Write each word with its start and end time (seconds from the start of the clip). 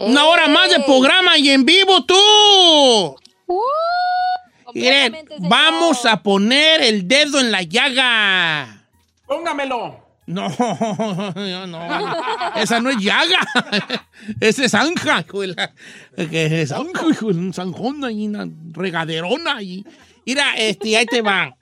Una 0.00 0.24
hora 0.24 0.48
más 0.48 0.70
de 0.70 0.80
programa 0.80 1.36
y 1.36 1.50
en 1.50 1.64
vivo 1.66 2.04
tú. 2.04 3.16
Miren, 4.72 5.28
vamos 5.40 6.06
a 6.06 6.22
poner 6.22 6.80
el 6.80 7.06
dedo 7.06 7.38
en 7.38 7.52
la 7.52 7.62
llaga. 7.62 8.86
Póngamelo. 9.26 10.00
No, 10.26 10.48
no, 11.34 11.66
no. 11.66 12.16
Esa 12.54 12.80
no 12.80 12.88
es 12.88 12.96
llaga. 12.98 13.40
Esa 14.40 14.64
es 14.64 14.70
zanja, 14.70 15.24
que 15.24 16.62
es 16.62 16.68
zanja, 16.70 17.06
un 17.22 17.52
zanjón 17.52 18.04
ahí, 18.04 18.26
una 18.26 18.48
regaderona 18.72 19.56
ahí. 19.56 19.84
Mira, 20.24 20.54
este, 20.56 20.96
ahí 20.96 21.04
te 21.04 21.20
va. 21.20 21.54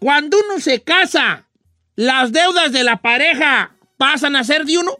Cuando 0.00 0.38
uno 0.44 0.60
se 0.60 0.82
casa, 0.82 1.46
las 1.94 2.32
deudas 2.32 2.72
de 2.72 2.82
la 2.82 2.96
pareja 2.96 3.76
pasan 3.96 4.34
a 4.34 4.42
ser 4.42 4.64
de 4.64 4.78
uno. 4.78 4.96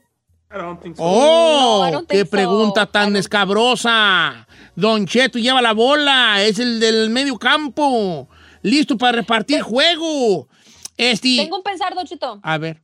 I 0.50 0.56
don't 0.56 0.80
think 0.80 0.96
so. 0.96 1.02
¡Oh! 1.04 1.80
No, 1.82 1.88
I 1.88 1.92
don't 1.92 2.08
¡Qué 2.08 2.20
so. 2.24 2.30
pregunta 2.30 2.86
tan 2.86 3.14
escabrosa! 3.16 4.46
Don 4.74 5.06
Cheto 5.06 5.38
lleva 5.38 5.60
la 5.60 5.72
bola, 5.72 6.42
es 6.42 6.58
el 6.58 6.80
del 6.80 7.10
medio 7.10 7.36
campo, 7.38 8.28
listo 8.62 8.96
para 8.96 9.12
repartir 9.18 9.60
juego. 9.60 10.48
Este, 10.96 11.36
Tengo 11.36 11.56
un 11.56 11.62
pensar, 11.62 11.94
Don 11.94 12.06
Chito. 12.06 12.40
a 12.42 12.58
ver, 12.58 12.80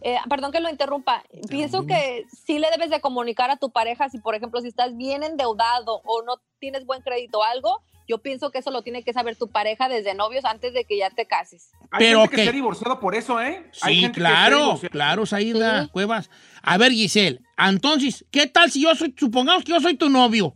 Eh, 0.00 0.16
perdón 0.28 0.52
que 0.52 0.60
lo 0.60 0.70
interrumpa. 0.70 1.24
Pienso 1.48 1.86
que 1.86 2.24
sí 2.44 2.58
le 2.58 2.70
debes 2.70 2.90
de 2.90 3.00
comunicar 3.00 3.50
a 3.50 3.56
tu 3.56 3.70
pareja 3.70 4.08
si, 4.08 4.18
por 4.18 4.34
ejemplo, 4.34 4.60
si 4.60 4.68
estás 4.68 4.96
bien 4.96 5.22
endeudado 5.22 6.02
o 6.04 6.22
no 6.22 6.40
tienes 6.60 6.86
buen 6.86 7.02
crédito 7.02 7.40
o 7.40 7.42
algo. 7.42 7.82
Yo 8.06 8.18
pienso 8.18 8.50
que 8.50 8.58
eso 8.58 8.70
lo 8.70 8.80
tiene 8.80 9.02
que 9.02 9.12
saber 9.12 9.36
tu 9.36 9.48
pareja 9.48 9.86
desde 9.88 10.14
novios 10.14 10.46
antes 10.46 10.72
de 10.72 10.84
que 10.84 10.96
ya 10.96 11.10
te 11.10 11.26
cases. 11.26 11.72
Hay 11.90 11.98
Pero, 12.06 12.20
gente 12.22 12.36
que 12.36 12.42
se 12.44 12.48
ha 12.48 12.52
divorciado 12.52 13.00
por 13.00 13.14
eso, 13.14 13.38
¿eh? 13.38 13.70
Hay 13.82 13.96
sí, 13.96 14.00
gente 14.00 14.14
que 14.14 14.20
claro, 14.20 14.80
claro, 14.90 15.26
Saída 15.26 15.82
Sí. 15.84 15.90
Cuevas. 15.90 16.30
A 16.62 16.78
ver, 16.78 16.92
Giselle, 16.92 17.40
entonces, 17.58 18.24
¿qué 18.30 18.46
tal 18.46 18.70
si 18.70 18.80
yo 18.80 18.94
soy, 18.94 19.14
supongamos 19.18 19.62
que 19.62 19.72
yo 19.72 19.80
soy 19.80 19.94
tu 19.94 20.08
novio? 20.08 20.54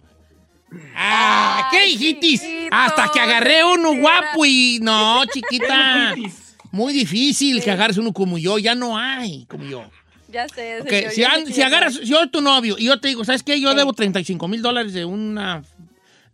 Ah, 0.97 1.69
¿qué 1.71 1.89
hijitis? 1.89 2.41
chiquito, 2.41 2.75
Hasta 2.75 3.11
que 3.13 3.21
agarré 3.21 3.63
uno 3.65 3.97
guapo 3.97 4.47
y 4.47 4.79
no, 4.81 5.23
chiquita. 5.27 6.15
Muy 6.73 6.93
difícil 6.93 7.63
que 7.63 7.71
agarres 7.71 7.99
uno 7.99 8.13
como 8.13 8.39
yo, 8.39 8.59
ya 8.59 8.75
no 8.75 8.99
hay 8.99 9.45
como 9.47 9.65
yo. 9.65 9.85
Ya 10.29 10.49
sé. 10.49 10.83
Señor, 10.83 11.13
si, 11.13 11.23
an- 11.25 11.41
sé 11.41 11.45
que 11.45 11.53
si 11.53 11.63
agarras, 11.63 11.95
si 11.95 12.07
yo 12.07 12.29
tu 12.31 12.41
novio 12.41 12.77
y 12.79 12.87
yo 12.87 12.99
te 12.99 13.09
digo, 13.09 13.25
¿sabes 13.25 13.43
qué? 13.43 13.61
Yo 13.61 13.75
debo 13.75 13.93
35 13.93 14.49
mil 14.49 14.63
dólares 14.63 14.95
de 14.95 15.05
una 15.05 15.63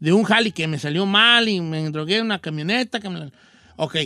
de 0.00 0.12
un 0.12 0.22
jali 0.22 0.52
que 0.52 0.68
me 0.68 0.78
salió 0.78 1.04
mal 1.06 1.48
y 1.48 1.60
me 1.60 1.90
drogué 1.90 2.18
en 2.18 2.26
una 2.26 2.38
camioneta. 2.38 3.00
Que 3.00 3.08
me 3.10 3.30
Ok. 3.76 3.96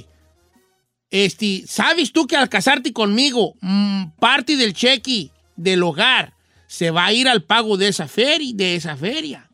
Este, 1.11 1.65
¿sabes 1.67 2.11
tú 2.13 2.27
que 2.27 2.37
al 2.37 2.49
casarte 2.49 2.93
conmigo, 2.95 3.55
mm, 3.61 4.13
parte 4.19 4.57
del 4.57 4.73
cheque 4.73 5.31
del 5.57 5.83
hogar 5.83 6.33
se 6.67 6.91
va 6.91 7.05
a 7.05 7.13
ir 7.13 7.29
al 7.29 7.43
pago 7.43 7.77
de 7.77 7.89
esa 7.89 8.09
feria, 8.09 8.53
de 8.55 8.77
esa 8.77 8.97
feria? 8.97 9.51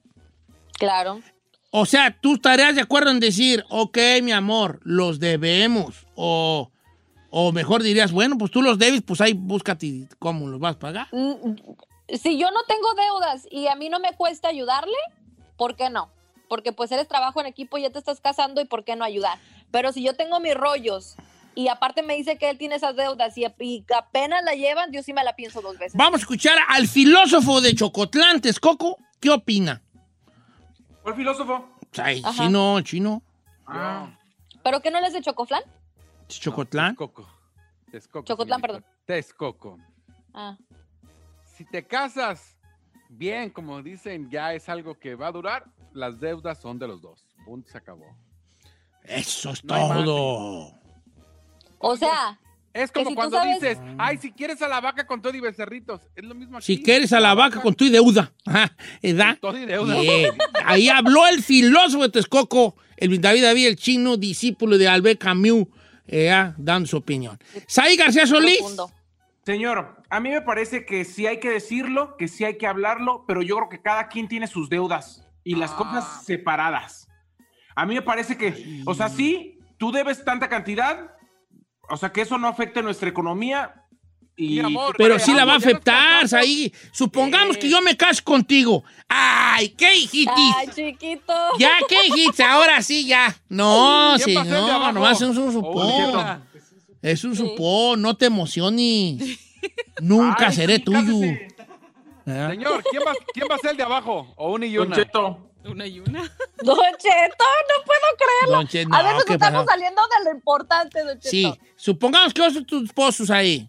Claro. 0.75 1.21
O 1.71 1.85
sea, 1.85 2.17
tú 2.19 2.35
estarías 2.35 2.77
de 2.77 2.81
acuerdo 2.81 3.11
en 3.11 3.19
decir, 3.21 3.65
ok, 3.69 3.99
mi 4.23 4.31
amor, 4.31 4.79
los 4.85 5.19
debemos. 5.19 6.07
O, 6.15 6.71
o 7.31 7.53
mejor 7.53 7.83
dirías, 7.83 8.13
bueno, 8.13 8.37
pues 8.39 8.51
tú 8.51 8.63
los 8.63 8.79
debes, 8.79 9.03
pues 9.03 9.21
ahí 9.21 9.33
búscate 9.35 10.09
cómo 10.19 10.47
los 10.49 10.59
vas 10.61 10.77
a 10.77 10.79
pagar. 10.79 11.09
Mm, 11.13 11.55
Si 12.17 12.39
yo 12.39 12.51
no 12.51 12.63
tengo 12.67 12.89
deudas 12.95 13.47
y 13.51 13.67
a 13.67 13.75
mí 13.75 13.89
no 13.91 14.01
me 14.01 14.15
cuesta 14.15 14.49
ayudarle, 14.49 14.97
¿por 15.57 15.77
qué 15.77 15.91
no? 15.91 16.11
Porque 16.49 16.73
pues 16.73 16.91
eres 16.91 17.07
trabajo 17.07 17.41
en 17.41 17.47
equipo, 17.47 17.77
ya 17.77 17.91
te 17.91 17.99
estás 17.99 18.21
casando 18.21 18.61
y 18.63 18.65
¿por 18.65 18.83
qué 18.85 18.97
no 18.97 19.05
ayudar? 19.05 19.39
Pero 19.71 19.93
si 19.93 20.03
yo 20.03 20.15
tengo 20.17 20.41
mis 20.41 20.55
rollos 20.55 21.17
y 21.55 21.69
aparte 21.69 22.03
me 22.03 22.15
dice 22.17 22.39
que 22.39 22.49
él 22.49 22.57
tiene 22.57 22.77
esas 22.77 22.97
deudas 22.97 23.37
y, 23.37 23.45
y 23.61 23.85
apenas 23.95 24.43
la 24.45 24.55
llevan, 24.55 24.91
yo 24.91 25.03
sí 25.03 25.13
me 25.13 25.23
la 25.25 25.35
pienso 25.37 25.61
dos 25.61 25.77
veces. 25.77 25.93
Vamos 25.99 26.21
a 26.21 26.23
escuchar 26.23 26.57
al 26.69 26.89
filósofo 26.89 27.61
de 27.61 27.75
Chocotlán, 27.75 28.41
Texcoco. 28.41 28.97
¿Qué 29.21 29.29
opina? 29.29 29.83
¿Cuál 31.03 31.15
filósofo? 31.17 31.69
Ay, 31.99 32.23
Ajá. 32.25 32.45
chino, 32.45 32.81
chino. 32.83 33.23
Ah. 33.67 34.09
¿Pero 34.63 34.81
qué 34.81 34.91
no 34.91 35.01
les 35.01 35.13
de 35.13 35.21
Chocotlán. 36.29 36.91
Texcoco. 36.97 37.29
Texcoco, 37.91 38.27
Chocotlán, 38.27 38.61
señorita. 38.61 38.89
Texcoco. 39.07 39.79
Ah. 40.35 40.57
Si 41.57 41.65
te 41.65 41.87
casas 41.87 42.57
bien, 43.09 43.51
como 43.51 43.83
dicen, 43.83 44.31
ya 44.31 44.53
es 44.55 44.69
algo 44.69 44.95
que 44.99 45.15
va 45.15 45.29
a 45.29 45.33
durar, 45.33 45.65
las 45.93 46.21
deudas 46.21 46.61
son 46.61 46.79
de 46.79 46.87
los 46.89 47.01
dos. 47.01 47.25
Punto, 47.45 47.69
se 47.71 47.79
acabó. 47.79 48.15
Eso 49.05 49.51
es 49.51 49.65
No 49.65 49.75
todo. 49.75 50.75
O 51.79 51.97
sea, 51.97 52.39
Es 52.75 52.93
como 52.93 53.09
si 53.11 53.15
cuando 53.17 53.39
sabes- 53.39 53.61
dices, 53.61 53.79
ay, 53.99 54.19
si 54.19 54.31
quieres 54.33 54.61
a 54.61 54.69
la 54.69 54.81
vaca 54.81 55.07
con 55.07 55.23
todo 55.23 55.35
y 55.35 55.41
becerritos. 55.41 56.03
Es 56.15 56.25
lo 56.25 56.35
mismo 56.35 56.59
aquí. 56.59 56.67
Si 56.67 56.83
quieres 56.83 57.13
a 57.15 57.19
la 57.21 57.35
vaca 57.35 57.61
con 57.63 57.75
tu 57.75 57.89
deuda. 57.89 58.33
Ajá, 58.45 58.77
¿Edad? 59.01 59.39
Con 59.41 59.53
todo 59.53 59.59
y 59.63 59.67
deuda. 59.67 59.99
Bien. 60.01 60.37
Ahí 60.65 60.89
habló 60.91 61.27
el 61.27 61.43
filósofo 61.43 62.03
de 62.03 62.11
Texcoco, 62.11 62.77
el 62.99 63.19
David 63.21 63.43
David, 63.45 63.67
el 63.69 63.77
chino, 63.77 64.17
discípulo 64.19 64.77
de 64.77 64.87
Albert 64.89 65.21
Camus, 65.23 65.67
eh, 66.09 66.31
ah, 66.31 66.55
dando 66.57 66.87
su 66.89 66.97
opinión. 66.97 67.39
Saí 67.67 67.97
García 67.97 68.27
Solís. 68.27 68.61
Señor, 69.45 70.03
a 70.11 70.21
mí 70.21 70.31
me 70.31 70.43
parece 70.43 70.85
que 70.85 71.05
sí 71.05 71.27
hay 71.27 71.41
que 71.41 71.51
decirlo, 71.51 72.17
que 72.17 72.29
sí 72.29 72.45
hay 72.45 72.59
que 72.59 72.67
hablarlo, 72.67 73.25
pero 73.27 73.41
yo 73.43 73.57
creo 73.57 73.69
que 73.69 73.81
cada 73.81 74.09
quien 74.09 74.29
tiene 74.29 74.47
sus 74.47 74.69
deudas 74.69 75.27
y 75.45 75.55
las 75.55 75.71
Ah. 75.73 75.77
cosas 75.77 76.25
separadas. 76.25 77.09
A 77.75 77.87
mí 77.87 77.95
me 77.95 78.03
parece 78.03 78.37
que, 78.37 78.83
o 78.85 78.93
sea, 78.95 79.09
sí, 79.09 79.59
tú 79.79 79.93
debes 79.93 80.25
tanta 80.25 80.49
cantidad, 80.49 81.13
o 81.89 81.97
sea, 81.97 82.11
que 82.13 82.21
eso 82.23 82.37
no 82.37 82.49
afecte 82.49 82.83
nuestra 82.83 83.09
economía. 83.09 83.78
Y 84.41 84.49
Sí, 84.51 84.61
amor, 84.61 84.95
Pero 84.97 85.19
sí 85.19 85.35
la 85.35 85.45
va 85.45 85.55
a 85.55 85.57
afectar. 85.57 86.29
Saí. 86.29 86.73
Supongamos 86.93 87.57
que 87.57 87.69
yo 87.69 87.83
me 87.83 87.97
caso 87.97 88.23
contigo. 88.23 88.85
¡Ay, 89.09 89.71
qué 89.71 89.97
hijitis! 89.97 90.55
Ay, 90.57 90.69
chiquito. 90.73 91.35
Ya, 91.59 91.73
¿qué 91.89 92.07
hijitis? 92.07 92.39
Ahora 92.41 92.81
sí, 92.81 93.05
ya. 93.05 93.37
No, 93.49 94.15
¿Quién 94.23 94.37
va 94.37 94.43
a 94.43 94.45
ser 94.45 94.53
de 94.53 94.59
señor, 94.61 94.71
abajo? 94.71 94.93
nomás 94.93 95.21
es 95.21 95.29
un 95.37 95.53
supón. 95.53 96.45
Es 97.03 97.25
un 97.25 97.35
supón, 97.35 98.01
no 98.01 98.17
te 98.17 98.27
emociones. 98.27 99.41
Nunca 100.01 100.47
Ay, 100.49 100.53
seré 100.55 100.77
sí, 100.77 100.83
tuyo. 100.83 101.25
¿Eh? 101.25 101.49
Señor, 102.25 102.85
¿quién 102.89 103.03
va, 103.05 103.13
¿quién 103.35 103.47
va 103.51 103.57
a 103.57 103.59
ser 103.59 103.71
el 103.73 103.77
de 103.77 103.83
abajo? 103.83 104.33
O 104.37 104.53
un 104.53 104.63
y 104.63 104.73
Don 104.73 104.87
una. 104.87 104.97
Cheto, 104.97 105.51
Una 105.65 105.85
y 105.85 105.99
una. 105.99 106.21
Don 106.63 106.77
Cheto, 106.99 107.45
no 107.69 107.85
puedo 107.85 108.01
creerlo. 108.17 108.57
Don 108.59 108.95
a 108.95 109.03
no, 109.03 109.05
ver, 109.05 109.15
nos 109.17 109.25
¿qué 109.25 109.33
estamos 109.33 109.67
saliendo 109.67 110.01
de 110.17 110.25
lo 110.31 110.37
importante, 110.37 111.03
Don 111.03 111.19
Cheto. 111.19 111.29
Sí, 111.29 111.53
supongamos 111.75 112.33
que 112.33 112.51
soy 112.53 112.65
tus 112.65 112.85
esposos 112.85 113.31
ahí. 113.31 113.69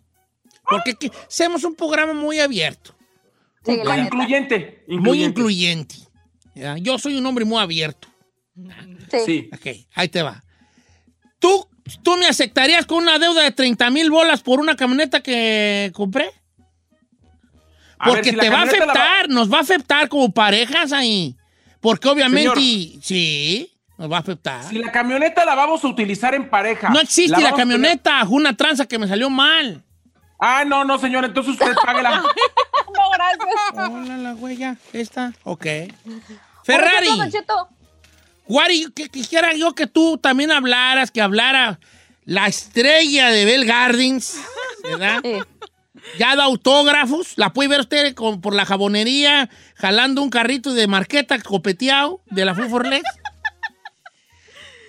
Porque 0.69 0.95
que- 0.95 1.12
hacemos 1.27 1.63
un 1.63 1.75
programa 1.75 2.13
muy 2.13 2.39
abierto, 2.39 2.95
Sí, 3.66 3.77
la 3.83 3.95
neta. 3.98 4.06
incluyente, 4.16 4.83
muy 4.88 5.24
incluyente. 5.24 5.95
¿ya? 6.56 6.77
Yo 6.77 6.98
soy 7.00 7.16
un 7.18 7.25
hombre 7.25 7.45
muy 7.45 7.62
abierto. 7.62 8.07
Sí. 9.12 9.18
Sí. 9.25 9.50
Ok, 9.54 9.68
ahí 9.95 10.10
te 10.10 10.21
va. 10.21 10.44
¿Tú, 11.39 11.68
¿Tú 12.04 12.18
me 12.18 12.27
aceptarías 12.27 12.86
con 12.86 13.00
una 13.00 13.18
deuda 13.18 13.42
de 13.44 13.51
30 13.51 13.89
mil 13.89 14.12
bolas 14.12 14.42
por 14.42 14.60
una 14.60 14.75
camioneta 14.75 15.21
que 15.21 15.92
compré? 15.94 16.30
Porque 18.04 18.30
si 18.30 18.36
la 18.36 18.44
te 18.44 18.50
va 18.50 18.62
a 18.62 18.65
camioneta 18.65 18.86
la 18.86 18.92
afectar, 18.94 19.30
nos 19.30 19.51
va 19.51 19.57
a 19.57 19.62
afectar 19.62 20.10
como 20.10 20.31
parejas 20.31 20.92
ahí. 20.94 21.36
Porque 21.81 22.07
obviamente, 22.10 22.60
sí, 23.01 23.72
nos 23.98 24.12
va 24.12 24.18
a 24.18 24.19
afectar. 24.19 24.63
Si 24.65 24.77
la 24.77 24.92
camioneta 24.92 25.45
la 25.45 25.56
vamos 25.56 25.83
a 25.83 25.88
utilizar 25.88 26.33
en 26.36 26.50
pareja. 26.50 26.89
No 26.89 27.00
existe 27.00 27.31
la, 27.31 27.38
vamos 27.39 27.51
a 27.60 27.63
tener- 27.63 27.74
camioneta, 27.77 28.24
una 28.30 28.56
tranza 28.56 28.86
que 28.86 29.00
me 29.00 29.07
salió 29.07 29.30
mal. 29.30 29.83
Ah, 30.39 30.63
no, 30.65 30.86
no, 30.86 30.97
señor, 30.97 31.25
entonces 31.25 31.53
usted 31.53 31.74
páguela. 31.86 32.24
No, 32.91 33.09
gracias. 33.12 33.89
Hola, 33.91 34.18
la 34.18 34.33
huella, 34.36 34.75
esta, 34.94 35.31
ok. 35.44 35.65
Ferrari, 36.63 37.07
Guari, 38.47 38.88
que 38.95 39.09
quisiera 39.09 39.53
yo 39.53 39.74
que 39.75 39.86
tú 39.86 40.18
también 40.18 40.51
hablaras, 40.51 41.12
que 41.12 41.21
hablara 41.21 41.80
la 42.25 42.47
estrella 42.47 43.30
de 43.30 43.45
Bell 43.45 43.65
Gardens, 43.65 44.38
¿verdad? 44.83 45.19
Sí. 45.24 45.38
Ya 46.18 46.36
da 46.36 46.45
autógrafos, 46.45 47.33
la 47.36 47.53
puede 47.53 47.69
ver 47.69 47.81
usted 47.81 48.15
con- 48.15 48.41
por 48.41 48.56
la 48.56 48.65
jabonería, 48.65 49.50
jalando 49.75 50.21
un 50.24 50.30
carrito 50.31 50.74
de 50.74 50.88
marqueta 50.88 51.38
copeteado 51.39 52.21
de 52.25 52.45
la 52.45 52.56
Fuforlex. 52.56 53.03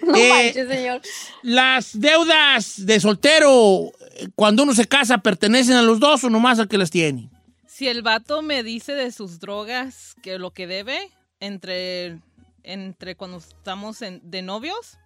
No 0.02 0.14
Eh, 0.16 0.28
manches, 0.30 0.68
señor. 0.68 1.02
¿Las 1.42 2.00
deudas 2.00 2.86
de 2.86 2.98
soltero, 2.98 3.92
cuando 4.34 4.62
uno 4.64 4.74
se 4.74 4.86
casa, 4.86 5.18
pertenecen 5.18 5.76
a 5.76 5.82
los 5.82 6.00
dos 6.00 6.24
o 6.24 6.30
nomás 6.30 6.58
al 6.58 6.68
que 6.68 6.78
las 6.78 6.90
tiene? 6.90 7.30
Si 7.66 7.88
el 7.88 8.02
vato 8.02 8.42
me 8.42 8.62
dice 8.62 8.92
de 8.94 9.10
sus 9.12 9.38
drogas 9.40 10.14
que 10.22 10.38
lo 10.38 10.50
que 10.52 10.66
debe 10.66 11.10
entre, 11.40 12.20
entre 12.62 13.16
cuando 13.16 13.38
estamos 13.38 14.02
en- 14.02 14.20
de 14.30 14.42
novios, 14.42 14.98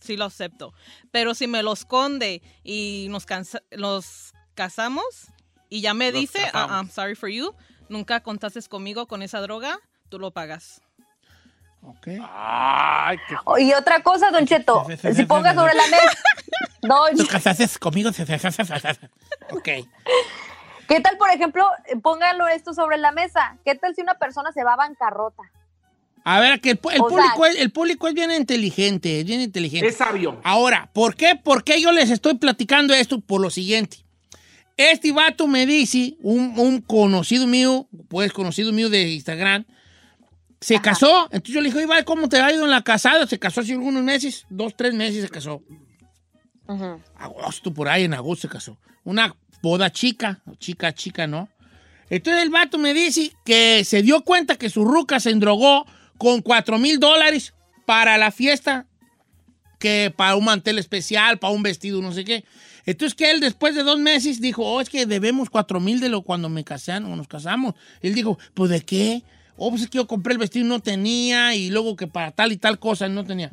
sí 0.00 0.16
lo 0.16 0.26
acepto. 0.26 0.72
Pero 1.10 1.34
si 1.34 1.46
me 1.46 1.62
lo 1.62 1.72
esconde 1.72 2.42
y 2.62 3.06
nos, 3.10 3.26
cansa- 3.26 3.62
nos 3.76 4.32
casamos 4.54 5.04
y 5.68 5.80
ya 5.80 5.94
me 5.94 6.12
Los 6.12 6.20
dice. 6.20 6.46
"Ah, 6.52 6.78
I'm 6.80 6.90
sorry 6.90 7.14
for 7.16 7.28
you, 7.28 7.54
nunca 7.88 8.20
contaste 8.22 8.60
conmigo 8.68 9.06
con 9.08 9.22
esa 9.22 9.40
droga, 9.40 9.80
tú 10.08 10.18
lo 10.18 10.30
pagas. 10.30 10.80
Ok. 11.86 12.08
Ay, 12.32 13.18
qué 13.28 13.36
Oh, 13.44 13.58
Y 13.58 13.72
otra 13.74 14.02
cosa, 14.02 14.30
Don 14.30 14.46
Cheto, 14.46 14.86
si 15.14 15.24
ponga 15.24 15.54
sobre 15.54 15.74
la 15.74 15.86
mesa. 15.86 16.18
Don, 16.82 17.16
¿Tú 17.16 17.26
casaste 17.26 17.66
conmigo? 17.78 18.10
Ok. 19.50 19.68
¿qué 20.88 21.00
tal, 21.00 21.16
por 21.16 21.30
ejemplo, 21.30 21.66
póngalo 22.02 22.46
esto 22.48 22.74
sobre 22.74 22.98
la 22.98 23.10
mesa? 23.12 23.56
¿Qué 23.64 23.74
tal 23.74 23.94
si 23.94 24.02
una 24.02 24.14
persona 24.14 24.52
se 24.52 24.64
va 24.64 24.74
a 24.74 24.76
bancarrota? 24.76 25.42
A 26.24 26.40
ver, 26.40 26.60
que 26.60 26.70
el, 26.70 26.80
pu- 26.80 26.92
el 26.92 27.00
O 27.02 27.08
sea- 27.08 27.18
público, 27.18 27.46
es, 27.46 27.56
el 27.56 27.70
público 27.70 28.08
es 28.08 28.14
bien 28.14 28.30
inteligente, 28.30 29.20
es 29.20 29.26
bien 29.26 29.40
inteligente. 29.42 29.88
Es 29.88 29.96
sabio. 29.96 30.40
Ahora, 30.42 30.88
¿por 30.92 31.16
qué? 31.16 31.36
¿por 31.36 31.64
qué 31.64 31.80
yo 31.80 31.92
les 31.92 32.10
estoy 32.10 32.34
platicando 32.34 32.94
esto? 32.94 33.20
Por 33.20 33.40
lo 33.42 33.50
siguiente. 33.50 33.98
Este 34.76 35.12
vato 35.12 35.46
me 35.46 35.66
dice, 35.66 36.16
un, 36.22 36.54
un 36.58 36.80
conocido 36.80 37.46
mío, 37.46 37.86
pues 38.08 38.32
conocido 38.32 38.72
mío 38.72 38.88
de 38.90 39.02
Instagram, 39.10 39.64
se 40.64 40.80
casó. 40.80 41.24
Entonces 41.24 41.54
yo 41.54 41.60
le 41.60 41.70
dije, 41.70 41.84
vale, 41.84 42.06
¿cómo 42.06 42.26
te 42.26 42.38
ha 42.38 42.50
ido 42.50 42.64
en 42.64 42.70
la 42.70 42.80
casada? 42.80 43.26
Se 43.26 43.38
casó 43.38 43.60
hace 43.60 43.74
algunos 43.74 44.02
meses, 44.02 44.46
dos, 44.48 44.74
tres 44.74 44.94
meses 44.94 45.20
se 45.20 45.28
casó. 45.28 45.62
Agosto, 47.18 47.74
por 47.74 47.86
ahí 47.86 48.04
en 48.04 48.14
agosto 48.14 48.48
se 48.48 48.52
casó. 48.52 48.78
Una 49.04 49.36
boda 49.60 49.92
chica, 49.92 50.42
chica, 50.58 50.94
chica, 50.94 51.26
¿no? 51.26 51.50
Entonces 52.08 52.42
el 52.42 52.48
vato 52.48 52.78
me 52.78 52.94
dice 52.94 53.30
que 53.44 53.84
se 53.84 54.00
dio 54.00 54.22
cuenta 54.22 54.56
que 54.56 54.70
su 54.70 54.86
ruca 54.86 55.20
se 55.20 55.30
endrogó 55.30 55.84
con 56.16 56.40
4 56.40 56.78
mil 56.78 56.98
dólares 56.98 57.52
para 57.84 58.16
la 58.16 58.30
fiesta, 58.30 58.86
que 59.78 60.14
para 60.16 60.34
un 60.34 60.46
mantel 60.46 60.78
especial, 60.78 61.38
para 61.38 61.52
un 61.52 61.62
vestido, 61.62 62.00
no 62.00 62.12
sé 62.12 62.24
qué. 62.24 62.46
Entonces 62.86 63.14
que 63.14 63.30
él 63.30 63.40
después 63.40 63.74
de 63.74 63.82
dos 63.82 63.98
meses 63.98 64.40
dijo, 64.40 64.64
oh, 64.64 64.80
es 64.80 64.88
que 64.88 65.04
debemos 65.04 65.50
4 65.50 65.78
mil 65.78 66.00
de 66.00 66.08
lo 66.08 66.22
cuando 66.22 66.48
me 66.48 66.64
casaron 66.64 67.12
o 67.12 67.16
nos 67.16 67.28
casamos. 67.28 67.74
Él 68.00 68.14
dijo, 68.14 68.38
pues 68.54 68.70
¿de 68.70 68.80
qué? 68.80 69.24
Oh, 69.56 69.70
pues 69.70 69.82
es 69.82 69.88
que 69.90 69.98
yo 69.98 70.06
compré 70.06 70.32
el 70.32 70.38
vestido 70.38 70.66
y 70.66 70.68
no 70.68 70.80
tenía, 70.80 71.54
y 71.54 71.70
luego 71.70 71.96
que 71.96 72.06
para 72.06 72.30
tal 72.32 72.52
y 72.52 72.56
tal 72.56 72.78
cosa 72.78 73.08
no 73.08 73.24
tenía. 73.24 73.50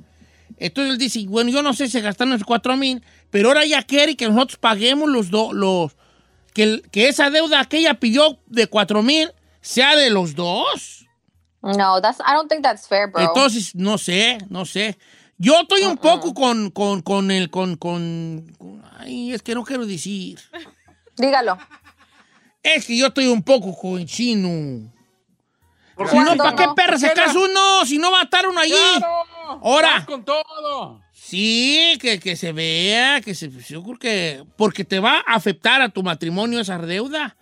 Entonces 0.58 0.92
él 0.94 0.98
dice, 0.98 1.26
bueno, 1.28 1.50
yo 1.52 1.62
no 1.64 1.74
sé 1.74 1.88
si 1.88 2.00
gastaron 2.02 2.34
esos 2.34 2.46
4 2.46 2.76
mil, 2.78 3.04
pero 3.30 3.50
ahora 3.50 3.66
ya 3.66 3.84
quiere 3.84 4.16
que 4.16 4.28
nosotros 4.28 4.58
paguemos 4.58 5.10
los 5.10 5.30
dos, 5.30 5.54
los, 5.54 5.96
que, 6.54 6.64
el- 6.64 6.82
que 6.92 7.08
esa 7.08 7.30
deuda 7.30 7.64
que 7.66 7.78
ella 7.80 7.96
pidió 8.00 8.40
de 8.48 8.68
4 8.68 9.02
mil 9.04 9.32
sea 9.62 9.96
de 9.96 10.10
los 10.10 10.36
dos. 10.36 11.06
No, 11.62 12.02
that's, 12.02 12.20
I 12.20 12.34
don't 12.36 12.50
think 12.50 12.64
that's 12.64 12.88
fair, 12.88 13.12
bro. 13.12 13.22
Entonces, 13.24 13.76
no 13.76 13.98
sé, 13.98 14.40
no 14.50 14.66
sé. 14.66 14.98
Yo 15.38 15.62
estoy 15.62 15.84
un 15.84 15.98
poco 15.98 16.34
con, 16.34 16.70
con, 16.72 17.02
con 17.02 17.32
el, 17.32 17.50
con, 17.52 17.76
con, 17.78 18.54
con- 18.58 18.84
ay, 19.00 19.34
es 19.34 19.42
que 19.44 19.54
no 19.56 19.64
quiero 19.64 19.86
decir. 19.86 20.40
Dígalo. 21.18 21.58
Es 22.64 22.86
que 22.86 22.98
yo 22.98 23.08
estoy 23.08 23.28
un 23.28 23.42
poco 23.44 23.76
con 23.76 24.06
chino. 24.06 24.92
¿Por 25.96 26.10
Si 26.10 26.18
no, 26.18 26.26
¿Cuándo 26.26 26.44
¿para 26.44 26.56
qué 26.56 26.68
perra 26.76 26.98
se 26.98 27.12
casa 27.14 27.38
uno? 27.38 27.86
Si 27.86 27.98
no 27.98 28.12
va 28.12 28.22
a 28.22 28.24
estar 28.24 28.48
uno 28.48 28.60
allí. 28.60 28.74
¡Claro! 28.98 29.60
Ahora. 29.64 29.92
¡Vas 29.98 30.06
con 30.06 30.24
todo! 30.26 31.02
Sí, 31.14 31.98
que, 32.02 32.20
que 32.20 32.36
se 32.36 32.52
vea, 32.52 33.22
que 33.22 33.36
se. 33.36 33.50
Yo 33.50 33.84
creo 33.84 33.98
que. 33.98 34.44
Porque 34.58 34.84
te 34.84 35.00
va 35.00 35.24
a 35.26 35.36
afectar 35.36 35.82
a 35.82 35.90
tu 35.90 36.04
matrimonio 36.04 36.60
esa 36.60 36.78
deuda. 36.78 37.38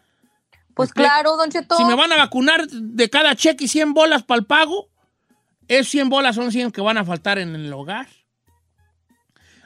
Pues 0.74 0.90
¿Me 0.96 1.04
claro, 1.04 1.38
Don 1.38 1.50
Cheto. 1.50 1.78
Si 1.78 1.84
me 1.84 1.96
van 1.96 2.12
a 2.12 2.18
vacunar 2.18 2.68
de 2.68 3.10
cada 3.10 3.36
cheque 3.36 3.68
100 3.68 3.94
bolas 3.94 4.24
para 4.24 4.40
el 4.40 4.46
pago, 4.46 4.90
esos 5.68 5.90
100 5.90 6.10
bolas 6.10 6.36
son 6.36 6.52
100 6.52 6.72
que 6.72 6.82
van 6.82 6.98
a 6.98 7.06
faltar 7.06 7.38
en 7.38 7.56
el 7.56 7.72
hogar. 7.74 8.08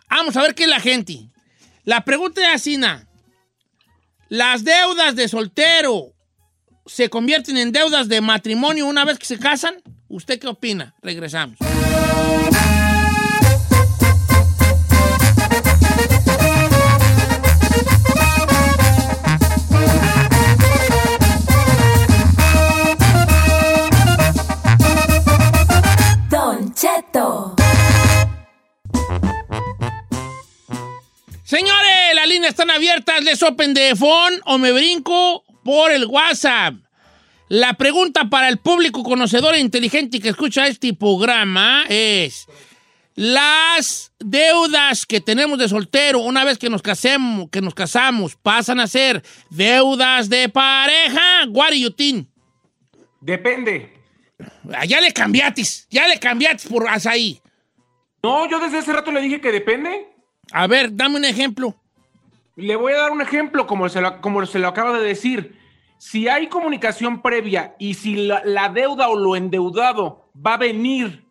Vamos 0.10 0.38
a 0.38 0.42
ver 0.42 0.56
qué 0.56 0.64
es 0.64 0.70
la 0.70 0.80
gente. 0.80 1.30
La 1.84 2.06
pregunta 2.06 2.42
es 2.42 2.56
así, 2.56 2.78
na. 2.78 3.08
¿Las 4.30 4.64
deudas 4.64 5.16
de 5.16 5.28
soltero 5.28 6.13
se 6.86 7.10
convierten 7.10 7.58
en 7.58 7.72
deudas 7.72 8.08
de 8.08 8.22
matrimonio 8.22 8.86
una 8.86 9.06
vez 9.06 9.20
que 9.20 9.26
se 9.26 9.40
casan? 9.40 9.76
¿Usted 10.08 10.40
qué 10.40 10.48
opina? 10.48 10.96
Regresamos. 11.02 11.58
Don 26.30 26.74
Cheto. 26.74 27.56
Señores, 31.44 32.16
las 32.16 32.28
líneas 32.28 32.52
están 32.52 32.72
abiertas. 32.72 33.24
Les 33.24 33.42
open 33.44 33.74
de 33.74 33.96
phone 33.96 34.42
o 34.46 34.58
me 34.58 34.72
brinco 34.72 35.44
por 35.64 35.92
el 35.92 36.06
WhatsApp. 36.06 36.76
La 37.50 37.74
pregunta 37.74 38.30
para 38.30 38.50
el 38.50 38.58
público 38.58 39.04
conocedor 39.04 39.56
e 39.56 39.60
inteligente 39.60 40.20
que 40.20 40.30
escucha 40.30 40.68
este 40.68 40.94
programa 40.94 41.86
es: 41.90 42.48
¿las 43.16 44.12
deudas 44.20 45.06
que 45.06 45.22
tenemos 45.22 45.60
de 45.60 45.70
soltero 45.70 46.20
una 46.20 46.44
vez 46.46 46.58
que 46.58 46.70
nos 46.70 46.82
casemos, 46.82 47.50
que 47.50 47.62
nos 47.62 47.76
casamos, 47.76 48.36
pasan 48.36 48.80
a 48.80 48.88
ser 48.88 49.24
deudas 49.50 50.30
de 50.30 50.50
pareja? 50.50 51.46
What 51.50 51.70
do 51.70 51.76
you 51.76 51.92
think? 51.92 52.28
Depende. 53.22 53.94
Ah, 54.74 54.86
Ya 54.86 55.00
le 55.00 55.12
cambiatis, 55.14 55.88
ya 55.90 56.08
le 56.08 56.20
cambiatis 56.20 56.68
por 56.68 56.86
ahí. 56.88 57.40
No, 58.24 58.50
yo 58.50 58.60
desde 58.60 58.80
hace 58.80 58.94
rato 58.94 59.12
le 59.12 59.22
dije 59.22 59.42
que 59.42 59.52
depende. 59.52 60.08
A 60.52 60.66
ver, 60.68 60.96
dame 60.96 61.18
un 61.18 61.26
ejemplo. 61.26 61.76
Le 62.56 62.76
voy 62.76 62.94
a 62.94 62.98
dar 62.98 63.12
un 63.12 63.22
ejemplo, 63.22 63.66
como 63.68 63.90
se 63.90 64.02
lo, 64.02 64.22
como 64.22 64.46
se 64.46 64.60
lo 64.60 64.68
acaba 64.68 64.98
de 64.98 65.04
decir. 65.06 65.58
Si 65.98 66.28
hay 66.28 66.48
comunicación 66.48 67.22
previa 67.22 67.76
y 67.80 67.94
si 67.96 68.16
la, 68.28 68.42
la 68.46 68.70
deuda 68.70 69.08
o 69.10 69.16
lo 69.18 69.36
endeudado 69.36 70.30
va 70.36 70.56
a 70.56 70.58
venir 70.58 71.26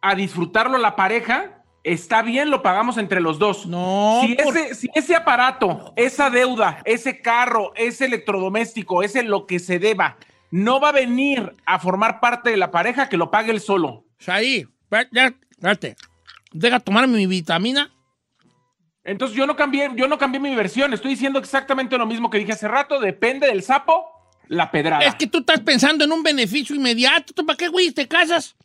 a 0.00 0.14
disfrutarlo 0.14 0.78
la 0.78 0.96
pareja, 0.96 1.62
está 1.84 2.22
bien, 2.22 2.50
lo 2.50 2.62
pagamos 2.62 2.96
entre 2.96 3.20
los 3.20 3.38
dos. 3.38 3.66
No, 3.66 4.20
Si, 4.24 4.34
por- 4.34 4.56
ese, 4.56 4.74
si 4.74 4.88
ese 4.94 5.14
aparato, 5.14 5.92
esa 5.96 6.30
deuda, 6.30 6.80
ese 6.84 7.20
carro, 7.20 7.72
ese 7.76 8.06
electrodoméstico, 8.06 9.02
ese 9.02 9.22
lo 9.22 9.46
que 9.46 9.58
se 9.58 9.78
deba, 9.78 10.16
no 10.50 10.80
va 10.80 10.88
a 10.90 10.92
venir 10.92 11.54
a 11.66 11.78
formar 11.78 12.20
parte 12.20 12.50
de 12.50 12.56
la 12.56 12.70
pareja, 12.70 13.08
que 13.08 13.16
lo 13.16 13.30
pague 13.30 13.50
él 13.52 13.60
solo. 13.60 14.04
Ahí, 14.26 14.66
ya, 15.12 15.34
espérate. 15.50 15.96
Deja 16.52 16.80
tomarme 16.80 17.16
mi 17.18 17.26
vitamina. 17.26 17.90
Entonces 19.04 19.36
yo 19.36 19.46
no 19.46 19.54
cambié, 19.54 19.90
yo 19.94 20.08
no 20.08 20.16
cambié 20.18 20.40
mi 20.40 20.54
versión, 20.54 20.92
estoy 20.94 21.10
diciendo 21.10 21.38
exactamente 21.38 21.98
lo 21.98 22.06
mismo 22.06 22.30
que 22.30 22.38
dije 22.38 22.52
hace 22.52 22.66
rato, 22.68 22.98
depende 23.00 23.46
del 23.46 23.62
sapo, 23.62 24.10
la 24.48 24.70
pedrada. 24.70 25.04
Es 25.04 25.14
que 25.14 25.26
tú 25.26 25.38
estás 25.38 25.60
pensando 25.60 26.04
en 26.04 26.12
un 26.12 26.22
beneficio 26.22 26.74
inmediato. 26.74 27.32
¿Tú 27.34 27.44
para 27.44 27.56
qué, 27.56 27.68
güey, 27.68 27.90
te 27.92 28.08
casas? 28.08 28.56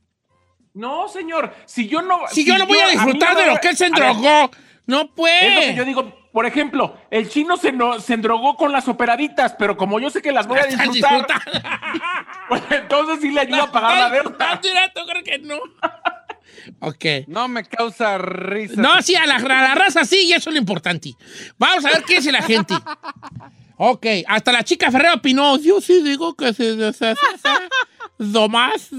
No, 0.74 1.08
señor, 1.10 1.54
si 1.66 1.88
yo 1.88 2.02
no... 2.02 2.20
Si, 2.30 2.46
yo 2.46 2.58
no 2.58 2.66
voy 2.66 2.80
a 2.80 2.88
disfrutar 2.90 3.34
no 3.34 3.40
de 3.42 3.48
lo 3.48 3.58
que 3.60 3.70
él 3.70 3.78
se 3.78 3.88
endrogó. 3.88 4.50
No 4.86 5.02
Es 5.02 5.04
lo 5.04 5.08
que 5.08 5.12
puede. 5.16 5.76
yo 5.76 5.86
digo, 5.86 6.30
por 6.32 6.46
ejemplo, 6.46 6.98
el 7.12 7.30
chino 7.30 7.58
se, 7.58 7.72
no- 7.72 8.00
se 8.00 8.14
endrogó 8.14 8.56
con 8.56 8.72
las 8.72 8.88
operaditas, 8.88 9.54
pero 9.60 9.76
como 9.78 10.00
yo 10.00 10.10
sé 10.10 10.22
que 10.22 10.32
las 10.32 10.48
voy 10.48 10.60
a 10.60 10.66
disfrutar, 10.66 11.42
pues 12.50 12.62
entonces 12.72 13.20
sí 13.22 13.32
le 13.32 13.42
ayuda 13.42 13.64
a 13.64 13.72
pagar 13.72 13.98
la 13.98 14.10
deuda. 14.10 14.60
Directo, 14.62 15.02
creo 15.06 15.24
que 15.24 15.40
no. 15.40 15.58
Ok. 16.80 17.06
No 17.28 17.48
me 17.48 17.64
causa 17.64 18.18
risa. 18.18 18.82
No, 18.82 19.02
sí, 19.02 19.16
a 19.16 19.26
la, 19.26 19.36
a 19.36 19.40
la 19.42 19.76
raza 19.76 20.06
sí, 20.06 20.26
y 20.28 20.34
eso 20.34 20.50
es 20.50 20.54
lo 20.56 20.60
importante. 20.60 21.14
Vamos 21.58 21.86
a 21.86 21.90
ver 21.90 22.04
qué 22.04 22.16
dice 22.16 22.32
la 22.32 22.42
gente. 22.42 22.74
Ok, 23.82 24.06
hasta 24.28 24.52
la 24.52 24.64
chica 24.64 24.92
Ferrero 24.92 25.16
opinó. 25.16 25.58
Yo 25.58 25.80
sí 25.80 26.02
digo 26.04 26.36
que 26.36 26.52
deshace. 26.52 27.16
Domás 28.18 28.90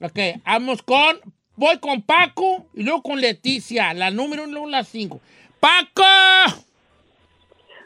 Ok, 0.00 0.18
vamos 0.44 0.82
con. 0.82 1.18
Voy 1.56 1.78
con 1.78 2.02
Paco 2.02 2.66
y 2.74 2.82
luego 2.82 3.02
con 3.02 3.20
Leticia. 3.20 3.94
La 3.94 4.10
número 4.10 4.44
uno, 4.44 4.66
la 4.68 4.84
cinco. 4.84 5.20
¡Paco! 5.60 6.02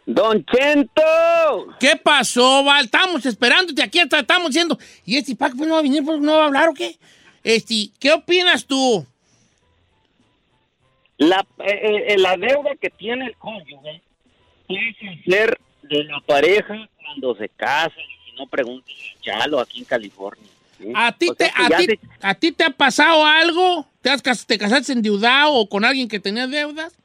Don 0.07 0.45
Chento, 0.47 1.03
¿Qué 1.81 1.97
pasó, 1.97 2.63
Val? 2.63 2.85
Estamos 2.85 3.27
esperándote 3.27 3.83
aquí, 3.83 3.99
hasta 3.99 4.21
estamos 4.21 4.51
diciendo. 4.51 4.79
¿Y 5.05 5.17
este 5.17 5.35
Paco 5.35 5.57
pues, 5.57 5.69
no 5.69 5.75
va 5.75 5.81
a 5.81 5.83
venir, 5.83 6.05
pues 6.05 6.21
no 6.21 6.37
va 6.37 6.45
a 6.45 6.47
hablar 6.47 6.69
o 6.69 6.75
qué? 6.75 6.97
Este, 7.47 7.91
¿qué 8.01 8.11
opinas 8.13 8.67
tú? 8.67 9.07
La, 11.17 11.47
eh, 11.65 12.05
eh, 12.09 12.19
la 12.19 12.37
deuda 12.37 12.75
que 12.81 12.91
tiene 12.91 13.27
el 13.27 13.37
cónyuge 13.37 14.03
puede 14.67 15.23
ser 15.25 15.57
de 15.83 16.03
la 16.03 16.19
pareja 16.27 16.89
cuando 17.05 17.37
se 17.37 17.49
casan, 17.51 17.93
y 18.33 18.37
no 18.37 18.49
pregunten 18.49 18.93
a 18.97 19.23
Chalo 19.23 19.61
aquí 19.61 19.79
en 19.79 19.85
California. 19.85 20.45
¿sí? 20.77 20.91
¿A 20.93 21.13
ti, 21.13 21.29
te, 21.39 21.45
sea 21.45 21.55
que 21.55 21.63
a, 21.63 21.69
ya 21.69 21.77
ti, 21.79 21.85
se- 21.87 22.01
¿A 22.21 22.35
ti 22.35 22.51
te 22.51 22.65
ha 22.65 22.71
pasado 22.71 23.25
algo? 23.25 23.87
¿Te, 24.03 24.11
has, 24.11 24.45
¿Te 24.45 24.59
casaste 24.59 24.93
endeudado 24.93 25.53
o 25.55 25.69
con 25.69 25.85
alguien 25.85 26.09
que 26.09 26.19
tenía 26.19 26.49
deudas? 26.49 26.99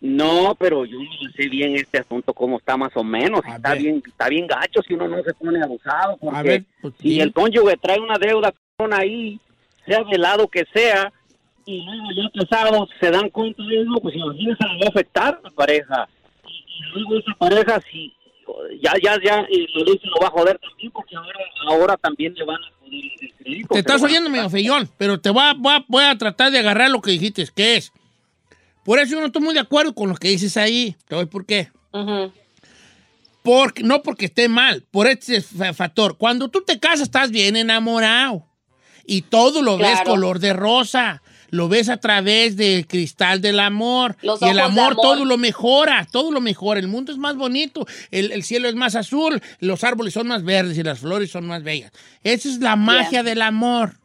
No, 0.00 0.54
pero 0.58 0.86
yo 0.86 0.98
no 0.98 1.30
sé 1.36 1.48
bien 1.50 1.76
este 1.76 1.98
asunto 1.98 2.32
cómo 2.32 2.56
está 2.56 2.78
más 2.78 2.96
o 2.96 3.04
menos. 3.04 3.42
A 3.44 3.56
Está 3.56 3.72
ver. 3.72 3.82
bien, 3.82 4.02
está 4.06 4.28
bien 4.30 4.46
gacho 4.46 4.80
si 4.88 4.94
uno 4.94 5.06
no 5.06 5.22
se 5.22 5.34
pone 5.34 5.62
abusado. 5.62 6.16
Porque 6.16 6.38
A 6.38 6.42
ver, 6.42 6.64
pues, 6.80 6.94
si 6.98 7.20
el 7.20 7.32
cónyuge 7.32 7.76
trae 7.76 8.00
una 8.00 8.16
deuda 8.18 8.54
ahí, 8.92 9.40
sea 9.86 10.02
del 10.10 10.20
lado 10.20 10.48
que 10.48 10.64
sea, 10.72 11.12
y 11.66 11.80
luego 11.82 12.08
ya 12.16 12.40
casados 12.46 12.88
se 13.00 13.10
dan 13.10 13.30
cuenta 13.30 13.62
de 13.62 13.82
eso, 13.82 13.90
pues 14.02 14.14
imagínense, 14.16 14.64
le 14.64 14.78
va 14.80 14.86
a 14.86 14.88
afectar 14.88 15.34
a 15.38 15.40
la 15.42 15.50
pareja. 15.50 16.08
Y, 16.46 16.50
y 16.50 16.92
luego 16.92 17.18
esa 17.18 17.32
pareja, 17.38 17.80
si 17.90 18.12
ya, 18.82 18.92
ya, 19.02 19.16
ya, 19.24 19.46
y 19.48 19.66
lo 19.78 19.84
dice, 19.84 20.06
lo 20.06 20.20
va 20.20 20.28
a 20.28 20.30
joder 20.30 20.58
también, 20.58 20.90
porque 20.92 21.16
ahora, 21.16 21.38
ahora 21.68 21.96
también 21.96 22.34
le 22.34 22.44
van 22.44 22.56
a 22.62 22.66
joder 22.80 22.94
el 23.20 23.32
crédito. 23.34 23.68
Te 23.70 23.78
estás 23.78 24.02
oyendo 24.02 24.28
medio 24.28 24.50
feyón, 24.50 24.88
pero 24.98 25.20
te 25.20 25.30
voy 25.30 25.42
a, 25.42 25.54
voy, 25.54 25.74
a, 25.74 25.84
voy 25.88 26.04
a 26.04 26.18
tratar 26.18 26.50
de 26.50 26.58
agarrar 26.58 26.90
lo 26.90 27.00
que 27.00 27.12
dijiste, 27.12 27.46
que 27.54 27.76
es. 27.76 27.92
Por 28.84 28.98
eso 28.98 29.12
yo 29.14 29.20
no 29.20 29.26
estoy 29.26 29.40
muy 29.40 29.54
de 29.54 29.60
acuerdo 29.60 29.94
con 29.94 30.10
lo 30.10 30.16
que 30.16 30.28
dices 30.28 30.58
ahí. 30.58 30.94
Te 31.08 31.14
voy 31.14 31.24
por 31.24 31.46
qué. 31.46 31.70
Porque, 33.42 33.82
no 33.82 34.02
porque 34.02 34.26
esté 34.26 34.48
mal, 34.48 34.82
por 34.90 35.06
este 35.06 35.40
fa- 35.40 35.72
factor. 35.72 36.18
Cuando 36.18 36.48
tú 36.48 36.62
te 36.62 36.78
casas 36.78 37.02
estás 37.02 37.30
bien 37.30 37.56
enamorado 37.56 38.44
y 39.06 39.22
todo 39.22 39.62
lo 39.62 39.78
ves 39.78 40.00
color 40.02 40.38
de 40.38 40.52
rosa. 40.52 41.22
Lo 41.50 41.68
ves 41.68 41.88
a 41.88 41.98
través 41.98 42.56
del 42.56 42.86
cristal 42.88 43.40
del 43.40 43.60
amor. 43.60 44.16
Los 44.22 44.42
y 44.42 44.46
el 44.46 44.58
amor, 44.58 44.92
amor. 44.92 44.96
todo 44.96 45.24
lo 45.24 45.38
mejora, 45.38 46.04
todo 46.10 46.32
lo 46.32 46.40
mejora. 46.40 46.80
El 46.80 46.88
mundo 46.88 47.12
es 47.12 47.18
más 47.18 47.36
bonito, 47.36 47.86
el, 48.10 48.32
el 48.32 48.42
cielo 48.42 48.68
es 48.68 48.74
más 48.74 48.96
azul, 48.96 49.40
los 49.60 49.84
árboles 49.84 50.14
son 50.14 50.26
más 50.26 50.42
verdes 50.42 50.76
y 50.78 50.82
las 50.82 50.98
flores 50.98 51.30
son 51.30 51.46
más 51.46 51.62
bellas. 51.62 51.92
Esa 52.24 52.48
es 52.48 52.58
la 52.58 52.74
magia 52.74 53.22
del 53.22 53.40
amor. 53.40 54.00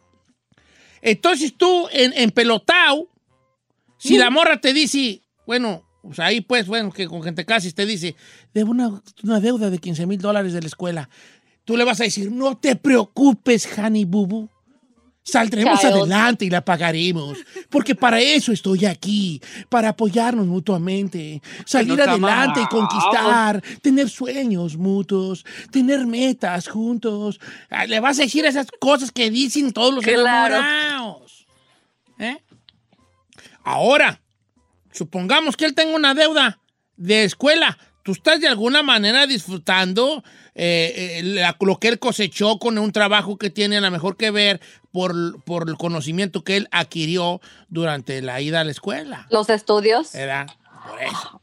Entonces 1.01 1.55
tú, 1.57 1.87
en, 1.91 2.13
en 2.13 2.29
pelotao, 2.29 3.09
si 3.97 4.17
la 4.17 4.29
morra 4.29 4.61
te 4.61 4.71
dice, 4.71 5.21
bueno, 5.47 5.83
pues 6.01 6.19
ahí 6.19 6.41
pues, 6.41 6.67
bueno, 6.67 6.91
que 6.91 7.07
con 7.07 7.23
gente 7.23 7.45
casi 7.45 7.71
te 7.71 7.85
dice, 7.85 8.15
debo 8.53 8.71
una, 8.71 9.01
una 9.23 9.39
deuda 9.39 9.69
de 9.69 9.79
15 9.79 10.05
mil 10.05 10.19
dólares 10.19 10.53
de 10.53 10.61
la 10.61 10.67
escuela. 10.67 11.09
Tú 11.65 11.77
le 11.77 11.83
vas 11.83 11.99
a 11.99 12.03
decir, 12.03 12.31
no 12.31 12.57
te 12.57 12.75
preocupes, 12.75 13.67
Honey 13.77 14.05
Bubu. 14.05 14.49
Saldremos 15.31 15.79
Child. 15.79 15.93
adelante 15.93 16.45
y 16.45 16.49
la 16.49 16.61
pagaremos. 16.61 17.37
Porque 17.69 17.95
para 17.95 18.19
eso 18.19 18.51
estoy 18.51 18.85
aquí, 18.85 19.41
para 19.69 19.89
apoyarnos 19.89 20.47
mutuamente, 20.47 21.41
salir 21.65 22.01
adelante 22.01 22.61
y 22.61 22.65
conquistar, 22.67 23.61
tener 23.81 24.09
sueños 24.09 24.75
mutuos, 24.77 25.45
tener 25.71 26.05
metas 26.07 26.67
juntos. 26.67 27.39
Le 27.87 27.99
vas 27.99 28.19
a 28.19 28.23
decir 28.23 28.45
esas 28.45 28.67
cosas 28.79 29.11
que 29.11 29.29
dicen 29.29 29.71
todos 29.73 29.93
los 29.93 30.03
Claro. 30.03 30.55
enamorados. 30.57 31.47
¿Eh? 32.19 32.37
Ahora, 33.63 34.21
supongamos 34.91 35.55
que 35.55 35.65
él 35.65 35.73
tenga 35.75 35.95
una 35.95 36.13
deuda 36.13 36.59
de 36.97 37.23
escuela. 37.23 37.77
Tú 38.09 38.13
estás 38.13 38.39
de 38.41 38.47
alguna 38.47 38.81
manera 38.81 39.27
disfrutando 39.27 40.23
eh, 40.55 41.19
eh, 41.19 41.21
la- 41.23 41.55
lo 41.59 41.77
que 41.77 41.89
él 41.89 41.99
cosechó 41.99 42.57
con 42.57 42.79
un 42.79 42.91
trabajo 42.91 43.37
que 43.37 43.51
tiene 43.51 43.77
a 43.77 43.81
lo 43.81 43.91
mejor 43.91 44.17
que 44.17 44.31
ver 44.31 44.59
por, 44.91 45.43
por 45.43 45.69
el 45.69 45.77
conocimiento 45.77 46.43
que 46.43 46.57
él 46.57 46.67
adquirió 46.71 47.39
durante 47.67 48.23
la 48.23 48.41
ida 48.41 48.61
a 48.61 48.63
la 48.63 48.71
escuela. 48.71 49.27
Los 49.29 49.51
estudios. 49.51 50.13
¿Verdad? 50.13 50.47
Por 50.89 51.03
eso. 51.03 51.41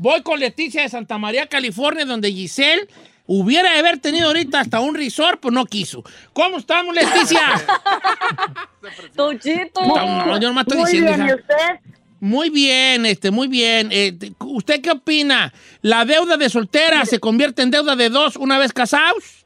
Voy 0.00 0.22
con 0.22 0.40
Leticia 0.40 0.82
de 0.82 0.88
Santa 0.88 1.18
María, 1.18 1.46
California, 1.46 2.04
donde 2.04 2.32
Giselle 2.32 2.88
hubiera 3.26 3.70
de 3.74 3.78
haber 3.78 3.98
tenido 4.00 4.26
ahorita 4.26 4.58
hasta 4.58 4.80
un 4.80 4.96
resort, 4.96 5.38
pues 5.40 5.54
no 5.54 5.64
quiso. 5.66 6.02
¿Cómo 6.32 6.58
estamos, 6.58 6.92
Leticia? 6.96 7.42
Tuchito. 9.16 9.84
No, 9.86 10.26
no, 10.26 10.40
yo 10.40 10.48
nomás 10.48 10.64
estoy 10.66 10.78
Muy 10.78 10.90
diciendo. 10.90 11.14
bien. 11.24 11.28
¿y 11.28 11.32
usted? 11.40 11.92
Muy 12.24 12.50
bien, 12.50 13.04
este, 13.04 13.32
muy 13.32 13.48
bien. 13.48 13.88
Eh, 13.90 14.12
te- 14.12 14.32
¿Usted 14.38 14.80
qué 14.80 14.92
opina? 14.92 15.52
¿La 15.80 16.04
deuda 16.04 16.36
de 16.36 16.48
soltera 16.48 17.04
se 17.04 17.18
convierte 17.18 17.62
en 17.62 17.72
deuda 17.72 17.96
de 17.96 18.10
dos 18.10 18.36
una 18.36 18.58
vez 18.58 18.72
casados? 18.72 19.44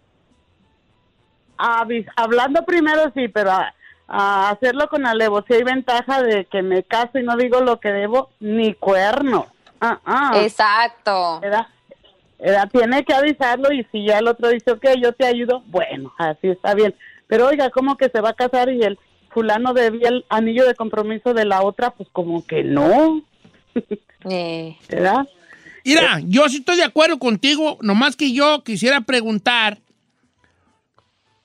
Avis- 1.56 2.06
hablando 2.16 2.66
primero 2.66 3.10
sí, 3.14 3.28
pero 3.28 3.50
a, 3.52 3.72
a 4.06 4.50
hacerlo 4.50 4.88
con 4.90 5.06
alevo. 5.06 5.42
Si 5.48 5.54
hay 5.54 5.62
ventaja 5.62 6.22
de 6.22 6.44
que 6.44 6.60
me 6.60 6.82
caso 6.82 7.18
y 7.18 7.22
no 7.22 7.34
digo 7.38 7.62
lo 7.62 7.80
que 7.80 7.88
debo, 7.88 8.28
ni 8.40 8.74
cuerno. 8.74 9.46
Ah, 9.80 9.98
ah. 10.04 10.32
Exacto. 10.42 11.40
¿verdad? 11.40 11.68
¿verdad? 12.38 12.68
Tiene 12.70 13.04
que 13.06 13.14
avisarlo 13.14 13.72
y 13.72 13.84
si 13.90 14.04
ya 14.06 14.18
el 14.18 14.28
otro 14.28 14.50
dice, 14.50 14.72
ok, 14.72 14.84
yo 15.02 15.14
te 15.14 15.24
ayudo, 15.24 15.62
bueno, 15.68 16.12
así 16.18 16.48
está 16.48 16.74
bien. 16.74 16.94
Pero 17.26 17.46
oiga, 17.46 17.70
¿cómo 17.70 17.96
que 17.96 18.10
se 18.10 18.20
va 18.20 18.28
a 18.30 18.34
casar 18.34 18.68
y 18.68 18.82
el 18.82 18.98
fulano 19.30 19.72
debía 19.74 20.08
el 20.08 20.24
anillo 20.28 20.66
de 20.66 20.74
compromiso 20.74 21.34
de 21.34 21.44
la 21.44 21.62
otra? 21.62 21.90
Pues 21.90 22.08
como 22.12 22.46
que 22.46 22.62
no, 22.64 23.22
Eh, 24.28 24.76
¿verdad? 24.88 25.26
Mira, 25.84 26.20
yo 26.24 26.48
sí 26.48 26.56
estoy 26.56 26.76
de 26.76 26.82
acuerdo 26.84 27.18
contigo, 27.18 27.78
nomás 27.80 28.16
que 28.16 28.32
yo 28.32 28.64
quisiera 28.64 29.02
preguntar, 29.02 29.78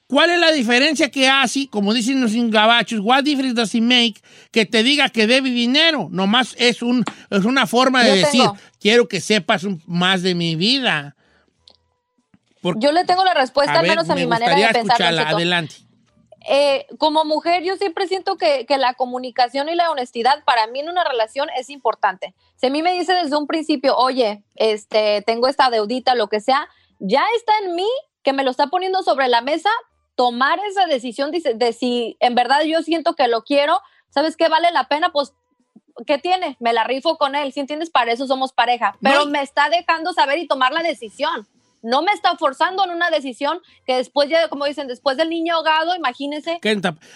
¿cuál 0.08 0.32
es 0.32 0.40
la 0.40 0.52
diferencia 0.52 1.12
que 1.12 1.30
hace, 1.30 1.68
como 1.68 1.94
dicen 1.94 2.20
los 2.22 2.34
gabachos, 2.50 3.00
what 3.04 3.24
difference 3.24 3.54
does 3.54 3.76
it 3.76 3.84
make, 3.84 4.16
que 4.52 4.66
te 4.66 4.82
diga 4.82 5.10
que 5.10 5.28
debe 5.28 5.50
dinero? 5.52 6.08
Nomás 6.10 6.56
es, 6.58 6.82
un, 6.82 7.04
es 7.30 7.46
una 7.46 7.68
forma 7.68 8.02
de 8.04 8.10
Yo 8.10 8.16
decir, 8.16 8.42
tengo. 8.42 8.58
quiero 8.80 9.08
que 9.08 9.22
sepas 9.22 9.64
un- 9.64 9.82
más 9.86 10.24
de 10.24 10.34
mi 10.34 10.56
vida. 10.56 11.16
Yo 12.78 12.92
le 12.92 13.06
tengo 13.06 13.24
la 13.24 13.34
respuesta, 13.36 13.80
al 13.80 13.88
menos 13.88 14.10
a 14.10 14.16
mi 14.16 14.26
manera 14.26 14.56
de 14.56 14.74
pensar. 14.74 15.02
Adelante. 15.04 15.76
Eh, 16.48 16.88
como 16.98 17.24
mujer, 17.24 17.64
yo 17.64 17.76
siempre 17.76 18.08
siento 18.08 18.38
que, 18.38 18.66
que 18.66 18.78
la 18.78 18.94
comunicación 18.96 19.70
y 19.70 19.76
la 19.76 19.92
honestidad 19.92 20.44
para 20.44 20.68
mí 20.68 20.80
en 20.80 20.90
una 20.90 21.04
relación 21.04 21.50
es 21.56 21.70
importante. 21.70 22.34
Si 22.56 22.68
a 22.68 22.70
mí 22.70 22.82
me 22.82 22.94
dice 22.94 23.14
desde 23.14 23.36
un 23.38 23.48
principio, 23.48 23.96
oye, 23.98 24.44
este, 24.56 25.22
tengo 25.22 25.48
esta 25.48 25.70
deudita, 25.70 26.16
lo 26.16 26.28
que 26.28 26.40
sea, 26.42 26.68
ya 27.00 27.24
está 27.36 27.54
en 27.64 27.76
mí 27.76 27.88
que 28.24 28.34
me 28.34 28.44
lo 28.44 28.52
está 28.52 28.68
poniendo 28.68 29.04
sobre 29.04 29.28
la 29.28 29.42
mesa, 29.42 29.70
tomar 30.16 30.60
esa 30.70 30.86
decisión 30.86 31.32
de, 31.32 31.54
de 31.56 31.74
si 31.74 32.18
en 32.20 32.36
verdad 32.36 32.62
yo 32.64 32.82
siento 32.82 33.16
que 33.16 33.28
lo 33.28 33.44
quiero, 33.44 33.80
¿sabes 34.10 34.36
qué 34.38 34.48
vale 34.50 34.72
la 34.72 34.88
pena? 34.88 35.12
Pues, 35.12 35.34
¿qué 36.06 36.18
tiene? 36.18 36.58
Me 36.60 36.74
la 36.74 36.84
rifo 36.84 37.18
con 37.18 37.36
él, 37.36 37.52
si 37.54 37.60
entiendes? 37.60 37.90
Para 37.90 38.12
eso 38.12 38.28
somos 38.28 38.54
pareja. 38.54 38.96
Pero 39.02 39.26
No. 39.26 39.32
me 39.32 39.42
está 39.42 39.70
dejando 39.70 40.14
saber 40.14 40.38
y 40.40 40.48
tomar 40.48 40.72
la 40.74 40.82
decisión. 40.84 41.48
No 41.82 42.02
me 42.02 42.12
está 42.12 42.36
forzando 42.38 42.84
en 42.86 42.92
una 42.92 43.10
decisión 43.10 43.60
que 43.86 43.96
después 43.96 44.30
ya, 44.30 44.48
como 44.50 44.66
dicen, 44.66 44.88
después 44.88 45.18
del 45.18 45.30
niño 45.30 45.56
ahogado, 45.56 45.96
imagínense. 45.96 46.60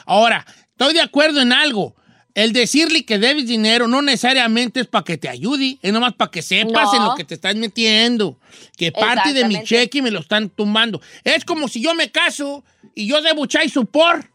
Ahora, 0.06 0.46
estoy 0.72 0.94
de 0.94 1.02
acuerdo 1.02 1.42
en 1.42 1.54
algo. 1.54 1.96
El 2.34 2.52
decirle 2.52 3.06
que 3.06 3.18
debes 3.18 3.48
dinero 3.48 3.88
no 3.88 4.02
necesariamente 4.02 4.82
es 4.82 4.88
para 4.88 5.06
que 5.06 5.18
te 5.18 5.30
ayude, 5.30 5.80
es 5.82 5.94
nomás 5.94 6.14
para 6.16 6.30
que 6.32 6.42
sepas 6.42 6.92
No. 6.92 6.96
en 6.98 7.04
lo 7.06 7.16
que 7.16 7.24
te 7.24 7.36
estás 7.36 7.56
metiendo. 7.56 8.38
Que 8.76 8.92
parte 8.92 9.32
de 9.32 9.46
mi 9.46 9.64
cheque 9.64 10.02
me 10.02 10.12
lo 10.12 10.20
están 10.20 10.50
tumbando. 10.50 11.00
Es 11.24 11.46
como 11.46 11.70
si 11.70 11.82
yo 11.82 11.94
me 11.96 12.12
caso 12.12 12.66
y 12.94 13.08
yo 13.08 13.22
debo 13.22 13.46
chai 13.46 13.70
supor 13.70 14.30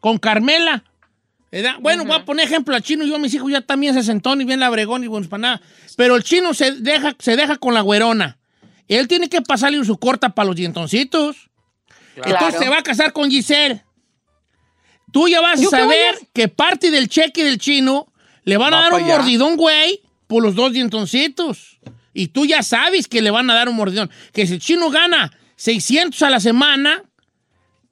con 0.00 0.18
Carmela. 0.18 0.84
¿verdad? 1.50 1.74
Bueno, 1.80 2.04
voy 2.04 2.16
a 2.16 2.24
poner 2.24 2.46
ejemplo 2.46 2.74
al 2.74 2.82
chino. 2.82 3.04
Yo, 3.04 3.18
mis 3.18 3.34
hijos 3.34 3.50
ya 3.50 3.60
también 3.60 3.94
se 3.94 4.02
sentón 4.02 4.40
y 4.40 4.44
bien 4.44 4.60
labregón 4.60 5.04
y 5.04 5.06
buenos 5.06 5.28
para 5.28 5.40
nada. 5.40 5.62
Pero 5.96 6.16
el 6.16 6.22
chino 6.22 6.54
se 6.54 6.72
deja, 6.72 7.14
se 7.18 7.36
deja 7.36 7.56
con 7.56 7.74
la 7.74 7.80
güerona. 7.82 8.38
Él 8.88 9.08
tiene 9.08 9.28
que 9.28 9.40
pasarle 9.42 9.82
su 9.84 9.96
corta 9.98 10.30
para 10.30 10.46
los 10.46 10.56
dientoncitos. 10.56 11.50
Entonces 12.16 12.60
se 12.60 12.68
va 12.68 12.78
a 12.78 12.82
casar 12.82 13.12
con 13.12 13.30
Giselle. 13.30 13.82
Tú 15.12 15.28
ya 15.28 15.40
vas 15.40 15.60
a 15.60 15.64
saber 15.70 16.14
a- 16.14 16.26
que 16.32 16.48
parte 16.48 16.90
del 16.90 17.08
cheque 17.08 17.44
del 17.44 17.58
chino 17.58 18.12
le 18.44 18.56
van 18.56 18.72
a 18.74 18.78
dar 18.82 18.92
un 18.94 19.02
allá. 19.04 19.16
mordidón, 19.18 19.56
güey, 19.56 20.00
por 20.26 20.42
los 20.42 20.54
dos 20.54 20.72
dientoncitos. 20.72 21.78
Y 22.14 22.28
tú 22.28 22.44
ya 22.44 22.62
sabes 22.62 23.08
que 23.08 23.22
le 23.22 23.30
van 23.30 23.48
a 23.50 23.54
dar 23.54 23.68
un 23.68 23.76
mordidón. 23.76 24.10
Que 24.32 24.46
si 24.46 24.54
el 24.54 24.60
chino 24.60 24.90
gana 24.90 25.32
600 25.56 26.20
a 26.22 26.30
la 26.30 26.40
semana 26.40 27.02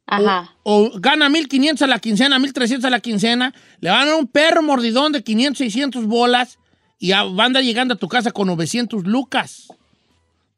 Ajá. 0.07 0.55
o 0.63 0.91
gana 0.99 1.29
1500 1.29 1.83
a 1.83 1.87
la 1.87 1.99
quincena, 1.99 2.39
1300 2.39 2.87
a 2.87 2.91
la 2.91 3.01
quincena, 3.01 3.55
le 3.81 3.91
van 3.91 4.03
a 4.03 4.07
dar 4.07 4.15
un 4.17 4.27
perro 4.27 4.63
mordidón 4.63 5.13
de 5.13 5.23
500, 5.23 5.59
600 5.59 6.07
bolas 6.07 6.59
y 6.99 7.09
ya 7.09 7.23
va 7.25 7.45
a 7.45 7.47
andar 7.47 7.63
llegando 7.63 7.95
a 7.95 7.97
tu 7.97 8.09
casa 8.09 8.31
con 8.33 8.47
900 8.49 9.05
lucas. 9.05 9.69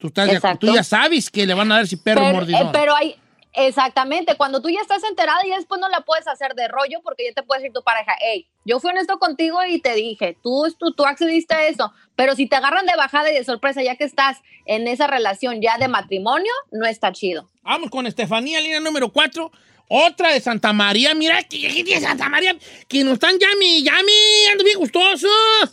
Tú, 0.02 0.09
estás 0.09 0.26
de- 0.28 0.35
Exacto. 0.35 0.66
tú 0.66 0.75
ya 0.75 0.82
sabes 0.85 1.30
que 1.30 1.47
le 1.47 1.54
van 1.54 1.73
a 1.73 1.76
dar 1.76 1.85
ese 1.85 1.97
perro 1.97 2.21
pero, 2.21 2.35
mordidón. 2.35 2.66
eh, 2.66 2.71
pero 2.73 2.94
hay, 2.94 3.16
exactamente, 3.54 4.35
cuando 4.37 4.61
tú 4.61 4.68
ya 4.68 4.80
estás 4.80 5.02
enterada 5.04 5.47
y 5.47 5.50
después 5.50 5.80
no 5.80 5.88
la 5.88 6.00
puedes 6.00 6.26
hacer 6.28 6.54
de 6.54 6.68
rollo 6.68 7.00
porque 7.02 7.25
ya 7.28 7.32
te 7.32 7.42
puede 7.42 7.61
decir 7.62 7.73
tu 7.73 7.82
pareja, 7.82 8.12
hey, 8.21 8.47
yo 8.64 8.80
fui 8.80 8.90
honesto 8.90 9.18
contigo 9.18 9.59
y 9.64 9.80
te 9.80 9.94
dije, 9.94 10.37
tú, 10.42 10.64
tú, 10.78 10.92
tú 10.92 11.04
accediste 11.04 11.54
a 11.54 11.66
eso, 11.66 11.92
pero 12.16 12.35
si 12.35 12.47
te 12.49 12.56
agarran 12.56 12.87
de 12.87 12.97
bajada 12.97 13.30
y 13.30 13.35
de 13.35 13.44
sorpresa 13.44 13.82
ya 13.82 13.97
que 13.97 14.04
estás 14.04 14.38
en 14.66 14.87
esa 14.88 15.06
relación 15.06 15.61
ya 15.62 15.78
de 15.78 15.88
matrimonio, 15.88 16.52
no 16.71 16.87
está 16.87 17.12
chido. 17.12 17.49
Vamos 17.62 17.90
con 17.90 18.06
Estefanía, 18.06 18.61
línea 18.61 18.80
número 18.80 19.12
4. 19.12 19.50
Otra 19.89 20.33
de 20.33 20.41
Santa 20.41 20.73
María, 20.73 21.15
mira, 21.15 21.39
de 21.43 22.01
Santa 22.01 22.29
María, 22.29 22.57
que 22.89 23.05
nos 23.05 23.15
están 23.15 23.39
llami, 23.39 23.83
llami, 23.83 24.47
ando 24.51 24.65
bien 24.65 24.79
gustosos. 24.79 25.31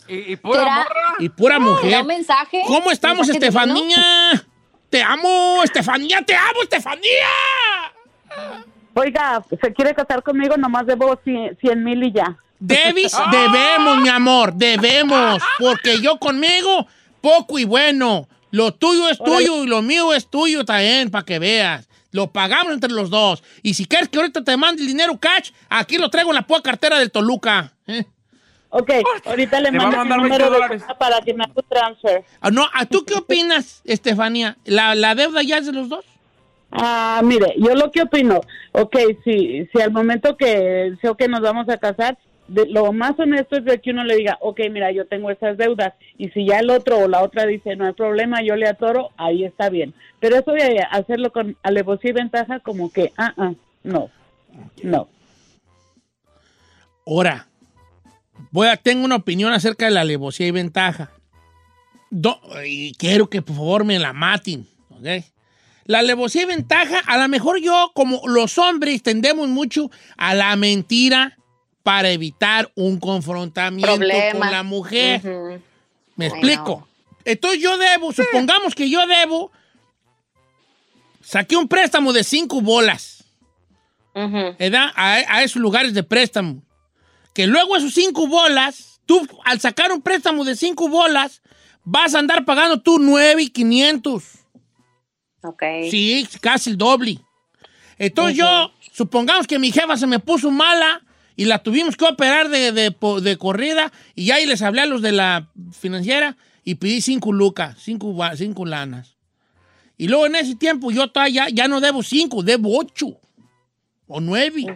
Y, 0.08 0.32
y 0.32 0.36
pura 0.36 0.64
morra. 0.64 1.14
Y 1.18 1.28
pura 1.30 1.56
¿Será 1.56 1.70
mujer. 1.70 2.00
un 2.02 2.06
mensaje? 2.06 2.62
¿Cómo 2.66 2.90
estamos, 2.90 3.26
¿Mensaje 3.28 3.46
Estefanía? 3.46 4.46
Te 4.90 5.02
amo, 5.02 5.62
Estefanía, 5.62 6.20
te 6.22 6.34
amo, 6.34 6.62
Estefanía. 6.62 7.28
Oiga, 8.94 9.42
¿se 9.48 9.72
quiere 9.72 9.94
casar 9.94 10.22
conmigo? 10.22 10.56
Nomás 10.56 10.86
debo 10.86 11.18
100 11.24 11.84
mil 11.84 12.02
y 12.02 12.12
ya. 12.12 12.36
Debis, 12.58 13.12
debemos, 13.30 13.98
mi 13.98 14.08
amor, 14.08 14.52
debemos. 14.54 15.42
Porque 15.58 16.00
yo 16.00 16.18
conmigo, 16.18 16.86
poco 17.20 17.58
y 17.58 17.64
bueno. 17.64 18.28
Lo 18.52 18.74
tuyo 18.74 19.08
es 19.08 19.18
tuyo 19.18 19.62
y 19.62 19.68
lo 19.68 19.80
mío 19.80 20.12
es 20.12 20.28
tuyo 20.28 20.64
también, 20.64 21.10
para 21.10 21.24
que 21.24 21.38
veas. 21.38 21.88
Lo 22.12 22.32
pagamos 22.32 22.72
entre 22.72 22.90
los 22.90 23.10
dos. 23.10 23.42
Y 23.62 23.74
si 23.74 23.86
quieres 23.86 24.08
que 24.08 24.18
ahorita 24.18 24.42
te 24.42 24.56
mande 24.56 24.82
el 24.82 24.88
dinero 24.88 25.18
cash, 25.18 25.50
aquí 25.68 25.96
lo 25.98 26.10
traigo 26.10 26.30
en 26.30 26.36
la 26.36 26.46
pura 26.46 26.60
cartera 26.60 26.98
del 26.98 27.10
Toluca. 27.10 27.72
¿eh? 27.86 28.04
Ok, 28.70 28.90
ahorita 29.26 29.60
le 29.60 29.72
mando 29.72 29.96
20 29.96 30.16
número 30.16 30.50
de 30.50 30.82
para 30.98 31.20
que 31.20 31.34
me 31.34 31.44
haga 31.44 31.52
un 31.56 31.64
transfer. 31.68 32.24
Ah, 32.40 32.50
no, 32.50 32.66
¿a 32.72 32.86
¿tú 32.86 33.04
qué 33.04 33.14
opinas, 33.14 33.82
Estefanía? 33.84 34.56
¿La, 34.64 34.94
¿La 34.94 35.14
deuda 35.14 35.42
ya 35.42 35.58
es 35.58 35.66
de 35.66 35.72
los 35.72 35.88
dos? 35.88 36.04
Ah, 36.70 37.20
mire, 37.24 37.54
yo 37.56 37.74
lo 37.74 37.90
que 37.90 38.02
opino, 38.02 38.40
ok, 38.72 38.96
si, 39.24 39.66
si 39.72 39.82
al 39.82 39.90
momento 39.90 40.36
que 40.36 40.94
sé 41.02 41.10
que 41.18 41.26
nos 41.26 41.40
vamos 41.40 41.68
a 41.68 41.78
casar, 41.78 42.16
de- 42.50 42.66
lo 42.66 42.92
más 42.92 43.18
honesto 43.18 43.56
es 43.56 43.64
de 43.64 43.80
que 43.80 43.90
uno 43.90 44.04
le 44.04 44.16
diga, 44.16 44.36
ok, 44.40 44.60
mira, 44.70 44.90
yo 44.92 45.06
tengo 45.06 45.30
esas 45.30 45.56
deudas, 45.56 45.94
y 46.18 46.28
si 46.30 46.46
ya 46.46 46.58
el 46.58 46.70
otro 46.70 46.98
o 46.98 47.08
la 47.08 47.22
otra 47.22 47.46
dice, 47.46 47.76
no 47.76 47.86
hay 47.86 47.92
problema, 47.92 48.42
yo 48.42 48.56
le 48.56 48.68
atoro, 48.68 49.10
ahí 49.16 49.44
está 49.44 49.70
bien. 49.70 49.94
Pero 50.18 50.36
eso 50.36 50.50
de 50.52 50.80
hacerlo 50.90 51.32
con 51.32 51.56
alevosía 51.62 52.10
y 52.10 52.14
ventaja, 52.14 52.60
como 52.60 52.92
que, 52.92 53.12
ah, 53.16 53.32
ah, 53.36 53.52
no, 53.84 54.10
no. 54.82 55.08
Ahora, 57.06 57.46
voy 58.50 58.68
a, 58.68 58.76
tengo 58.76 59.04
una 59.04 59.16
opinión 59.16 59.52
acerca 59.52 59.86
de 59.86 59.92
la 59.92 60.02
alevosía 60.02 60.46
y 60.46 60.50
ventaja. 60.50 61.10
Do- 62.10 62.40
y 62.66 62.92
quiero 62.94 63.30
que 63.30 63.42
por 63.42 63.56
favor 63.56 63.84
me 63.84 63.98
la 63.98 64.12
maten, 64.12 64.66
¿ok? 64.90 65.24
La 65.84 66.00
alevosía 66.00 66.42
y 66.42 66.46
ventaja, 66.46 66.98
a 67.06 67.16
lo 67.18 67.28
mejor 67.28 67.60
yo, 67.60 67.90
como 67.94 68.20
los 68.26 68.58
hombres, 68.58 69.02
tendemos 69.02 69.48
mucho 69.48 69.90
a 70.16 70.34
la 70.34 70.54
mentira 70.56 71.36
para 71.82 72.10
evitar 72.10 72.70
un 72.74 72.98
confrontamiento 72.98 73.94
Problema. 73.96 74.38
con 74.38 74.50
la 74.50 74.62
mujer. 74.62 75.22
¿Me 76.16 76.26
Ay, 76.26 76.30
explico? 76.30 76.86
no. 76.86 76.88
Entonces 77.24 77.60
yo 77.60 77.76
debo, 77.78 78.12
supongamos 78.12 78.74
que 78.74 78.88
yo 78.88 79.06
debo, 79.06 79.50
saqué 81.22 81.56
un 81.56 81.68
préstamo 81.68 82.12
de 82.12 82.24
cinco 82.24 82.60
bolas. 82.60 83.24
Ujú. 84.14 84.56
¿verdad? 84.58 84.90
A, 84.96 85.12
a 85.28 85.42
esos 85.42 85.60
lugares 85.62 85.94
de 85.94 86.02
préstamo. 86.02 86.62
Que 87.34 87.46
luego 87.46 87.76
esos 87.76 87.94
cinco 87.94 88.26
bolas, 88.26 89.00
tú 89.06 89.26
al 89.44 89.60
sacar 89.60 89.92
un 89.92 90.02
préstamo 90.02 90.44
de 90.44 90.56
cinco 90.56 90.88
bolas, 90.88 91.42
vas 91.84 92.14
a 92.14 92.18
andar 92.18 92.44
pagando 92.44 92.80
tú 92.80 92.98
nueve 92.98 93.42
y 93.42 93.50
quinientos. 93.50 94.24
Ok. 95.42 95.62
Sí, 95.90 96.28
casi 96.40 96.70
el 96.70 96.78
doble. 96.78 97.20
Entonces 97.98 98.36
yo, 98.36 98.72
supongamos 98.92 99.46
que 99.46 99.58
mi 99.58 99.70
jefa 99.70 99.96
se 99.96 100.06
me 100.06 100.18
puso 100.18 100.50
mala 100.50 101.02
y 101.40 101.46
la 101.46 101.62
tuvimos 101.62 101.96
que 101.96 102.04
operar 102.04 102.50
de, 102.50 102.70
de, 102.70 103.36
corrida 103.38 103.90
y 104.14 104.26
ya 104.26 104.34
ahí 104.34 104.44
les 104.44 104.60
hablé 104.60 104.82
a 104.82 104.86
los 104.86 105.00
de 105.00 105.12
la 105.12 105.48
financiera 105.72 106.36
y 106.64 106.74
pedí 106.74 107.00
cinco 107.00 107.32
lucas, 107.32 107.78
cinco, 107.80 108.14
cinco 108.36 108.66
lanas. 108.66 109.16
Y 109.96 110.08
luego 110.08 110.26
en 110.26 110.34
ese 110.34 110.54
tiempo 110.54 110.90
yo 110.90 111.08
todavía 111.08 111.46
ya, 111.46 111.54
ya 111.62 111.66
no 111.66 111.80
debo 111.80 112.02
cinco, 112.02 112.42
debo 112.42 112.78
ocho 112.78 113.18
o 114.06 114.20
nueve. 114.20 114.66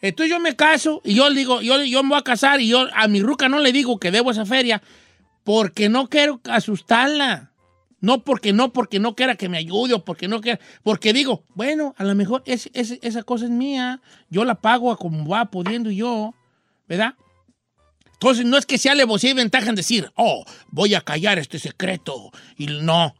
Entonces 0.00 0.30
yo 0.30 0.40
me 0.40 0.56
caso 0.56 1.00
y 1.04 1.14
yo 1.14 1.30
digo, 1.30 1.62
yo, 1.62 1.80
yo 1.84 2.02
me 2.02 2.08
voy 2.08 2.18
a 2.18 2.22
casar 2.22 2.60
y 2.60 2.66
yo 2.66 2.88
a 2.92 3.06
mi 3.06 3.22
ruca 3.22 3.48
no 3.48 3.60
le 3.60 3.70
digo 3.70 4.00
que 4.00 4.10
debo 4.10 4.32
esa 4.32 4.44
feria 4.44 4.82
porque 5.44 5.88
no 5.88 6.08
quiero 6.08 6.40
asustarla. 6.50 7.51
No 8.02 8.22
porque 8.24 8.52
no, 8.52 8.72
porque 8.74 8.98
no 8.98 9.14
quiera 9.14 9.36
que 9.36 9.48
me 9.48 9.56
ayude 9.56 9.94
o 9.94 10.04
porque 10.04 10.28
no 10.28 10.40
quiera, 10.42 10.60
porque 10.82 11.12
digo, 11.14 11.44
bueno, 11.54 11.94
a 11.96 12.04
lo 12.04 12.14
mejor 12.14 12.42
es, 12.44 12.68
es- 12.74 12.98
esa 13.00 13.22
cosa 13.22 13.44
es 13.46 13.50
mía, 13.50 14.02
yo 14.28 14.44
la 14.44 14.56
pago 14.56 14.92
a 14.92 14.98
como 14.98 15.26
va 15.26 15.46
pudiendo 15.50 15.90
yo, 15.90 16.34
¿verdad? 16.88 17.14
Entonces 18.14 18.44
no 18.44 18.56
es 18.58 18.66
que 18.66 18.76
sea 18.78 18.92
alevosía 18.92 19.30
y 19.30 19.34
ventaja 19.34 19.68
en 19.68 19.74
decir, 19.76 20.10
oh, 20.16 20.44
voy 20.68 20.94
a 20.94 21.00
callar 21.00 21.38
este 21.38 21.58
secreto, 21.58 22.30
y 22.56 22.66
no. 22.66 23.14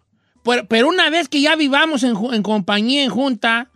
Pero, 0.44 0.66
pero 0.66 0.88
una 0.88 1.10
vez 1.10 1.28
que 1.28 1.40
ya 1.40 1.54
vivamos 1.56 2.02
en, 2.02 2.16
en 2.32 2.42
compañía, 2.42 3.04
en 3.04 3.10
junta, 3.10 3.70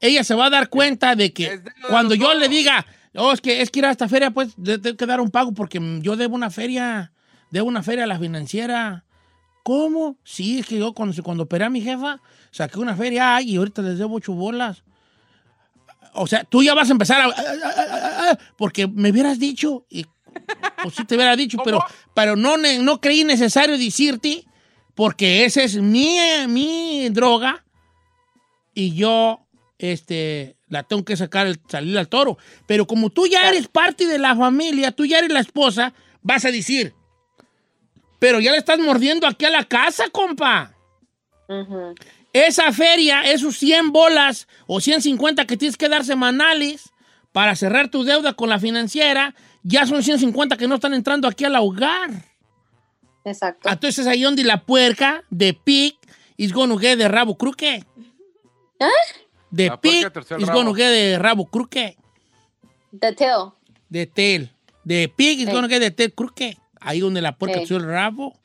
ella 0.00 0.24
se 0.24 0.34
va 0.34 0.46
a 0.46 0.50
dar 0.50 0.68
cuenta 0.68 1.14
de 1.14 1.32
que 1.32 1.58
de 1.58 1.72
cuando 1.88 2.14
yo 2.16 2.34
le 2.34 2.48
diga, 2.48 2.84
oh, 3.14 3.32
es 3.32 3.40
que 3.40 3.62
es 3.62 3.70
que 3.70 3.78
ir 3.78 3.86
a 3.86 3.90
esta 3.92 4.08
feria, 4.08 4.32
pues 4.32 4.54
tengo 4.56 4.96
que 4.96 5.06
dar 5.06 5.20
un 5.20 5.30
pago 5.30 5.52
porque 5.52 5.80
yo 6.00 6.16
debo 6.16 6.34
una 6.34 6.50
feria, 6.50 7.12
debo 7.52 7.68
una 7.68 7.84
feria 7.84 8.04
a 8.04 8.08
la 8.08 8.18
financiera. 8.18 9.04
¿Cómo? 9.62 10.16
Sí, 10.24 10.58
es 10.58 10.66
que 10.66 10.78
yo 10.78 10.92
cuando, 10.92 11.20
cuando 11.22 11.44
operé 11.44 11.64
a 11.64 11.70
mi 11.70 11.80
jefa, 11.80 12.20
saqué 12.50 12.78
una 12.78 12.96
feria 12.96 13.36
ay, 13.36 13.52
y 13.52 13.56
ahorita 13.56 13.82
les 13.82 13.98
debo 13.98 14.16
ocho 14.16 14.32
bolas. 14.32 14.82
O 16.14 16.26
sea, 16.26 16.44
tú 16.44 16.62
ya 16.62 16.74
vas 16.74 16.88
a 16.88 16.92
empezar 16.92 17.20
a... 17.20 17.24
a- 17.26 17.28
a- 17.28 17.96
a- 18.28 18.30
a- 18.32 18.38
porque 18.56 18.86
me 18.88 19.10
hubieras 19.10 19.38
dicho, 19.38 19.86
y, 19.88 20.04
pues 20.82 20.94
sí 20.96 21.04
te 21.04 21.14
hubiera 21.14 21.36
dicho, 21.36 21.58
pero, 21.64 21.82
pero 22.14 22.36
no, 22.36 22.56
no 22.56 23.00
creí 23.00 23.24
necesario 23.24 23.78
decirte, 23.78 24.44
porque 24.94 25.44
esa 25.44 25.62
es 25.62 25.76
mi, 25.76 26.16
mi 26.48 27.08
droga 27.10 27.64
y 28.74 28.94
yo 28.94 29.46
este, 29.78 30.56
la 30.68 30.82
tengo 30.82 31.04
que 31.04 31.16
sacar, 31.16 31.56
salir 31.68 31.96
al 31.98 32.08
toro. 32.08 32.36
Pero 32.66 32.86
como 32.86 33.10
tú 33.10 33.26
ya 33.26 33.48
eres 33.48 33.68
parte 33.68 34.06
de 34.06 34.18
la 34.18 34.36
familia, 34.36 34.92
tú 34.92 35.06
ya 35.06 35.18
eres 35.18 35.30
la 35.32 35.40
esposa, 35.40 35.94
vas 36.20 36.44
a 36.44 36.50
decir, 36.50 36.94
pero 38.22 38.38
ya 38.38 38.52
le 38.52 38.58
estás 38.58 38.78
mordiendo 38.78 39.26
aquí 39.26 39.46
a 39.46 39.50
la 39.50 39.64
casa, 39.64 40.04
compa. 40.12 40.72
Esa 42.32 42.72
feria, 42.72 43.22
esos 43.22 43.56
100 43.56 43.90
bolas 43.90 44.46
o 44.68 44.80
150 44.80 45.44
que 45.44 45.56
tienes 45.56 45.76
que 45.76 45.88
dar 45.88 46.04
semanales 46.04 46.92
para 47.32 47.56
cerrar 47.56 47.88
tu 47.88 48.04
deuda 48.04 48.34
con 48.34 48.48
la 48.48 48.60
financiera, 48.60 49.34
ya 49.64 49.86
son 49.86 50.04
150 50.04 50.56
que 50.56 50.68
no 50.68 50.76
están 50.76 50.94
entrando 50.94 51.26
aquí 51.26 51.44
al 51.44 51.56
hogar. 51.56 52.10
Exacto. 53.24 53.68
Entonces 53.68 54.06
ahí 54.06 54.22
donde 54.22 54.44
la 54.44 54.62
puerca 54.62 55.24
de 55.28 55.52
pig 55.54 55.96
is 56.36 56.52
gonna 56.52 56.78
get 56.78 56.98
de 56.98 57.08
rabo 57.08 57.36
cruque. 57.36 57.84
De 59.50 59.68
pig 59.78 59.80
puerca 59.80 60.08
de 60.08 60.10
tercer 60.10 60.40
is 60.40 60.46
rabo. 60.46 60.62
gonna 60.62 60.76
get 60.76 60.90
de 60.92 61.18
rabo 61.18 61.46
cruque. 61.46 61.96
The 63.00 63.14
tail. 63.14 63.50
De 63.88 64.06
tail. 64.06 64.48
De 64.84 65.08
pig 65.08 65.40
is 65.40 65.46
Sí. 65.46 65.52
gonna 65.52 65.66
get 65.66 65.80
de 65.80 65.90
tail 65.90 66.14
cruque. 66.14 66.56
Ahí 66.84 67.00
donde 67.00 67.20
la 67.22 67.36
puerca 67.36 67.60
Sí. 67.60 67.66
te 67.66 67.74
el 67.74 67.84
rabo. 67.84 68.38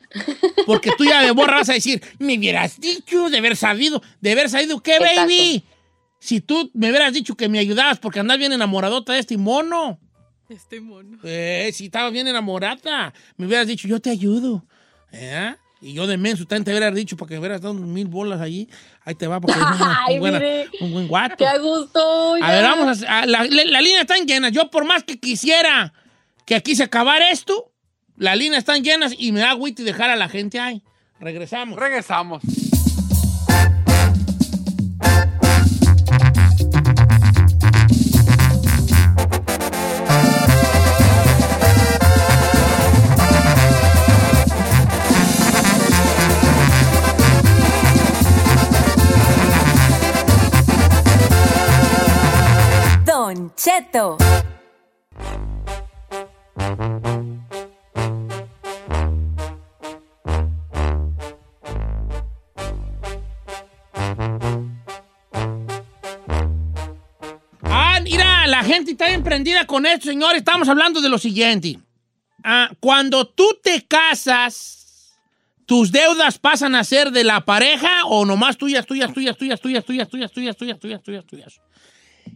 Porque 0.65 0.91
tú 0.97 1.03
ya 1.05 1.21
de 1.21 1.31
borra 1.31 1.57
vas 1.57 1.69
a 1.69 1.73
decir, 1.73 2.01
me 2.19 2.37
hubieras 2.37 2.79
dicho, 2.79 3.29
de 3.29 3.37
haber 3.37 3.55
sabido, 3.55 4.01
de 4.21 4.31
haber 4.31 4.49
sabido 4.49 4.81
qué, 4.81 4.95
Exacto. 4.95 5.21
baby. 5.21 5.63
Si 6.19 6.41
tú 6.41 6.71
me 6.73 6.89
hubieras 6.89 7.13
dicho 7.13 7.35
que 7.35 7.49
me 7.49 7.59
ayudabas 7.59 7.99
porque 7.99 8.19
andas 8.19 8.37
bien 8.37 8.53
enamoradota 8.53 9.13
de 9.13 9.19
este 9.19 9.37
mono. 9.37 9.99
Este 10.49 10.79
mono. 10.79 11.17
Eh, 11.23 11.71
si 11.73 11.85
estabas 11.85 12.11
bien 12.13 12.27
enamorada, 12.27 13.13
me 13.35 13.45
hubieras 13.45 13.67
dicho, 13.67 13.87
yo 13.87 13.99
te 13.99 14.09
ayudo. 14.09 14.65
¿Eh? 15.11 15.53
Y 15.81 15.93
yo 15.93 16.07
de 16.07 16.17
menso 16.17 16.45
también 16.45 16.63
te 16.63 16.71
hubiera 16.71 16.89
dicho 16.89 17.15
porque 17.17 17.35
me 17.35 17.39
hubieras 17.41 17.61
dado 17.61 17.73
mil 17.75 18.07
bolas 18.07 18.41
allí. 18.41 18.67
Ahí 19.03 19.13
te 19.13 19.27
va 19.27 19.39
porque 19.39 19.59
es 19.59 19.65
una- 19.65 19.99
Ay, 20.07 20.15
un, 20.15 20.19
buena- 20.21 20.39
mire. 20.39 20.69
un 20.79 20.91
buen 20.93 21.07
guato. 21.07 21.35
Qué 21.45 21.59
gusto. 21.59 22.35
A 22.41 22.51
ver, 22.51 22.63
vamos 22.63 23.03
a, 23.03 23.19
a- 23.19 23.25
la, 23.25 23.43
la- 23.43 23.65
la 23.65 23.81
línea 23.81 24.01
está 24.01 24.15
llena. 24.17 24.49
Yo 24.49 24.71
por 24.71 24.85
más 24.85 25.03
que 25.03 25.19
quisiera 25.19 25.93
que 26.45 26.55
aquí 26.55 26.75
se 26.75 26.83
acabara 26.83 27.29
esto, 27.29 27.66
las 28.17 28.35
líneas 28.35 28.59
están 28.59 28.83
llenas 28.83 29.13
y 29.17 29.31
me 29.31 29.39
da 29.39 29.51
agüita 29.51 29.81
y 29.81 29.85
dejar 29.85 30.09
a 30.09 30.15
la 30.15 30.27
gente 30.27 30.59
ahí. 30.59 30.81
Regresamos. 31.19 31.79
Regresamos. 31.79 32.41
Don 53.05 53.53
Cheto. 53.55 54.17
Gente 68.77 68.91
está 68.91 69.09
emprendida 69.09 69.65
con 69.65 69.87
esto, 69.87 70.05
señor. 70.05 70.35
Estamos 70.35 70.69
hablando 70.69 71.01
de 71.01 71.09
lo 71.09 71.17
siguiente. 71.17 71.79
Ah, 72.43 72.69
cuando 72.79 73.25
tú 73.25 73.57
te 73.63 73.83
casas, 73.87 75.17
¿tus 75.65 75.91
deudas 75.91 76.37
pasan 76.37 76.75
a 76.75 76.83
ser 76.83 77.09
de 77.09 77.23
la 77.23 77.43
pareja 77.43 78.05
o 78.05 78.23
nomás 78.23 78.55
tuyas, 78.55 78.85
tuyas, 78.85 79.11
tuyas, 79.11 79.35
tuyas, 79.35 79.59
tuyas, 79.59 79.83
tuyas, 79.83 80.07
tuyas, 80.09 80.31
tuyas, 80.31 80.55
tuyas, 80.55 80.79
tuyas, 80.79 81.03
tuyas, 81.03 81.25
tuyas? 81.25 81.61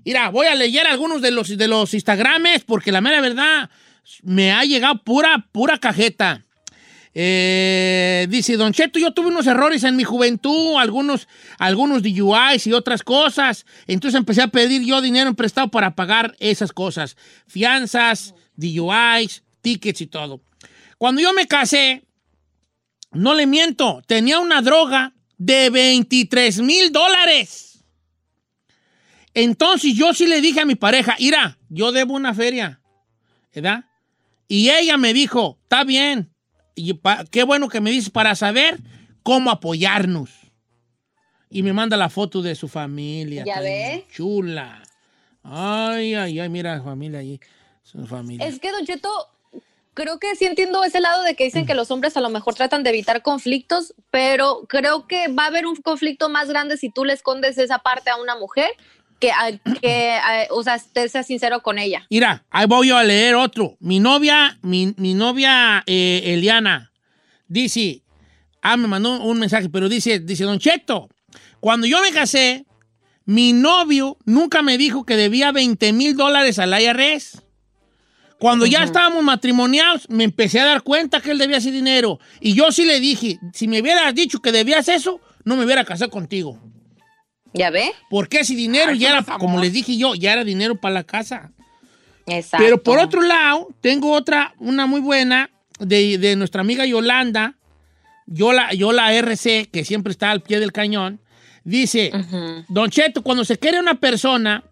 Mira, 0.03 0.29
voy 0.29 0.47
a 0.47 0.55
leer 0.55 0.87
algunos 0.87 1.21
de 1.21 1.29
los, 1.29 1.55
de 1.55 1.67
los 1.67 1.93
Instagrames 1.93 2.63
porque 2.63 2.91
la 2.91 3.01
mera 3.01 3.21
verdad 3.21 3.69
me 4.23 4.51
ha 4.51 4.63
llegado 4.63 5.03
pura, 5.03 5.47
pura 5.51 5.77
cajeta. 5.77 6.43
Eh, 7.13 8.25
dice, 8.29 8.55
Don 8.55 8.71
Cheto, 8.71 8.97
yo 8.97 9.13
tuve 9.13 9.27
unos 9.27 9.47
errores 9.47 9.83
en 9.83 9.95
mi 9.95 10.03
juventud, 10.03 10.77
algunos, 10.77 11.27
algunos 11.57 12.03
DUIs 12.03 12.67
y 12.67 12.73
otras 12.73 13.03
cosas. 13.03 13.65
Entonces 13.87 14.17
empecé 14.17 14.41
a 14.41 14.47
pedir 14.47 14.83
yo 14.83 15.01
dinero 15.01 15.33
prestado 15.33 15.69
para 15.69 15.95
pagar 15.95 16.35
esas 16.39 16.71
cosas. 16.71 17.17
Fianzas, 17.47 18.33
DUIs, 18.55 19.43
tickets 19.61 20.01
y 20.01 20.07
todo. 20.07 20.41
Cuando 20.97 21.21
yo 21.21 21.33
me 21.33 21.47
casé, 21.47 22.03
no 23.11 23.33
le 23.33 23.45
miento, 23.45 24.01
tenía 24.07 24.39
una 24.39 24.61
droga 24.61 25.13
de 25.37 25.69
23 25.69 26.61
mil 26.61 26.91
dólares. 26.91 27.83
Entonces 29.33 29.95
yo 29.95 30.13
sí 30.13 30.27
le 30.27 30.41
dije 30.41 30.61
a 30.61 30.65
mi 30.65 30.75
pareja, 30.75 31.15
mira, 31.19 31.57
yo 31.69 31.91
debo 31.91 32.13
una 32.13 32.33
feria, 32.33 32.81
¿verdad? 33.53 33.85
Y 34.47 34.69
ella 34.69 34.97
me 34.97 35.13
dijo, 35.13 35.57
está 35.63 35.83
bien, 35.83 36.30
y 36.75 36.93
pa- 36.93 37.25
qué 37.29 37.43
bueno 37.43 37.69
que 37.69 37.81
me 37.81 37.91
dices 37.91 38.09
para 38.09 38.35
saber 38.35 38.79
cómo 39.23 39.51
apoyarnos. 39.51 40.29
Y 41.49 41.63
me 41.63 41.73
manda 41.73 41.97
la 41.97 42.09
foto 42.09 42.41
de 42.41 42.55
su 42.55 42.67
familia. 42.69 43.43
¿Ya? 43.45 43.59
Chula. 44.13 44.81
Ay, 45.43 46.13
ay, 46.15 46.39
ay, 46.39 46.49
mira 46.49 46.77
la 46.77 46.83
familia 46.83 47.19
allí. 47.19 47.39
Su 47.83 48.05
familia. 48.07 48.47
Es 48.47 48.59
que, 48.59 48.71
Don 48.71 48.85
Cheto, 48.85 49.09
creo 49.93 50.17
que 50.19 50.33
sí 50.35 50.45
entiendo 50.45 50.83
ese 50.83 51.01
lado 51.01 51.23
de 51.23 51.35
que 51.35 51.43
dicen 51.43 51.65
que 51.65 51.73
los 51.73 51.91
hombres 51.91 52.15
a 52.15 52.21
lo 52.21 52.29
mejor 52.29 52.53
tratan 52.55 52.83
de 52.83 52.91
evitar 52.91 53.21
conflictos, 53.21 53.93
pero 54.11 54.61
creo 54.69 55.07
que 55.07 55.27
va 55.27 55.43
a 55.43 55.47
haber 55.47 55.65
un 55.65 55.75
conflicto 55.75 56.29
más 56.29 56.47
grande 56.47 56.77
si 56.77 56.89
tú 56.89 57.03
le 57.03 57.13
escondes 57.13 57.57
esa 57.57 57.79
parte 57.79 58.09
a 58.11 58.15
una 58.15 58.37
mujer 58.37 58.69
que, 59.21 59.31
a- 59.31 59.57
que 59.79 60.11
a- 60.11 60.47
o 60.49 60.61
sea, 60.63 60.77
te 60.91 61.07
seas 61.07 61.25
sincero 61.27 61.61
con 61.61 61.79
ella. 61.79 62.05
Mira, 62.09 62.43
ahí 62.49 62.65
voy 62.65 62.89
yo 62.89 62.97
a 62.97 63.03
leer 63.05 63.35
otro. 63.35 63.77
Mi 63.79 63.99
novia, 64.01 64.57
mi, 64.61 64.93
mi 64.97 65.13
novia 65.13 65.83
eh, 65.85 66.21
Eliana, 66.25 66.91
dice, 67.47 68.01
ah, 68.61 68.75
me 68.75 68.87
mandó 68.87 69.21
un 69.21 69.39
mensaje, 69.39 69.69
pero 69.69 69.87
dice, 69.87 70.19
dice, 70.19 70.43
Don 70.43 70.59
Cheto, 70.59 71.07
cuando 71.61 71.87
yo 71.87 72.01
me 72.01 72.11
casé, 72.11 72.65
mi 73.25 73.53
novio 73.53 74.17
nunca 74.25 74.61
me 74.63 74.77
dijo 74.77 75.05
que 75.05 75.15
debía 75.15 75.51
20 75.51 75.93
mil 75.93 76.17
dólares 76.17 76.59
al 76.59 76.73
IRS. 76.81 77.43
Cuando 78.39 78.65
ya 78.65 78.83
estábamos 78.83 79.23
matrimoniados, 79.23 80.09
me 80.09 80.23
empecé 80.23 80.59
a 80.59 80.65
dar 80.65 80.81
cuenta 80.81 81.21
que 81.21 81.29
él 81.29 81.37
debía 81.37 81.57
ese 81.57 81.71
dinero. 81.71 82.19
Y 82.39 82.55
yo 82.55 82.71
sí 82.71 82.85
le 82.85 82.99
dije, 82.99 83.37
si 83.53 83.67
me 83.67 83.81
hubieras 83.81 84.15
dicho 84.15 84.39
que 84.41 84.51
debías 84.51 84.89
eso, 84.89 85.21
no 85.45 85.55
me 85.55 85.63
hubiera 85.65 85.85
casado 85.85 86.09
contigo. 86.09 86.57
¿Ya 87.53 87.69
ve? 87.69 87.91
Porque 88.09 88.39
ese 88.39 88.55
dinero 88.55 88.91
Ay, 88.91 88.99
ya 88.99 89.09
era, 89.09 89.23
como 89.37 89.59
les 89.59 89.73
dije 89.73 89.97
yo, 89.97 90.15
ya 90.15 90.33
era 90.33 90.43
dinero 90.43 90.75
para 90.75 90.93
la 90.93 91.03
casa. 91.03 91.51
Exacto. 92.25 92.63
Pero 92.63 92.81
por 92.81 92.99
otro 92.99 93.21
lado, 93.21 93.67
tengo 93.81 94.11
otra, 94.13 94.53
una 94.59 94.85
muy 94.85 95.01
buena 95.01 95.49
de, 95.79 96.17
de 96.17 96.35
nuestra 96.35 96.61
amiga 96.61 96.85
Yolanda, 96.85 97.55
Yola, 98.25 98.73
Yola 98.73 99.13
RC, 99.13 99.69
que 99.71 99.83
siempre 99.83 100.11
está 100.11 100.31
al 100.31 100.41
pie 100.41 100.59
del 100.59 100.71
cañón. 100.71 101.19
Dice, 101.63 102.11
Ujú. 102.13 102.65
Don 102.69 102.89
Cheto, 102.89 103.21
cuando 103.21 103.43
se 103.43 103.57
quiere 103.57 103.79
una 103.79 103.95
persona 103.95 104.63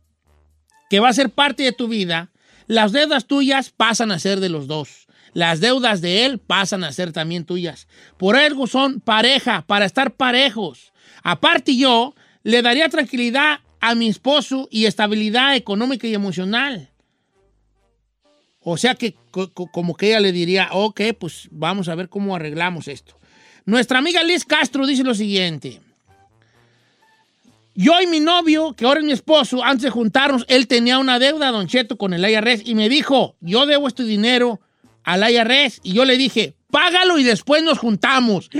que 0.89 0.99
va 0.99 1.09
a 1.09 1.13
ser 1.13 1.29
parte 1.29 1.63
de 1.63 1.71
tu 1.71 1.87
vida, 1.87 2.31
las 2.67 2.91
deudas 2.91 3.25
tuyas 3.25 3.71
pasan 3.71 4.11
a 4.11 4.19
ser 4.19 4.39
de 4.39 4.49
los 4.49 4.67
dos. 4.67 5.07
Las 5.33 5.59
deudas 5.59 6.01
de 6.01 6.25
él 6.25 6.39
pasan 6.39 6.83
a 6.83 6.91
ser 6.91 7.11
también 7.11 7.45
tuyas. 7.45 7.87
Por 8.17 8.35
algo 8.35 8.67
son 8.67 8.99
pareja, 8.99 9.63
para 9.67 9.85
estar 9.85 10.15
parejos. 10.15 10.91
Aparte 11.21 11.75
yo, 11.75 12.15
le 12.49 12.62
daría 12.62 12.89
tranquilidad 12.89 13.59
a 13.79 13.95
mi 13.95 14.07
esposo 14.09 14.67
y 14.71 14.85
estabilidad 14.85 15.55
económica 15.55 16.07
y 16.07 16.13
emocional. 16.13 16.89
O 18.62 18.75
sea 18.77 18.95
que 18.95 19.15
co- 19.31 19.51
co- 19.53 19.67
como 19.71 19.95
que 19.95 20.07
ella 20.07 20.19
le 20.19 20.31
diría, 20.31 20.69
ok, 20.71 21.01
pues 21.19 21.47
vamos 21.51 21.88
a 21.89 21.95
ver 21.95 22.09
cómo 22.09 22.35
arreglamos 22.35 22.88
esto. 22.88 23.17
Nuestra 23.65 23.99
amiga 23.99 24.23
Liz 24.23 24.45
Castro 24.45 24.85
dice 24.88 25.03
lo 25.03 25.13
siguiente. 25.15 25.79
Yo 27.75 28.01
y 28.01 28.07
mi 28.07 28.19
novio, 28.19 28.73
que 28.73 28.85
ahora 28.85 28.99
es 28.99 29.05
mi 29.05 29.13
esposo, 29.13 29.63
antes 29.63 29.83
de 29.83 29.89
juntarnos, 29.91 30.43
él 30.49 30.67
tenía 30.67 30.97
una 30.99 31.19
deuda, 31.19 31.51
Don 31.51 31.67
Cheto, 31.67 31.97
con 31.97 32.13
el 32.13 32.27
IRS 32.29 32.63
y 32.65 32.75
me 32.75 32.89
dijo, 32.89 33.35
yo 33.39 33.65
debo 33.65 33.88
este 33.88 34.03
dinero 34.03 34.59
al 35.03 35.21
IRS. 35.31 35.79
Y 35.83 35.93
yo 35.93 36.03
le 36.03 36.17
dije, 36.17 36.55
págalo 36.71 37.17
y 37.19 37.23
después 37.23 37.63
nos 37.63 37.77
juntamos. 37.77 38.49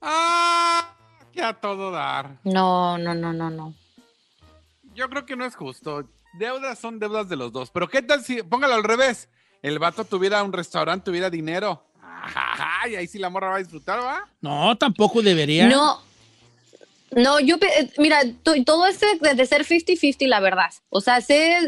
Ah, 0.00 0.94
que 1.38 1.44
a 1.44 1.54
todo 1.54 1.90
dar. 1.92 2.38
No, 2.42 2.98
no, 2.98 3.14
no, 3.14 3.32
no, 3.32 3.48
no. 3.48 3.74
Yo 4.94 5.08
creo 5.08 5.24
que 5.24 5.36
no 5.36 5.44
es 5.44 5.54
justo. 5.54 6.08
Deudas 6.34 6.78
son 6.78 6.98
deudas 6.98 7.28
de 7.28 7.36
los 7.36 7.52
dos. 7.52 7.70
Pero 7.70 7.88
¿qué 7.88 8.02
tal 8.02 8.24
si, 8.24 8.42
póngalo 8.42 8.74
al 8.74 8.82
revés, 8.84 9.28
el 9.62 9.78
vato 9.78 10.04
tuviera 10.04 10.42
un 10.42 10.52
restaurante, 10.52 11.04
tuviera 11.04 11.30
dinero? 11.30 11.84
Ay, 12.82 12.96
ahí 12.96 13.06
sí 13.06 13.18
la 13.18 13.30
morra 13.30 13.50
va 13.50 13.54
a 13.56 13.58
disfrutar, 13.60 14.00
¿va? 14.00 14.28
No, 14.40 14.76
tampoco 14.76 15.22
debería. 15.22 15.68
No. 15.68 16.02
No, 17.12 17.40
yo, 17.40 17.56
eh, 17.56 17.90
mira, 17.96 18.20
to- 18.42 18.62
todo 18.66 18.86
este 18.86 19.06
de, 19.20 19.34
de 19.34 19.46
ser 19.46 19.64
50-50, 19.64 20.26
la 20.26 20.40
verdad. 20.40 20.70
O 20.90 21.00
sea, 21.00 21.20
sé, 21.22 21.58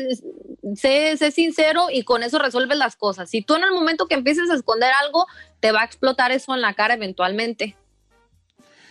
sé, 0.77 1.17
sé 1.17 1.31
sincero 1.31 1.87
y 1.91 2.03
con 2.03 2.23
eso 2.23 2.39
resuelves 2.39 2.77
las 2.77 2.95
cosas. 2.97 3.31
Si 3.31 3.41
tú 3.41 3.55
en 3.55 3.63
el 3.65 3.71
momento 3.71 4.07
que 4.07 4.15
empieces 4.17 4.51
a 4.51 4.55
esconder 4.55 4.91
algo, 5.05 5.27
te 5.61 5.73
va 5.73 5.81
a 5.83 5.85
explotar 5.85 6.31
eso 6.33 6.55
en 6.55 6.61
la 6.61 6.75
cara 6.75 6.95
eventualmente. 6.95 7.75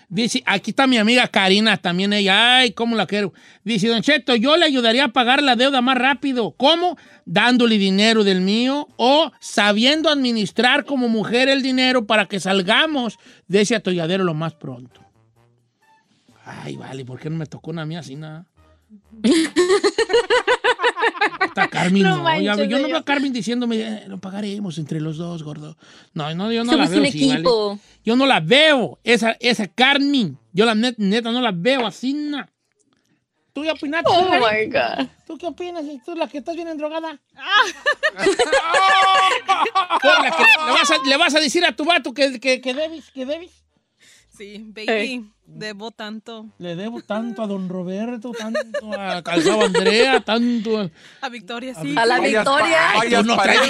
Dice, 0.10 0.42
aquí 0.48 0.72
está 0.72 0.88
mi 0.88 0.98
amiga 0.98 1.28
Karina, 1.28 1.78
también 1.78 2.14
ella, 2.14 2.58
ay, 2.58 2.72
cómo 2.72 2.96
la 2.96 3.06
quiero. 3.06 3.32
Dice, 3.64 3.88
Don 3.88 4.02
Cheto, 4.02 4.36
yo 4.36 4.58
le 4.58 4.66
ayudaría 4.66 5.06
a 5.06 5.08
pagar 5.10 5.44
la 5.44 5.56
deuda 5.56 5.82
más 5.82 6.00
rápido. 6.00 6.52
¿Cómo? 6.58 6.98
Dándole 7.26 7.78
dinero 7.78 8.24
del 8.24 8.42
mío 8.42 8.88
o 8.98 9.32
sabiendo 9.40 10.10
administrar 10.10 10.84
como 10.86 11.10
mujer 11.10 11.48
el 11.48 11.62
dinero 11.62 12.08
para 12.08 12.26
que 12.26 12.40
salgamos 12.40 13.20
de 13.48 13.62
ese 13.62 13.76
atolladero 13.76 14.24
lo 14.24 14.34
más 14.34 14.56
pronto. 14.56 15.02
Ay, 16.44 16.76
vale, 16.76 17.06
¿por 17.06 17.20
qué 17.20 17.30
no 17.30 17.38
me 17.38 17.46
tocó 17.46 17.70
una 17.70 17.86
mía 17.86 18.00
así 18.00 18.16
nada? 18.16 18.48
Está 21.42 21.68
Carmen, 21.68 22.04
No 22.04 22.18
no, 22.18 22.24
manches, 22.24 22.46
ya 22.46 22.56
ve, 22.56 22.68
yo 22.68 22.80
no 22.80 22.88
veo 22.88 22.98
a 22.98 23.04
Carmen 23.06 23.34
diciéndome, 23.34 23.78
"Eh, 23.82 24.04
lo 24.08 24.20
pagaremos 24.20 24.78
entre 24.78 25.00
los 25.02 25.18
dos, 25.18 25.44
gordo. 25.44 25.76
No, 26.14 26.34
no, 26.36 26.52
yo 26.52 26.64
no 26.64 26.72
Somos 26.72 26.90
la 26.90 26.96
veo. 27.02 27.80
Yo 28.04 28.16
no 28.16 28.26
la 28.26 28.40
veo, 28.40 29.00
esa, 29.04 29.36
esa 29.40 29.68
Carmen. 29.68 30.38
Yo 30.54 30.66
la 30.66 30.74
net- 30.76 30.96
neta 30.98 31.32
no 31.32 31.42
la 31.42 31.52
veo 31.52 31.86
así, 31.86 32.14
na. 32.14 32.50
¿Tú 33.54 33.64
qué 33.64 33.72
opinas? 33.72 34.04
Oh 34.06 34.24
my 34.30 34.66
God. 34.68 35.08
¿Tú 35.28 35.38
qué 35.38 35.48
opinas? 35.48 35.84
¿Tú 36.06 36.16
la 36.16 36.28
que 36.28 36.38
estás 36.38 36.56
bien 36.56 36.78
drogada? 36.78 37.20
Tú 40.02 40.08
la 40.24 40.32
que 40.32 40.44
le, 40.66 40.72
vas 40.72 40.92
a, 40.92 40.98
le 41.08 41.18
vas 41.18 41.36
a 41.36 41.40
decir 41.40 41.66
a 41.66 41.76
tu 41.76 41.84
vato 41.84 42.14
que, 42.14 42.40
que, 42.40 42.62
que 42.62 42.74
debes, 42.74 43.12
que 43.12 43.26
debes. 43.26 43.52
Sí, 44.40 44.64
baby, 44.68 45.30
debo 45.46 45.92
tanto. 45.92 46.46
Le 46.60 46.78
debo 46.78 47.02
tanto 47.02 47.44
a 47.44 47.48
don 47.48 47.68
Roberto, 47.68 48.32
tanto 48.32 48.90
a 48.98 49.22
Calzado 49.22 49.66
Andrea, 49.66 50.22
tanto 50.22 50.80
a... 50.80 50.90
A 51.20 51.28
Victoria, 51.28 51.76
sí. 51.76 51.94
A 51.98 52.06
la 52.06 52.22
victoria. 52.22 52.94
Tú 53.04 53.24
no 53.26 53.36
traes-. 53.36 53.70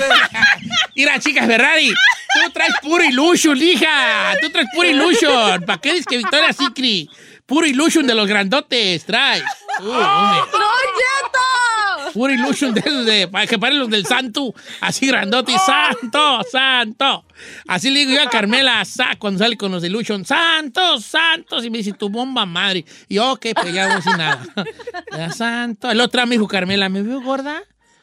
Mira, 0.95 1.19
chicas 1.19 1.47
Ferrari, 1.47 1.89
tú 1.89 2.51
traes 2.53 2.75
puro 2.83 3.03
illusion, 3.03 3.57
hija. 3.57 4.35
Tú 4.39 4.51
traes 4.51 4.67
puro 4.71 4.87
illusion. 4.87 5.63
¿Para 5.65 5.81
qué 5.81 5.89
dices 5.89 6.05
que 6.05 6.17
Victoria 6.17 6.53
Secret? 6.53 7.07
Puro 7.47 7.65
illusion 7.65 8.05
de 8.05 8.13
los 8.13 8.27
grandotes, 8.27 9.03
traes. 9.05 9.41
Tú, 9.79 9.91
hombre. 9.91 10.39
¡Don 10.51 10.61
Puro 12.13 12.33
illusion 12.33 12.73
de 12.73 12.81
de, 13.05 13.29
que 13.47 13.59
paren 13.59 13.79
los 13.79 13.89
del 13.89 14.05
santo, 14.05 14.53
así 14.81 15.07
grandote, 15.07 15.53
santo, 15.59 16.41
santo. 16.51 17.25
Así 17.67 17.89
le 17.89 17.99
digo 18.01 18.11
yo 18.11 18.21
a 18.21 18.29
Carmela 18.29 18.83
sa- 18.85 19.15
cuando 19.17 19.39
sale 19.39 19.55
con 19.57 19.71
los 19.71 19.83
illusion, 19.83 20.25
santos, 20.25 21.05
santos, 21.05 21.63
y 21.65 21.69
me 21.69 21.77
dice, 21.79 21.93
tu 21.93 22.09
bomba 22.09 22.45
madre. 22.45 22.85
Y 23.07 23.15
yo, 23.15 23.31
ok, 23.33 23.47
pues 23.61 23.73
no 23.87 23.95
decir 23.95 24.17
nada. 24.17 24.43
Santo. 25.33 25.89
El 25.91 26.01
otro 26.01 26.25
me 26.25 26.47
Carmela, 26.47 26.89
¿me 26.89 27.01
veo 27.01 27.21
gorda? 27.21 27.61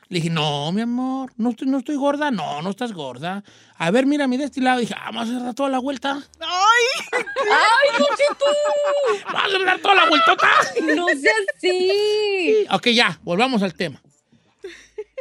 Le 0.09 0.19
dije, 0.19 0.31
no, 0.31 0.71
mi 0.71 0.83
amor, 0.83 1.33
no 1.37 1.51
estoy, 1.51 1.67
no 1.67 1.79
estoy 1.79 1.97
gorda. 1.97 2.31
No, 2.31 2.63
no 2.63 2.71
estás 2.71 2.93
gorda. 2.93 3.43
A 3.77 3.91
ver, 3.91 4.07
mírame 4.07 4.39
de 4.39 4.45
este 4.45 4.61
lado. 4.61 4.79
dije, 4.79 4.95
ah, 4.97 5.11
vamos 5.13 5.31
a 5.31 5.45
dar 5.45 5.55
toda 5.55 5.69
la 5.69 5.81
vuelta. 5.81 6.23
¡Ay! 6.41 7.23
¡Ay, 7.51 7.99
Don 7.99 8.09
Cheto! 8.17 8.45
Vamos 9.33 9.55
a 9.55 9.65
dar 9.65 9.79
toda 9.81 9.95
la 9.97 10.09
vueltota. 10.09 10.49
No 10.95 11.09
seas 11.09 11.47
así. 11.57 12.67
Ok, 12.71 12.89
ya, 12.89 13.19
volvamos 13.23 13.63
al 13.63 13.75
tema. 13.75 14.01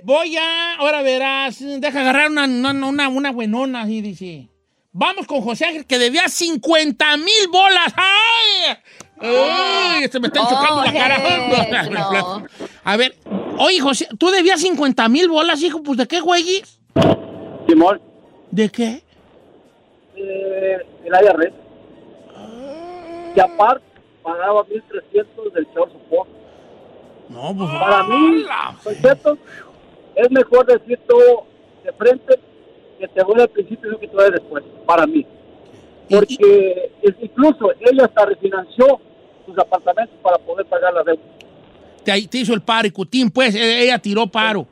Voy 0.03 0.37
a, 0.37 0.75
ahora 0.75 1.01
verás, 1.01 1.57
deja 1.59 2.01
agarrar 2.01 2.29
una, 2.29 2.43
una, 2.45 2.87
una, 2.87 3.07
una 3.07 3.31
buenona, 3.31 3.81
así 3.81 4.01
dice. 4.01 4.49
Vamos 4.91 5.25
con 5.25 5.41
José 5.41 5.65
Ángel, 5.65 5.85
que 5.85 5.97
debía 5.97 6.29
50 6.29 7.17
mil 7.17 7.47
bolas. 7.51 7.91
¡Ay! 7.95 8.77
¡Ay! 9.19 10.07
Se 10.09 10.19
me 10.19 10.27
está 10.27 10.41
chocando 10.41 10.83
la 10.83 10.93
cara. 10.93 11.89
no. 11.89 12.47
A 12.83 12.97
ver, 12.97 13.15
oye, 13.59 13.79
José, 13.79 14.07
¿tú 14.17 14.29
debías 14.29 14.61
50 14.61 15.07
mil 15.09 15.29
bolas, 15.29 15.61
hijo? 15.63 15.81
Pues, 15.83 15.97
¿de 15.97 16.07
qué, 16.07 16.19
güey? 16.21 16.63
Simón, 17.67 17.99
¿De 18.51 18.69
qué? 18.69 19.01
eh, 20.15 20.77
el 21.03 21.13
IRS. 21.13 21.53
Y 23.35 23.39
aparte, 23.39 23.83
pagaba 24.23 24.63
1.300 24.65 25.51
del 25.53 25.67
chavo 25.73 25.89
support. 25.89 26.29
No, 27.29 27.53
pues. 27.57 27.69
Para 27.69 28.03
mí, 28.03 28.45
Concepto, 28.83 29.37
es 30.15 30.31
mejor 30.31 30.65
decir 30.67 30.99
todo 31.07 31.45
de 31.83 31.91
frente 31.93 32.39
que 32.99 33.07
te 33.09 33.23
voy 33.23 33.41
al 33.41 33.49
principio 33.49 33.89
y 33.89 33.91
no 33.93 33.99
que 33.99 34.07
te 34.07 34.15
voy 34.15 34.31
después. 34.31 34.63
Para 34.85 35.05
mí. 35.05 35.25
Porque 36.09 36.91
incluso 37.19 37.71
ella 37.79 38.05
hasta 38.05 38.25
refinanció 38.25 39.01
sus 39.45 39.57
apartamentos 39.57 40.15
para 40.21 40.37
poder 40.37 40.65
pagar 40.67 40.93
la 40.93 41.03
deuda. 41.03 41.21
Te, 42.05 42.27
te 42.27 42.37
hizo 42.37 42.53
el 42.53 42.61
paro 42.61 42.87
y 42.87 42.91
Cutín, 42.91 43.29
pues, 43.29 43.55
e- 43.55 43.83
ella 43.83 43.99
tiró 43.99 44.27
paro. 44.27 44.67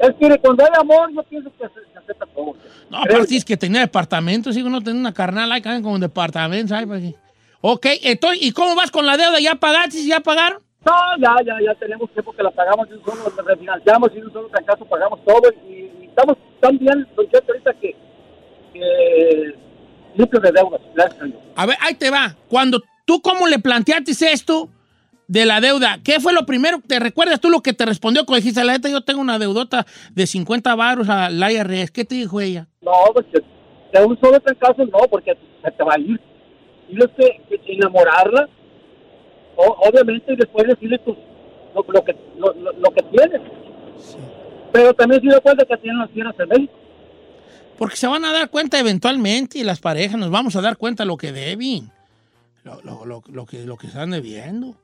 Es 0.00 0.10
que 0.18 0.38
cuando 0.38 0.64
hay 0.64 0.70
amor, 0.80 1.12
yo 1.12 1.22
pienso 1.24 1.50
que 1.58 1.64
se, 1.66 1.92
se 1.92 1.98
acepta 1.98 2.24
todo. 2.26 2.54
No, 2.88 2.98
aparte 2.98 3.36
es 3.36 3.44
que 3.44 3.56
tenía 3.56 3.80
departamentos, 3.80 4.54
sigo 4.54 4.70
no 4.70 4.80
tenía 4.80 5.00
una 5.00 5.12
carnal 5.12 5.50
ahí 5.50 5.60
como 5.60 5.98
departamentos, 5.98 6.70
¿sabes? 6.70 6.86
Pues. 6.86 7.14
Ok, 7.60 7.86
entonces, 8.02 8.42
¿y 8.42 8.52
cómo 8.52 8.76
vas 8.76 8.90
con 8.90 9.04
la 9.04 9.16
deuda? 9.16 9.40
¿Ya 9.40 9.56
pagaste? 9.56 10.06
¿Ya 10.06 10.20
pagaron? 10.20 10.62
No, 10.86 10.94
ya, 11.18 11.34
ya, 11.44 11.54
ya 11.66 11.74
tenemos 11.74 12.08
tiempo 12.12 12.32
que 12.32 12.42
la 12.42 12.52
pagamos 12.52 12.86
y 12.88 12.92
un 12.94 13.04
solo 13.04 13.32
la 13.36 13.42
refinanciamos 13.42 14.10
y 14.14 14.18
un 14.20 14.32
solo 14.32 14.48
trancazo 14.48 14.84
pagamos 14.84 15.18
todo 15.24 15.52
y, 15.66 15.72
y 16.00 16.06
estamos 16.06 16.36
tan 16.60 16.78
bien, 16.78 17.06
Cheto, 17.30 17.52
ahorita 17.52 17.74
que, 17.74 17.96
que 18.72 19.54
limpios 20.14 20.42
de 20.42 20.52
deudas, 20.52 20.80
gracias 20.94 21.20
a 21.20 21.24
Dios. 21.24 21.38
A 21.56 21.66
ver, 21.66 21.76
ahí 21.80 21.94
te 21.94 22.10
va. 22.10 22.36
Cuando 22.48 22.80
tú, 23.04 23.20
¿cómo 23.20 23.48
le 23.48 23.58
planteaste 23.58 24.12
esto 24.32 24.68
de 25.28 25.46
la 25.46 25.60
deuda? 25.60 26.00
¿Qué 26.02 26.18
fue 26.20 26.32
lo 26.32 26.44
primero? 26.46 26.80
¿Te 26.86 26.98
recuerdas 26.98 27.38
tú 27.40 27.50
lo 27.50 27.60
que 27.60 27.72
te 27.72 27.84
respondió 27.86 28.24
cuando 28.26 28.40
dijiste, 28.40 28.64
la 28.64 28.72
neta, 28.72 28.88
yo 28.88 29.02
tengo 29.02 29.20
una 29.20 29.38
deudota 29.38 29.86
de 30.12 30.26
50 30.26 30.74
baros 30.74 31.08
a 31.08 31.30
la 31.30 31.52
IRS? 31.52 31.90
¿Qué 31.92 32.04
te 32.04 32.16
dijo 32.16 32.40
ella? 32.40 32.66
No, 32.82 32.92
pues 33.14 33.26
de 33.92 34.04
un 34.04 34.18
solo 34.20 34.40
trancazo 34.40 34.84
no, 34.86 34.98
porque 35.10 35.36
se 35.62 35.70
te 35.70 35.84
va 35.84 35.94
a 35.94 35.98
ir. 36.00 36.20
Tienes 36.88 37.08
que, 37.16 37.58
que 37.58 37.72
enamorarla, 37.74 38.48
o- 39.56 39.76
obviamente, 39.88 40.32
y 40.32 40.36
después 40.36 40.66
decirle 40.66 40.98
tu, 40.98 41.14
lo, 41.74 41.84
lo 41.86 42.04
que, 42.04 42.16
lo, 42.38 42.52
lo- 42.54 42.72
lo 42.72 42.90
que 42.92 43.02
tienes. 43.02 43.40
Pero 44.72 44.94
también 44.94 45.20
dio 45.20 45.40
cuenta 45.42 45.64
que 45.64 45.76
tienen 45.78 45.98
las 45.98 46.10
tierras 46.10 46.34
en 46.38 46.48
México. 46.48 46.72
Porque 47.78 47.96
se 47.96 48.06
van 48.06 48.24
a 48.24 48.32
dar 48.32 48.48
cuenta 48.50 48.78
eventualmente 48.78 49.58
y 49.58 49.64
las 49.64 49.78
parejas 49.80 50.18
nos 50.18 50.30
vamos 50.30 50.56
a 50.56 50.60
dar 50.60 50.76
cuenta 50.76 51.04
lo 51.04 51.16
que 51.16 51.32
deben, 51.32 51.90
lo, 52.64 52.80
lo- 52.82 53.04
lo- 53.04 53.22
lo 53.30 53.46
que, 53.46 53.64
lo 53.64 53.76
que 53.76 53.86
están 53.88 54.10
debiendo. 54.10 54.74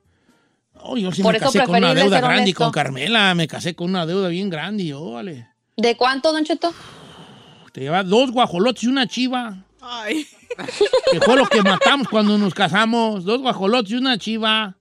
Oh, 0.81 0.97
yo 0.97 1.11
sí 1.11 1.23
Por 1.23 1.33
me 1.33 1.37
eso 1.37 1.47
casé 1.47 1.63
con 1.63 1.77
una 1.77 1.93
deuda 1.93 2.21
grande 2.21 2.49
y 2.49 2.53
con 2.53 2.71
Carmela 2.71 3.33
me 3.33 3.47
casé 3.47 3.75
con 3.75 3.89
una 3.89 4.05
deuda 4.05 4.29
bien 4.29 4.49
grande 4.49 4.83
y 4.83 4.87
yo, 4.87 5.11
vale. 5.11 5.47
¿De 5.77 5.97
cuánto, 5.97 6.31
Don 6.31 6.43
Cheto? 6.45 6.73
Te 7.73 7.81
lleva 7.81 8.03
dos 8.03 8.31
guajolotes 8.31 8.83
y 8.83 8.87
una 8.87 9.07
chiva. 9.07 9.65
Ay. 9.81 10.25
Que 11.11 11.19
fue 11.19 11.35
lo 11.35 11.45
que 11.47 11.61
matamos 11.61 12.07
cuando 12.07 12.37
nos 12.37 12.53
casamos. 12.53 13.25
Dos 13.25 13.41
guajolotes 13.41 13.91
y 13.91 13.95
una 13.95 14.17
chiva. 14.17 14.77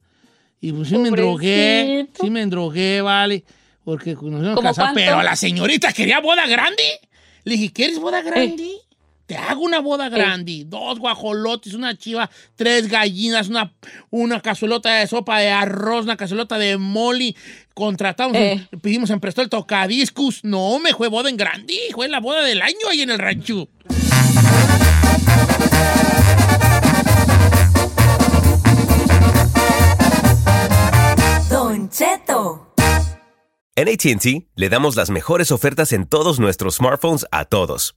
Y 0.61 0.73
pues 0.73 0.89
sí 0.89 0.99
me 0.99 1.09
endrogué. 1.09 2.09
Sí 2.21 2.31
me 2.31 2.43
endrogué, 2.43 3.01
vale. 3.01 3.45
Porque 3.85 4.15
nos 4.15 4.43
íbamos 4.43 4.79
a. 4.79 4.93
Pero 4.95 5.23
la 5.23 5.37
señorita 5.37 5.93
quería 5.93 6.21
boda 6.21 6.47
grande. 6.47 6.83
Le 7.45 7.55
dije, 7.57 7.73
¿quieres 7.73 7.99
boda 7.99 8.23
grande? 8.23 8.71
Te 9.27 9.37
hago 9.37 9.63
una 9.63 9.81
boda 9.81 10.11
grande. 10.11 10.65
Dos 10.67 10.99
guajolotes, 10.99 11.73
una 11.73 11.97
chiva, 11.97 12.29
tres 12.57 12.89
gallinas, 12.89 13.49
una, 13.49 13.73
una 14.11 14.41
cazuelota 14.41 14.93
de 14.97 15.07
sopa 15.07 15.39
de 15.39 15.49
arroz, 15.51 16.05
una 16.05 16.17
cazuelota 16.19 16.59
de 16.59 16.77
moli. 16.77 17.35
Contratamos, 17.73 18.37
Eh. 18.37 18.69
pedimos 18.83 19.09
en 19.11 19.21
prestó 19.21 19.41
el 19.41 19.49
tocadiscus. 19.49 20.45
No, 20.45 20.79
me 20.79 20.93
fue 20.93 21.09
boda 21.09 21.31
en 21.31 21.39
grande. 21.39 21.75
Fue 21.93 22.09
la 22.09 22.21
boda 22.21 22.43
del 22.43 22.61
año 22.61 22.89
ahí 22.91 23.01
en 23.01 23.11
el 23.11 23.19
rancho. 23.19 23.69
Don 31.51 31.89
Cheto. 31.91 32.73
En 33.77 33.89
ATT 33.89 34.47
le 34.55 34.69
damos 34.69 34.95
las 34.97 35.11
mejores 35.11 35.51
ofertas 35.51 35.93
en 35.93 36.07
todos 36.07 36.39
nuestros 36.39 36.77
smartphones 36.77 37.27
a 37.33 37.45
todos. 37.45 37.97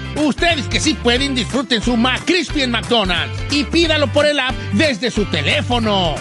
Ustedes 0.15 0.67
que 0.67 0.79
sí 0.79 0.93
pueden, 0.93 1.35
disfruten 1.35 1.81
su 1.81 1.95
McCrispy 1.97 2.61
en 2.61 2.71
McDonald's 2.71 3.37
y 3.51 3.63
pídalo 3.63 4.11
por 4.11 4.25
el 4.25 4.39
app 4.39 4.53
desde 4.73 5.09
su 5.09 5.25
teléfono. 5.25 6.15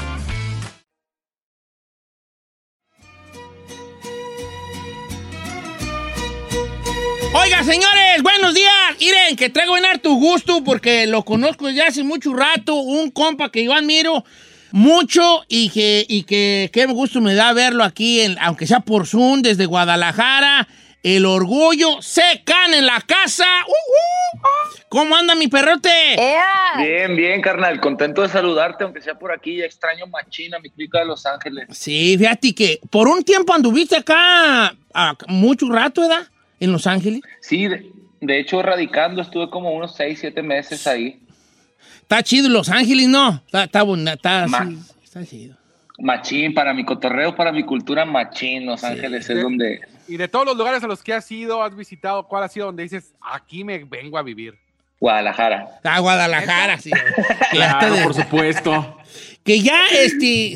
Oiga, 7.32 7.62
señores, 7.62 8.22
buenos 8.22 8.54
días. 8.54 8.72
Miren, 8.98 9.36
que 9.36 9.50
traigo 9.50 9.76
en 9.76 9.84
harto 9.84 10.12
gusto 10.14 10.64
porque 10.64 11.06
lo 11.06 11.24
conozco 11.24 11.66
desde 11.66 11.82
hace 11.82 12.02
mucho 12.02 12.34
rato. 12.34 12.74
Un 12.74 13.10
compa 13.10 13.50
que 13.50 13.64
yo 13.64 13.72
admiro 13.72 14.24
mucho 14.72 15.44
y 15.48 15.70
que, 15.70 16.04
y 16.08 16.24
que 16.24 16.70
qué 16.72 16.86
gusto 16.86 17.20
me 17.20 17.34
da 17.34 17.52
verlo 17.52 17.84
aquí, 17.84 18.20
aunque 18.40 18.66
sea 18.66 18.80
por 18.80 19.06
Zoom, 19.06 19.42
desde 19.42 19.66
Guadalajara. 19.66 20.68
El 21.02 21.24
orgullo 21.24 22.02
se 22.02 22.42
can 22.44 22.74
en 22.74 22.84
la 22.86 23.00
casa. 23.00 23.46
¡Uh, 23.66 23.70
uh! 23.70 24.40
¿Cómo 24.90 25.16
anda 25.16 25.34
mi 25.34 25.48
perrote? 25.48 25.88
Bien, 26.78 27.16
bien, 27.16 27.40
carnal. 27.40 27.80
Contento 27.80 28.22
de 28.22 28.28
saludarte, 28.28 28.84
aunque 28.84 29.00
sea 29.00 29.18
por 29.18 29.32
aquí. 29.32 29.56
Ya 29.56 29.64
extraño 29.64 30.06
machina, 30.08 30.58
mi 30.58 30.68
clica 30.68 30.98
de 30.98 31.06
Los 31.06 31.24
Ángeles. 31.24 31.68
Sí, 31.70 32.16
fíjate 32.18 32.54
que 32.54 32.80
por 32.90 33.08
un 33.08 33.22
tiempo 33.22 33.54
anduviste 33.54 33.96
acá 33.96 34.74
a 34.92 35.16
mucho 35.28 35.70
rato, 35.70 36.02
¿verdad? 36.02 36.26
En 36.58 36.72
Los 36.72 36.86
Ángeles. 36.86 37.22
Sí, 37.40 37.66
de, 37.66 37.90
de 38.20 38.38
hecho, 38.38 38.60
radicando, 38.60 39.22
estuve 39.22 39.48
como 39.48 39.70
unos 39.70 39.94
6, 39.96 40.18
7 40.20 40.42
meses 40.42 40.86
ahí. 40.86 41.20
está 42.02 42.22
chido 42.22 42.48
Los 42.50 42.68
Ángeles, 42.68 43.08
¿no? 43.08 43.42
Está, 43.46 43.64
está 43.64 43.82
bonito, 43.82 44.12
está, 44.12 44.44
así, 44.44 44.78
está 45.02 45.24
chido. 45.24 45.56
Machín, 46.00 46.54
para 46.54 46.72
mi 46.74 46.84
cotorreo, 46.84 47.34
para 47.36 47.52
mi 47.52 47.62
cultura, 47.62 48.04
machín. 48.04 48.66
Los 48.66 48.82
Ángeles 48.84 49.28
es 49.28 49.42
donde. 49.42 49.80
Y 50.08 50.16
de 50.16 50.28
todos 50.28 50.44
los 50.46 50.56
lugares 50.56 50.82
a 50.82 50.86
los 50.86 51.02
que 51.02 51.12
has 51.12 51.30
ido, 51.30 51.62
has 51.62 51.76
visitado, 51.76 52.26
¿cuál 52.26 52.44
ha 52.44 52.48
sido 52.48 52.66
donde 52.66 52.82
dices, 52.82 53.12
aquí 53.20 53.62
me 53.64 53.84
vengo 53.84 54.18
a 54.18 54.22
vivir? 54.22 54.54
Guadalajara. 54.98 55.80
A 55.84 55.98
Guadalajara, 56.00 56.78
sí. 56.78 56.90
Claro, 57.50 57.94
de- 57.94 58.02
por 58.02 58.14
supuesto. 58.14 58.98
Que 59.44 59.60
ya, 59.62 59.78
este, 59.92 60.54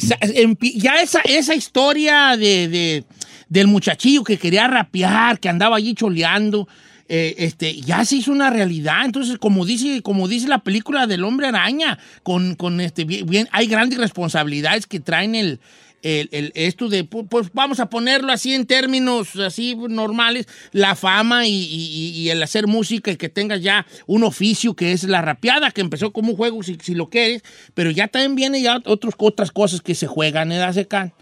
ya 0.60 1.00
esa, 1.00 1.20
esa 1.24 1.54
historia 1.54 2.36
de, 2.36 2.68
de- 2.68 3.04
del 3.48 3.66
muchachillo 3.68 4.22
que 4.24 4.36
quería 4.38 4.66
rapear, 4.66 5.38
que 5.38 5.48
andaba 5.48 5.76
allí 5.76 5.94
choleando, 5.94 6.68
eh, 7.08 7.34
este, 7.38 7.80
ya 7.80 8.04
se 8.04 8.16
hizo 8.16 8.32
una 8.32 8.50
realidad. 8.50 9.04
Entonces, 9.04 9.38
como 9.38 9.64
dice, 9.66 10.02
como 10.02 10.28
dice 10.28 10.48
la 10.48 10.58
película 10.64 11.06
del 11.06 11.24
hombre 11.24 11.48
araña, 11.48 11.98
con, 12.22 12.54
con 12.54 12.80
este, 12.80 13.04
bien, 13.04 13.48
hay 13.52 13.66
grandes 13.66 13.98
responsabilidades 13.98 14.86
que 14.86 15.00
traen 15.00 15.34
el, 15.34 15.60
el- 16.02 16.52
esto 16.54 16.88
de, 16.88 17.08
pu- 17.08 17.26
pues 17.28 17.48
vamos 17.54 17.80
a 17.80 17.88
ponerlo 17.88 18.30
así 18.32 18.52
en 18.54 18.66
términos 18.66 19.36
así 19.36 19.74
normales, 19.74 20.46
la 20.72 20.94
fama 20.94 21.46
y 21.46 22.28
el 22.28 22.42
hacer 22.42 22.66
música 22.66 23.10
y 23.10 23.16
que 23.16 23.28
tengas 23.30 23.62
ya 23.62 23.86
un 24.06 24.22
oficio 24.24 24.74
que 24.74 24.92
es 24.92 25.04
la 25.04 25.22
rapeada, 25.22 25.70
que 25.70 25.80
empezó 25.80 26.12
como 26.12 26.30
un 26.32 26.36
juego 26.36 26.62
si, 26.62 26.76
si 26.82 26.94
lo 26.94 27.08
quieres, 27.08 27.42
pero 27.74 27.90
ya 27.90 28.08
también 28.08 28.34
viene 28.34 28.60
ya 28.62 28.82
otros, 28.84 29.14
otras 29.16 29.50
cosas 29.50 29.80
que 29.80 29.94
se 29.94 30.06
juegan, 30.06 30.52
¿eh, 30.52 30.72
Secan? 30.74 31.12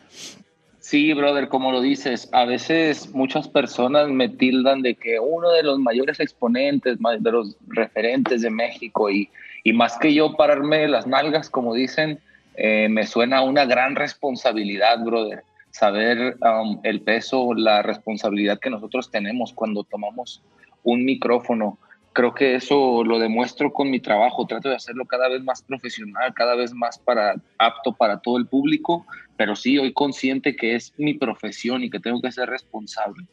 Sí, 0.92 1.14
brother, 1.14 1.48
como 1.48 1.72
lo 1.72 1.80
dices, 1.80 2.28
a 2.32 2.44
veces 2.44 3.14
muchas 3.14 3.48
personas 3.48 4.10
me 4.10 4.28
tildan 4.28 4.82
de 4.82 4.94
que 4.94 5.18
uno 5.18 5.48
de 5.48 5.62
los 5.62 5.78
mayores 5.78 6.20
exponentes, 6.20 6.98
de 6.98 7.32
los 7.32 7.56
referentes 7.66 8.42
de 8.42 8.50
México 8.50 9.08
y, 9.08 9.30
y 9.64 9.72
más 9.72 9.96
que 9.96 10.12
yo 10.12 10.36
pararme 10.36 10.86
las 10.88 11.06
nalgas, 11.06 11.48
como 11.48 11.72
dicen, 11.72 12.20
eh, 12.56 12.90
me 12.90 13.06
suena 13.06 13.40
una 13.40 13.64
gran 13.64 13.96
responsabilidad, 13.96 15.02
brother. 15.02 15.44
Saber 15.70 16.36
um, 16.42 16.78
el 16.82 17.00
peso, 17.00 17.54
la 17.54 17.80
responsabilidad 17.80 18.58
que 18.58 18.68
nosotros 18.68 19.10
tenemos 19.10 19.54
cuando 19.54 19.84
tomamos 19.84 20.42
un 20.82 21.06
micrófono. 21.06 21.78
Creo 22.12 22.34
que 22.34 22.56
eso 22.56 23.02
lo 23.02 23.18
demuestro 23.18 23.72
con 23.72 23.90
mi 23.90 24.00
trabajo. 24.00 24.46
Trato 24.46 24.68
de 24.68 24.76
hacerlo 24.76 25.06
cada 25.06 25.30
vez 25.30 25.42
más 25.42 25.62
profesional, 25.62 26.34
cada 26.34 26.54
vez 26.54 26.74
más 26.74 26.98
para, 26.98 27.36
apto 27.56 27.94
para 27.94 28.20
todo 28.20 28.36
el 28.36 28.46
público, 28.46 29.06
pero 29.36 29.56
sí, 29.56 29.78
hoy 29.78 29.92
consciente 29.92 30.54
que 30.54 30.74
es 30.74 30.92
mi 30.96 31.14
profesión 31.14 31.82
y 31.82 31.90
que 31.90 32.00
tengo 32.00 32.20
que 32.20 32.30
ser 32.30 32.48
responsable. 32.48 33.24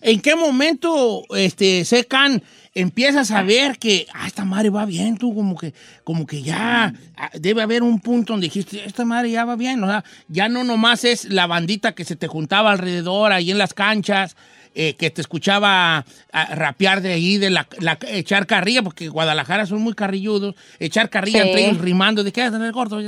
¿En 0.00 0.20
qué 0.20 0.34
momento, 0.34 1.24
este, 1.36 1.84
Secan, 1.84 2.42
empiezas 2.74 3.30
a 3.30 3.42
ver 3.42 3.78
que, 3.78 4.06
ah, 4.12 4.26
esta 4.26 4.44
madre 4.44 4.70
va 4.70 4.84
bien, 4.84 5.16
tú 5.16 5.34
como 5.34 5.56
que, 5.56 5.72
como 6.04 6.26
que 6.26 6.42
ya 6.42 6.92
ah, 7.16 7.30
debe 7.34 7.62
haber 7.62 7.82
un 7.82 8.00
punto 8.00 8.34
donde 8.34 8.48
dijiste, 8.48 8.84
esta 8.84 9.04
madre 9.04 9.30
ya 9.30 9.44
va 9.44 9.56
bien, 9.56 9.82
o 9.82 9.86
sea, 9.86 10.04
ya 10.28 10.48
no 10.48 10.64
nomás 10.64 11.04
es 11.04 11.24
la 11.26 11.46
bandita 11.46 11.94
que 11.94 12.04
se 12.04 12.16
te 12.16 12.26
juntaba 12.26 12.72
alrededor 12.72 13.32
ahí 13.32 13.50
en 13.50 13.58
las 13.58 13.72
canchas, 13.72 14.36
eh, 14.78 14.94
que 14.94 15.10
te 15.10 15.20
escuchaba 15.22 16.04
ah, 16.32 16.54
rapear 16.54 17.00
de 17.00 17.14
ahí, 17.14 17.38
de 17.38 17.50
la, 17.50 17.66
la- 17.80 17.98
echar 18.08 18.46
carrilla, 18.46 18.82
porque 18.82 19.08
Guadalajara 19.08 19.64
son 19.66 19.80
muy 19.80 19.94
carrilludos, 19.94 20.54
echar 20.78 21.08
carrilla 21.10 21.42
Sí. 21.42 21.48
entre 21.48 21.64
ellos 21.66 21.80
rimando 21.80 22.22
de 22.22 22.30
que 22.30 22.42
"Ah, 22.42 22.46
el 22.46 22.72
gordo. 22.72 23.00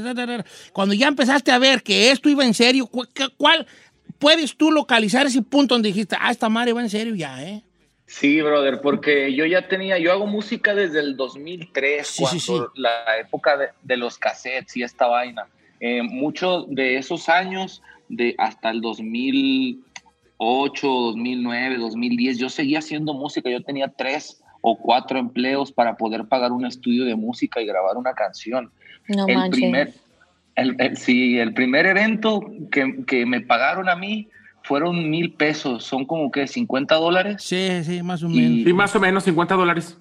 Cuando 0.72 0.94
ya 0.94 1.08
empezaste 1.08 1.52
a 1.52 1.58
ver 1.58 1.82
que 1.82 2.10
esto 2.10 2.28
iba 2.28 2.44
en 2.44 2.54
serio, 2.54 2.86
¿cu- 2.86 3.06
qué- 3.14 3.28
¿cuál 3.36 3.66
puedes 4.18 4.56
tú 4.56 4.72
localizar 4.72 5.26
ese 5.26 5.42
punto 5.42 5.74
donde 5.74 5.88
dijiste, 5.90 6.16
ah, 6.18 6.30
esta 6.30 6.48
madre 6.48 6.72
va 6.72 6.80
en 6.80 6.90
serio 6.90 7.14
ya, 7.14 7.42
eh? 7.44 7.62
Sí, 8.06 8.40
brother, 8.40 8.80
porque 8.80 9.34
yo 9.34 9.44
ya 9.44 9.68
tenía, 9.68 9.98
yo 9.98 10.10
hago 10.10 10.26
música 10.26 10.74
desde 10.74 11.00
el 11.00 11.14
2003, 11.16 12.06
Sí, 12.06 12.22
cuando 12.22 12.40
sí, 12.40 12.46
sí. 12.46 12.58
la 12.76 13.18
época 13.20 13.58
de, 13.58 13.66
de 13.82 13.96
los 13.98 14.16
cassettes 14.16 14.74
y 14.78 14.82
esta 14.82 15.06
vaina. 15.06 15.46
Eh, 15.78 16.02
mucho 16.02 16.64
de 16.68 16.96
esos 16.96 17.28
años, 17.28 17.82
de 18.08 18.34
hasta 18.38 18.70
el 18.70 18.80
2008, 18.80 19.87
2009, 20.38 21.76
2010, 21.78 22.38
yo 22.38 22.48
seguía 22.48 22.78
haciendo 22.78 23.14
música, 23.14 23.50
yo 23.50 23.62
tenía 23.62 23.88
tres 23.88 24.40
o 24.60 24.76
cuatro 24.76 25.18
empleos 25.18 25.72
para 25.72 25.96
poder 25.96 26.26
pagar 26.26 26.52
un 26.52 26.66
estudio 26.66 27.04
de 27.04 27.14
música 27.14 27.60
y 27.60 27.66
grabar 27.66 27.96
una 27.96 28.12
canción. 28.14 28.70
No 29.08 29.26
el 29.26 29.34
manches. 29.36 29.60
primer, 29.60 29.94
el, 30.56 30.76
el- 30.78 30.96
sí, 30.96 31.38
el 31.38 31.54
primer 31.54 31.86
evento 31.86 32.40
que, 32.70 33.04
que 33.06 33.24
me 33.26 33.40
pagaron 33.40 33.88
a 33.88 33.96
mí 33.96 34.28
fueron 34.64 35.08
mil 35.08 35.32
pesos, 35.32 35.84
son 35.84 36.04
como 36.04 36.30
que 36.30 36.46
50 36.46 36.94
dólares. 36.96 37.42
Sí, 37.42 37.82
sí, 37.84 38.02
más 38.02 38.22
o 38.22 38.28
menos. 38.28 38.64
Sí, 38.64 38.72
más 38.72 38.94
o 38.94 39.00
menos 39.00 39.24
50 39.24 39.54
dólares. 39.54 39.96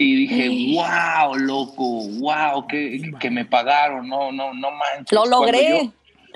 Y 0.00 0.14
dije, 0.14 0.74
wow, 0.76 1.34
loco, 1.36 2.08
wow, 2.20 2.66
que, 2.68 3.10
que 3.20 3.30
me 3.30 3.44
pagaron, 3.44 4.08
no, 4.08 4.30
no, 4.32 4.54
no 4.54 4.70
manches. 4.70 5.12
Lo 5.12 5.22
Cuando 5.22 5.40
logré. 5.40 5.68
yo- 5.70 5.92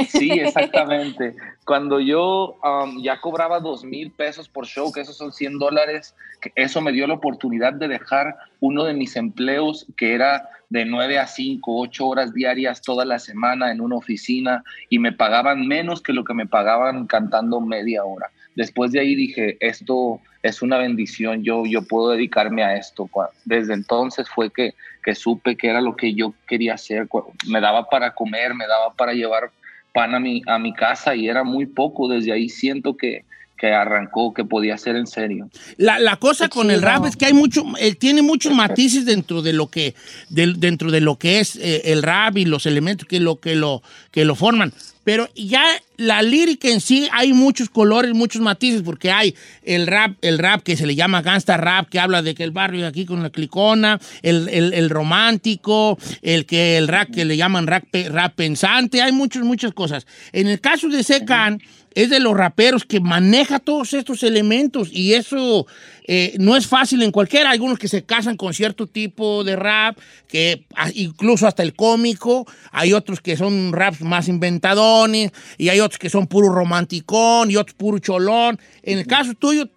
sí, 0.09 0.31
exactamente. 0.41 1.35
Cuando 1.65 2.01
yo 2.01 2.59
um, 2.63 3.03
ya 3.03 3.21
cobraba 3.21 3.61
dos 3.61 3.85
mil 3.85 4.11
pesos 4.11 4.49
por 4.49 4.67
show, 4.67 4.93
que 4.93 5.01
esos 5.01 5.17
son 5.17 5.33
100 5.33 5.59
dólares, 5.59 6.15
que 6.41 6.53
eso 6.57 6.81
me 6.81 6.93
dio 6.93 7.07
la 7.07 7.15
oportunidad 7.15 7.73
de 7.73 7.89
dejar 7.89 8.37
uno 8.61 8.85
de 8.85 8.95
mis 8.95 9.17
empleos, 9.17 9.87
que 9.97 10.15
era 10.15 10.49
de 10.71 10.85
9 10.85 11.19
a 11.19 11.27
5, 11.27 11.81
8 11.81 12.07
horas 12.07 12.33
diarias 12.33 12.81
toda 12.81 13.05
la 13.05 13.19
semana 13.19 13.71
en 13.71 13.81
una 13.81 13.97
oficina, 13.97 14.65
y 14.89 14.99
me 14.99 15.13
pagaban 15.13 15.67
menos 15.67 16.01
que 16.01 16.13
lo 16.13 16.25
que 16.25 16.35
me 16.35 16.47
pagaban 16.47 17.07
cantando 17.07 17.61
media 17.61 18.05
hora. 18.05 18.31
Después 18.55 18.93
de 18.93 19.01
ahí 19.01 19.15
dije, 19.15 19.57
esto 19.61 20.21
es 20.43 20.61
una 20.61 20.77
bendición, 20.77 21.43
yo, 21.43 21.65
yo 21.65 21.83
puedo 21.83 22.11
dedicarme 22.11 22.63
a 22.63 22.77
esto. 22.77 23.09
Desde 23.45 23.75
entonces 23.75 24.29
fue 24.29 24.51
que, 24.51 24.75
que 25.03 25.15
supe 25.15 25.57
que 25.57 25.69
era 25.69 25.81
lo 25.81 25.97
que 25.97 26.15
yo 26.15 26.35
quería 26.47 26.75
hacer. 26.75 27.09
Me 27.49 27.61
daba 27.61 27.89
para 27.89 28.15
comer, 28.15 28.55
me 28.55 28.67
daba 28.67 28.93
para 28.95 29.15
llevar 29.15 29.51
pan 29.93 30.15
a 30.15 30.21
mi, 30.21 30.43
a 30.47 30.59
mi 30.59 30.73
casa 30.73 31.15
y 31.15 31.29
era 31.29 31.45
muy 31.45 31.67
poco. 31.67 32.09
Desde 32.09 32.33
ahí 32.33 32.49
siento 32.49 32.97
que, 32.97 33.25
que 33.63 33.73
arrancó, 33.73 34.35
que 34.35 34.45
podía 34.45 34.77
ser 34.77 34.97
en 34.97 35.07
serio. 35.07 35.49
La, 35.77 36.01
la 36.01 36.17
cosa 36.17 36.49
con 36.49 36.73
el 36.73 36.83
rap 36.83 37.07
es 37.07 37.15
que 37.17 37.27
hay 37.27 37.33
mucho, 37.33 37.65
eh, 37.79 37.95
tiene 37.95 38.21
muchos 38.21 38.53
matices 38.53 39.05
dentro 39.05 39.41
de 39.41 39.53
lo 39.53 39.69
que, 39.69 39.95
del- 40.31 40.59
dentro 40.59 40.91
de 40.91 41.01
lo 41.01 41.17
que 41.17 41.39
es 41.39 41.55
eh, 41.55 41.83
el 41.93 42.03
rap 42.03 42.39
y 42.39 42.45
los 42.45 42.67
elementos 42.67 43.07
que 43.07 43.21
lo, 43.21 43.39
que 43.39 43.55
lo, 43.55 43.81
que 44.11 44.25
lo 44.25 44.35
forman. 44.35 44.73
Pero 45.05 45.29
ya 45.37 45.65
la 45.97 46.23
lírica 46.23 46.69
en 46.69 46.81
sí 46.81 47.09
hay 47.13 47.33
muchos 47.33 47.69
colores, 47.71 48.13
muchos 48.15 48.43
matices, 48.43 48.83
porque 48.83 49.13
hay 49.13 49.35
el 49.63 49.87
rap, 49.87 50.13
el 50.23 50.39
rap 50.39 50.63
que 50.65 50.77
se 50.77 50.85
le 50.87 50.97
llama 50.97 51.23
gangsta 51.23 51.57
rap, 51.57 51.89
que 51.89 52.01
habla 52.01 52.21
de 52.23 52.35
que 52.35 52.43
el 52.43 52.51
barrio 52.51 52.85
aquí 52.89 53.05
con 53.07 53.23
la 53.23 53.31
clicona, 53.31 54.01
el, 54.23 54.49
el- 54.49 54.75
el 54.75 54.91
romántico, 54.91 55.99
el 56.23 56.47
que 56.47 56.79
el 56.79 56.89
rap 56.89 57.11
que 57.13 57.25
le 57.25 57.37
llaman 57.37 57.69
rap, 57.69 57.85
rap 58.11 58.35
pensante, 58.35 59.01
hay 59.03 59.13
muchas, 59.13 59.45
muchas 59.45 59.73
cosas. 59.73 60.05
En 60.33 60.49
el 60.49 60.61
caso 60.61 60.89
de 60.89 61.05
Secan, 61.05 61.61
es 61.95 62.11
de 62.11 62.21
los 62.21 62.37
raperos 62.37 62.85
que 62.85 63.01
maneja 63.01 63.59
todos 63.59 63.93
estos 63.95 64.23
elementos 64.23 64.89
y 64.93 65.15
eso 65.15 65.67
eh, 66.07 66.35
no 66.39 66.57
es 66.57 66.67
fácil 66.67 67.03
en 67.03 67.13
cualquiera. 67.13 67.51
Hay 67.51 67.55
algunos 67.55 67.79
que 67.79 67.89
se 67.89 68.03
casan 68.03 68.37
con 68.37 68.55
cierto 68.55 68.87
tipo 68.87 69.45
de 69.45 69.57
rap, 69.57 69.99
que 70.29 70.65
incluso 70.95 71.47
hasta 71.47 71.63
el 71.63 71.75
cómico. 71.75 72.47
Hay 72.71 72.93
otros 72.93 73.21
que 73.21 73.37
son 73.37 73.73
raps 73.73 74.01
más 74.01 74.29
inventadones 74.29 75.33
y 75.59 75.69
hay 75.69 75.81
otros 75.81 75.99
que 75.99 76.11
son 76.11 76.27
puro 76.27 76.49
romanticón 76.49 77.51
y 77.51 77.57
otros 77.57 77.75
puro 77.75 77.99
cholón. 77.99 78.59
En 78.83 78.99
el 78.99 79.07
caso 79.07 79.35
tuyo, 79.35 79.69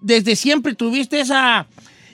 desde 0.00 0.36
siempre 0.36 0.74
tuviste 0.74 1.20
esa, 1.20 1.66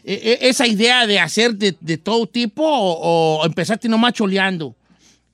eh, 0.05 0.21
eh, 0.23 0.39
esa 0.43 0.67
idea 0.67 1.07
de 1.07 1.19
hacer 1.19 1.55
de, 1.55 1.77
de 1.81 1.99
todo 1.99 2.27
tipo 2.27 2.65
o, 2.65 3.41
o 3.41 3.47
empezaste 3.47 3.89
nomás 3.89 4.15
choleando. 4.15 4.75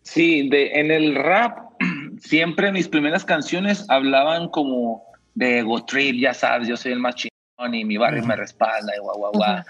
Sí, 0.02 0.48
de, 0.48 0.80
en 0.80 0.90
el 0.90 1.14
rap, 1.14 1.67
siempre 2.20 2.72
mis 2.72 2.88
primeras 2.88 3.24
canciones 3.24 3.84
hablaban 3.88 4.48
como 4.48 5.04
de 5.34 5.60
ego 5.60 5.84
trip, 5.84 6.16
ya 6.20 6.34
sabes, 6.34 6.68
yo 6.68 6.76
soy 6.76 6.92
el 6.92 7.00
más 7.00 7.14
chingón 7.14 7.74
y 7.74 7.84
mi 7.84 7.96
barrio 7.96 8.24
me 8.24 8.36
respalda 8.36 8.92
y 8.96 9.00
guau, 9.00 9.18
guau, 9.18 9.32
guau. 9.32 9.62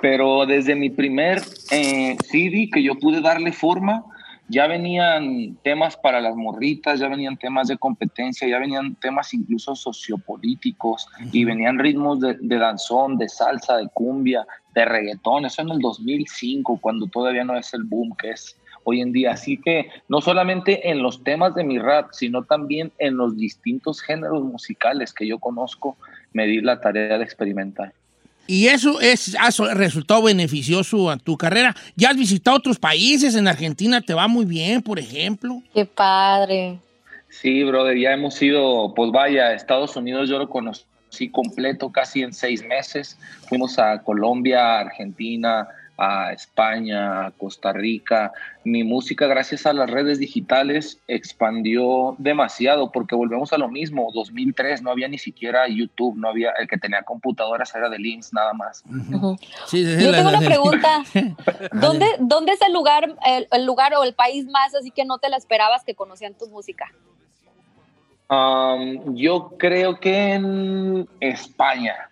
Pero 0.00 0.46
desde 0.46 0.74
mi 0.74 0.88
primer 0.88 1.42
eh, 1.70 2.16
CD 2.24 2.70
que 2.72 2.82
yo 2.82 2.94
pude 2.98 3.20
darle 3.20 3.52
forma, 3.52 4.04
ya 4.48 4.66
venían 4.66 5.56
temas 5.62 5.96
para 5.96 6.20
las 6.20 6.34
morritas, 6.34 6.98
ya 6.98 7.08
venían 7.08 7.36
temas 7.36 7.68
de 7.68 7.78
competencia, 7.78 8.48
ya 8.48 8.58
venían 8.58 8.96
temas 8.96 9.32
incluso 9.32 9.76
sociopolíticos 9.76 11.06
y 11.32 11.44
venían 11.44 11.78
ritmos 11.78 12.18
de, 12.18 12.36
de 12.40 12.58
danzón, 12.58 13.16
de 13.16 13.28
salsa, 13.28 13.76
de 13.76 13.88
cumbia, 13.94 14.44
de 14.74 14.84
reggaetón. 14.86 15.44
Eso 15.44 15.62
en 15.62 15.68
el 15.68 15.78
2005, 15.78 16.78
cuando 16.80 17.06
todavía 17.06 17.44
no 17.44 17.56
es 17.56 17.72
el 17.74 17.84
boom 17.84 18.16
que 18.16 18.30
es 18.30 18.56
hoy 18.84 19.00
en 19.00 19.12
día. 19.12 19.32
Así 19.32 19.56
que 19.56 19.90
no 20.08 20.20
solamente 20.20 20.90
en 20.90 21.02
los 21.02 21.22
temas 21.22 21.54
de 21.54 21.64
mi 21.64 21.78
rap, 21.78 22.10
sino 22.12 22.44
también 22.44 22.92
en 22.98 23.16
los 23.16 23.36
distintos 23.36 24.00
géneros 24.00 24.42
musicales 24.42 25.12
que 25.12 25.26
yo 25.26 25.38
conozco, 25.38 25.96
me 26.32 26.46
di 26.46 26.60
la 26.60 26.80
tarea 26.80 27.18
de 27.18 27.24
experimentar. 27.24 27.92
Y 28.46 28.66
eso 28.66 29.00
es, 29.00 29.36
ha 29.38 29.74
resultado 29.74 30.22
beneficioso 30.22 31.08
a 31.08 31.16
tu 31.16 31.36
carrera. 31.36 31.76
¿Ya 31.94 32.10
has 32.10 32.16
visitado 32.16 32.56
otros 32.56 32.80
países? 32.80 33.36
En 33.36 33.46
Argentina 33.46 34.00
te 34.00 34.12
va 34.12 34.26
muy 34.26 34.44
bien, 34.44 34.82
por 34.82 34.98
ejemplo. 34.98 35.62
Qué 35.72 35.84
padre. 35.84 36.78
Sí, 37.28 37.62
brother, 37.62 37.96
ya 37.96 38.12
hemos 38.12 38.42
ido, 38.42 38.92
pues 38.94 39.12
vaya, 39.12 39.54
Estados 39.54 39.94
Unidos 39.94 40.28
yo 40.28 40.38
lo 40.38 40.48
conocí 40.48 41.30
completo 41.30 41.92
casi 41.92 42.22
en 42.22 42.32
seis 42.32 42.64
meses. 42.66 43.16
Fuimos 43.48 43.78
a 43.78 44.02
Colombia, 44.02 44.80
Argentina, 44.80 45.68
a 46.02 46.32
España, 46.32 47.26
a 47.26 47.30
Costa 47.32 47.74
Rica. 47.74 48.32
Mi 48.64 48.82
música, 48.84 49.26
gracias 49.26 49.66
a 49.66 49.74
las 49.74 49.90
redes 49.90 50.18
digitales, 50.18 50.98
expandió 51.06 52.14
demasiado 52.16 52.90
porque 52.90 53.14
volvemos 53.14 53.52
a 53.52 53.58
lo 53.58 53.68
mismo. 53.68 54.10
2003 54.14 54.80
no 54.80 54.90
había 54.90 55.08
ni 55.08 55.18
siquiera 55.18 55.68
YouTube, 55.68 56.16
no 56.16 56.28
había 56.30 56.52
el 56.58 56.66
que 56.68 56.78
tenía 56.78 57.02
computadoras 57.02 57.74
era 57.74 57.90
de 57.90 57.98
links 57.98 58.32
nada 58.32 58.54
más. 58.54 58.82
Sí, 59.66 59.84
sí, 59.84 60.02
Yo 60.02 60.10
la- 60.10 60.16
tengo 60.16 60.30
la- 60.30 60.38
una 60.38 60.46
pregunta. 60.48 61.02
¿Dónde, 61.72 62.06
¿Dónde 62.18 62.52
es 62.52 62.62
el 62.62 62.72
lugar, 62.72 63.14
el, 63.26 63.46
el 63.52 63.66
lugar 63.66 63.92
o 63.94 64.02
el 64.02 64.14
país 64.14 64.46
más 64.46 64.74
así 64.74 64.90
que 64.90 65.04
no 65.04 65.18
te 65.18 65.28
la 65.28 65.36
esperabas 65.36 65.84
que 65.84 65.94
conocían 65.94 66.32
tu 66.32 66.48
música? 66.48 66.86
Um, 68.28 69.16
yo 69.16 69.54
creo 69.58 69.98
que 69.98 70.34
en 70.34 71.08
España, 71.18 72.09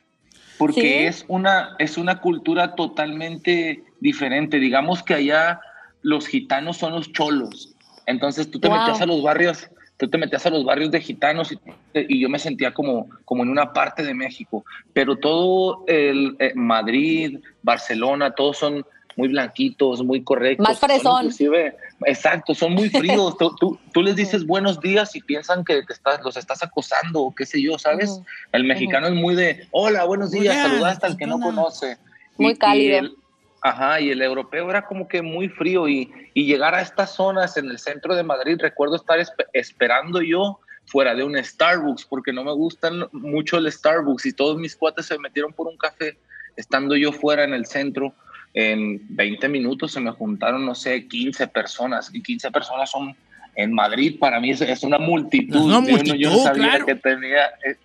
porque 0.58 0.80
¿Sí? 0.80 0.88
es, 1.06 1.24
una, 1.28 1.76
es 1.78 1.96
una 1.96 2.20
cultura 2.20 2.74
totalmente 2.74 3.82
diferente. 4.00 4.58
Digamos 4.58 5.02
que 5.02 5.14
allá 5.14 5.60
los 6.02 6.26
gitanos 6.26 6.76
son 6.76 6.92
los 6.92 7.12
cholos. 7.12 7.74
Entonces 8.06 8.50
tú 8.50 8.58
te 8.58 8.68
Wow. 8.68 8.78
metías 8.78 9.00
a 9.00 9.06
los 9.06 9.22
barrios, 9.22 9.68
tú 9.96 10.08
te 10.08 10.18
metías 10.18 10.44
a 10.46 10.50
los 10.50 10.64
barrios 10.64 10.90
de 10.90 11.00
gitanos 11.00 11.52
y, 11.52 11.58
y 11.94 12.20
yo 12.20 12.28
me 12.28 12.38
sentía 12.38 12.72
como, 12.72 13.08
como 13.24 13.42
en 13.42 13.50
una 13.50 13.72
parte 13.72 14.02
de 14.02 14.14
México. 14.14 14.64
Pero 14.92 15.16
todo 15.16 15.84
el 15.86 16.36
eh, 16.38 16.52
Madrid, 16.54 17.38
Barcelona, 17.62 18.30
todos 18.32 18.56
son 18.58 18.84
muy 19.16 19.28
blanquitos, 19.28 20.02
muy 20.04 20.22
correctos. 20.22 20.66
Más 20.66 20.78
Son 20.78 20.88
fresón. 20.88 21.24
inclusive- 21.26 21.76
exacto, 22.06 22.54
son 22.54 22.72
muy 22.74 22.88
fríos. 22.90 23.36
tú, 23.38 23.54
tú- 23.58 23.78
tú 23.92 24.02
les 24.02 24.16
dices 24.16 24.46
buenos 24.46 24.80
días 24.80 25.14
y 25.16 25.20
piensan 25.22 25.64
que 25.64 25.82
te 25.82 25.92
estás, 25.92 26.20
los 26.22 26.36
estás 26.36 26.62
acosando 26.62 27.20
o 27.22 27.34
qué 27.34 27.44
sé 27.46 27.60
yo, 27.62 27.78
¿sabes? 27.78 28.20
El 28.52 28.64
mexicano 28.64 29.06
es 29.08 29.14
muy 29.14 29.34
de, 29.34 29.66
hola, 29.70 30.04
buenos 30.04 30.30
días, 30.30 30.56
Hola, 30.56 30.68
saluda 30.68 30.90
hasta 30.90 31.06
el 31.08 31.16
que 31.16 31.26
no 31.26 31.38
conoce. 31.40 31.98
Muy 32.36 32.56
cálido. 32.56 32.98
el- 33.00 33.14
ajá, 33.60 34.00
y 34.00 34.10
el 34.10 34.22
europeo 34.22 34.70
era 34.70 34.86
como 34.86 35.08
que 35.08 35.20
muy 35.20 35.48
frío 35.48 35.88
y, 35.88 36.10
y 36.34 36.46
llegar 36.46 36.74
a 36.76 36.80
estas 36.80 37.14
zonas 37.14 37.56
en 37.56 37.66
el 37.68 37.78
centro 37.80 38.14
de 38.14 38.22
Madrid, 38.22 38.56
recuerdo 38.60 38.94
estar 38.96 39.18
espe- 39.18 39.46
esperando 39.52 40.22
yo 40.22 40.60
fuera 40.86 41.14
de 41.14 41.24
un 41.24 41.36
Starbucks, 41.42 42.04
porque 42.06 42.32
no 42.32 42.44
me 42.44 42.52
gustan 42.52 43.08
mucho 43.12 43.58
el 43.58 43.70
Starbucks 43.70 44.24
y 44.26 44.32
todos 44.32 44.56
mis 44.58 44.74
cuates 44.76 45.06
se 45.06 45.18
metieron 45.18 45.52
por 45.52 45.66
un 45.66 45.76
café, 45.76 46.16
estando 46.56 46.96
yo 46.96 47.10
fuera 47.12 47.42
en 47.44 47.52
el 47.52 47.66
centro. 47.66 48.14
En 48.54 49.00
20 49.10 49.48
minutos 49.48 49.92
se 49.92 50.00
me 50.00 50.10
juntaron, 50.10 50.64
no 50.64 50.74
sé, 50.74 51.06
15 51.06 51.46
personas, 51.48 52.10
y 52.12 52.22
15 52.22 52.50
personas 52.50 52.90
son 52.90 53.14
en 53.54 53.72
Madrid, 53.72 54.16
para 54.18 54.40
mí 54.40 54.50
es, 54.50 54.60
es 54.60 54.82
una 54.84 54.98
multitud. 54.98 55.54
Yo 55.54 55.60
no- 55.60 55.66
yo 55.66 55.80
no 55.80 55.80
multitud, 55.96 56.42
sabía 56.42 56.68
claro. 56.70 56.86
que 56.86 56.94
tenía 56.94 57.44
eh, 57.66 57.76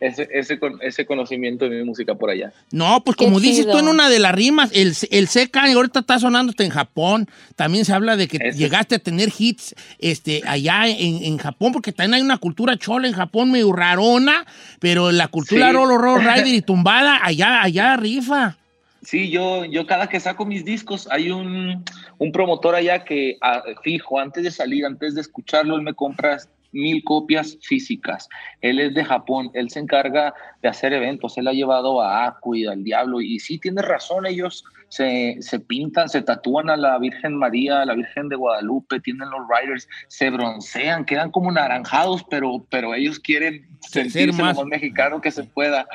ese, 0.00 0.26
ese, 0.32 0.58
con- 0.58 0.78
ese 0.82 1.04
conocimiento 1.04 1.68
de 1.68 1.76
mi 1.78 1.84
música 1.84 2.14
por 2.14 2.30
allá. 2.30 2.52
No, 2.72 3.04
pues 3.04 3.16
Qué 3.18 3.24
como 3.26 3.38
dices 3.38 3.66
tú 3.70 3.76
en 3.78 3.86
una 3.88 4.08
de 4.08 4.18
las 4.18 4.34
rimas, 4.34 4.70
el, 4.72 4.94
el 5.10 5.28
CK 5.28 5.56
ahorita 5.74 6.00
está 6.00 6.18
sonando 6.18 6.50
hasta 6.50 6.64
en 6.64 6.70
Japón. 6.70 7.28
También 7.54 7.84
se 7.84 7.92
habla 7.92 8.16
de 8.16 8.26
que 8.26 8.38
llegaste 8.56 8.94
a 8.94 8.98
tener 8.98 9.28
hits 9.38 9.74
este, 9.98 10.40
allá 10.46 10.88
en, 10.88 11.22
en 11.22 11.36
Japón, 11.36 11.72
porque 11.72 11.92
también 11.92 12.14
hay 12.14 12.22
una 12.22 12.38
cultura 12.38 12.78
chola 12.78 13.06
en 13.06 13.12
Japón 13.12 13.50
medio 13.52 13.72
rarona, 13.72 14.46
pero 14.78 15.12
la 15.12 15.28
cultura 15.28 15.68
Sí. 15.68 15.72
Rolo 15.76 15.98
Roll 15.98 16.20
Rider 16.24 16.46
y 16.54 16.62
tumbada, 16.62 17.20
allá, 17.22 17.62
allá 17.62 17.94
rifa. 17.98 18.56
Sí, 19.02 19.30
yo, 19.30 19.64
yo 19.64 19.86
cada 19.86 20.08
que 20.08 20.20
saco 20.20 20.44
mis 20.44 20.64
discos, 20.64 21.08
hay 21.10 21.30
un, 21.30 21.84
un 22.18 22.32
promotor 22.32 22.74
allá 22.74 23.04
que 23.04 23.38
ah, 23.40 23.62
fijo, 23.82 24.18
antes 24.18 24.44
de 24.44 24.50
salir, 24.50 24.84
antes 24.84 25.14
de 25.14 25.22
escucharlo, 25.22 25.76
él 25.76 25.82
me 25.82 25.94
compra 25.94 26.38
mil 26.72 27.02
copias 27.04 27.58
físicas. 27.62 28.28
Él 28.60 28.78
es 28.80 28.94
de 28.94 29.04
Japón, 29.04 29.50
él 29.54 29.70
se 29.70 29.80
encarga 29.80 30.34
de 30.62 30.68
hacer 30.68 30.92
eventos, 30.92 31.36
él 31.38 31.48
ha 31.48 31.52
llevado 31.52 32.00
a 32.02 32.26
Aku 32.26 32.54
y 32.54 32.66
al 32.66 32.84
Diablo, 32.84 33.20
y 33.20 33.38
sí, 33.40 33.58
tiene 33.58 33.82
razón, 33.82 34.26
ellos 34.26 34.64
se, 34.88 35.36
se 35.40 35.60
pintan, 35.60 36.08
se 36.08 36.22
tatúan 36.22 36.68
a 36.70 36.76
la 36.76 36.98
Virgen 36.98 37.36
María, 37.36 37.82
a 37.82 37.86
la 37.86 37.94
Virgen 37.94 38.28
de 38.28 38.36
Guadalupe, 38.36 39.00
tienen 39.00 39.28
los 39.30 39.40
riders, 39.48 39.88
se 40.08 40.30
broncean, 40.30 41.04
quedan 41.04 41.30
como 41.30 41.50
naranjados, 41.52 42.24
pero, 42.28 42.64
pero 42.70 42.94
ellos 42.94 43.18
quieren 43.20 43.66
Ser 43.80 44.10
sentirse 44.10 44.42
más- 44.42 44.56
lo 44.56 44.62
más 44.64 44.70
mexicano 44.70 45.20
que 45.20 45.30
se 45.30 45.44
pueda. 45.44 45.86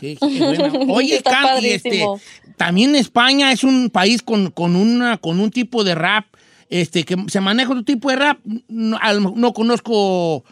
Qué- 0.00 0.16
qué 0.16 0.38
bueno. 0.44 0.78
Oye, 0.92 1.22
Cam, 1.22 1.58
este, 1.62 2.04
también 2.56 2.94
España 2.94 3.50
es 3.52 3.64
un 3.64 3.88
país 3.90 4.22
con, 4.22 4.50
con, 4.50 4.76
una, 4.76 5.16
con 5.16 5.40
un 5.40 5.50
tipo 5.50 5.82
de 5.84 5.94
rap, 5.94 6.26
este, 6.74 7.04
que 7.04 7.16
se 7.28 7.40
maneja 7.40 7.70
otro 7.70 7.84
tipo 7.84 8.10
de 8.10 8.16
rap. 8.16 8.38
No, 8.66 8.98
no 9.36 9.52
conozco 9.52 10.44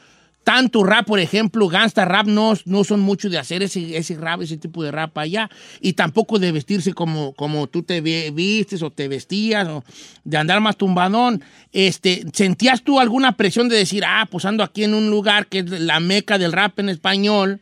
tanto 0.45 0.85
rap, 0.85 1.05
por 1.05 1.19
ejemplo, 1.19 1.67
gangsta 1.67 2.05
rap, 2.05 2.27
no, 2.27 2.55
no 2.65 2.85
son 2.85 3.01
mucho 3.01 3.29
de 3.29 3.39
hacer 3.39 3.65
ese, 3.65 3.97
ese 3.97 4.17
rap, 4.17 4.41
ese 4.41 4.57
tipo 4.57 4.85
de 4.85 4.93
rap 4.93 5.19
allá, 5.19 5.51
y 5.81 5.95
tampoco 5.95 6.39
de 6.39 6.53
vestirse 6.53 6.93
como, 6.93 7.33
como 7.33 7.67
tú 7.67 7.83
te 7.83 8.01
vistes 8.01 8.83
o 8.85 8.91
te 8.91 9.09
vestías, 9.09 9.67
o 9.67 9.83
de 10.23 10.37
andar 10.37 10.61
más 10.61 10.77
tumbadón. 10.77 11.43
Este, 11.73 12.25
¿Sentías 12.33 12.83
tú 12.83 13.01
alguna 13.01 13.37
presión 13.37 13.69
de 13.69 13.77
decir, 13.77 14.05
ah, 14.07 14.29
pues 14.31 14.45
ando 14.45 14.63
aquí 14.63 14.85
en 14.85 14.95
un 14.95 15.11
lugar 15.11 15.49
que 15.49 15.59
es 15.59 15.71
la 15.71 15.99
meca 15.99 16.39
del 16.39 16.53
rap 16.53 16.79
en 16.79 16.89
español? 16.89 17.61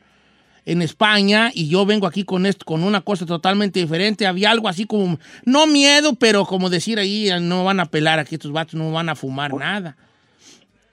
En 0.64 0.82
España 0.82 1.50
y 1.54 1.68
yo 1.68 1.86
vengo 1.86 2.06
aquí 2.06 2.24
con 2.24 2.46
esto, 2.46 2.64
con 2.64 2.82
una 2.82 3.00
cosa 3.00 3.26
totalmente 3.26 3.80
diferente. 3.80 4.26
Había 4.26 4.50
algo 4.50 4.68
así 4.68 4.86
como, 4.86 5.18
no 5.44 5.66
miedo, 5.66 6.14
pero 6.14 6.44
como 6.44 6.70
decir 6.70 6.98
ahí, 6.98 7.28
no 7.40 7.64
van 7.64 7.80
a 7.80 7.86
pelar 7.86 8.18
aquí 8.18 8.34
estos 8.34 8.52
vatos, 8.52 8.74
no 8.74 8.92
van 8.92 9.08
a 9.08 9.14
fumar 9.14 9.54
nada. 9.54 9.96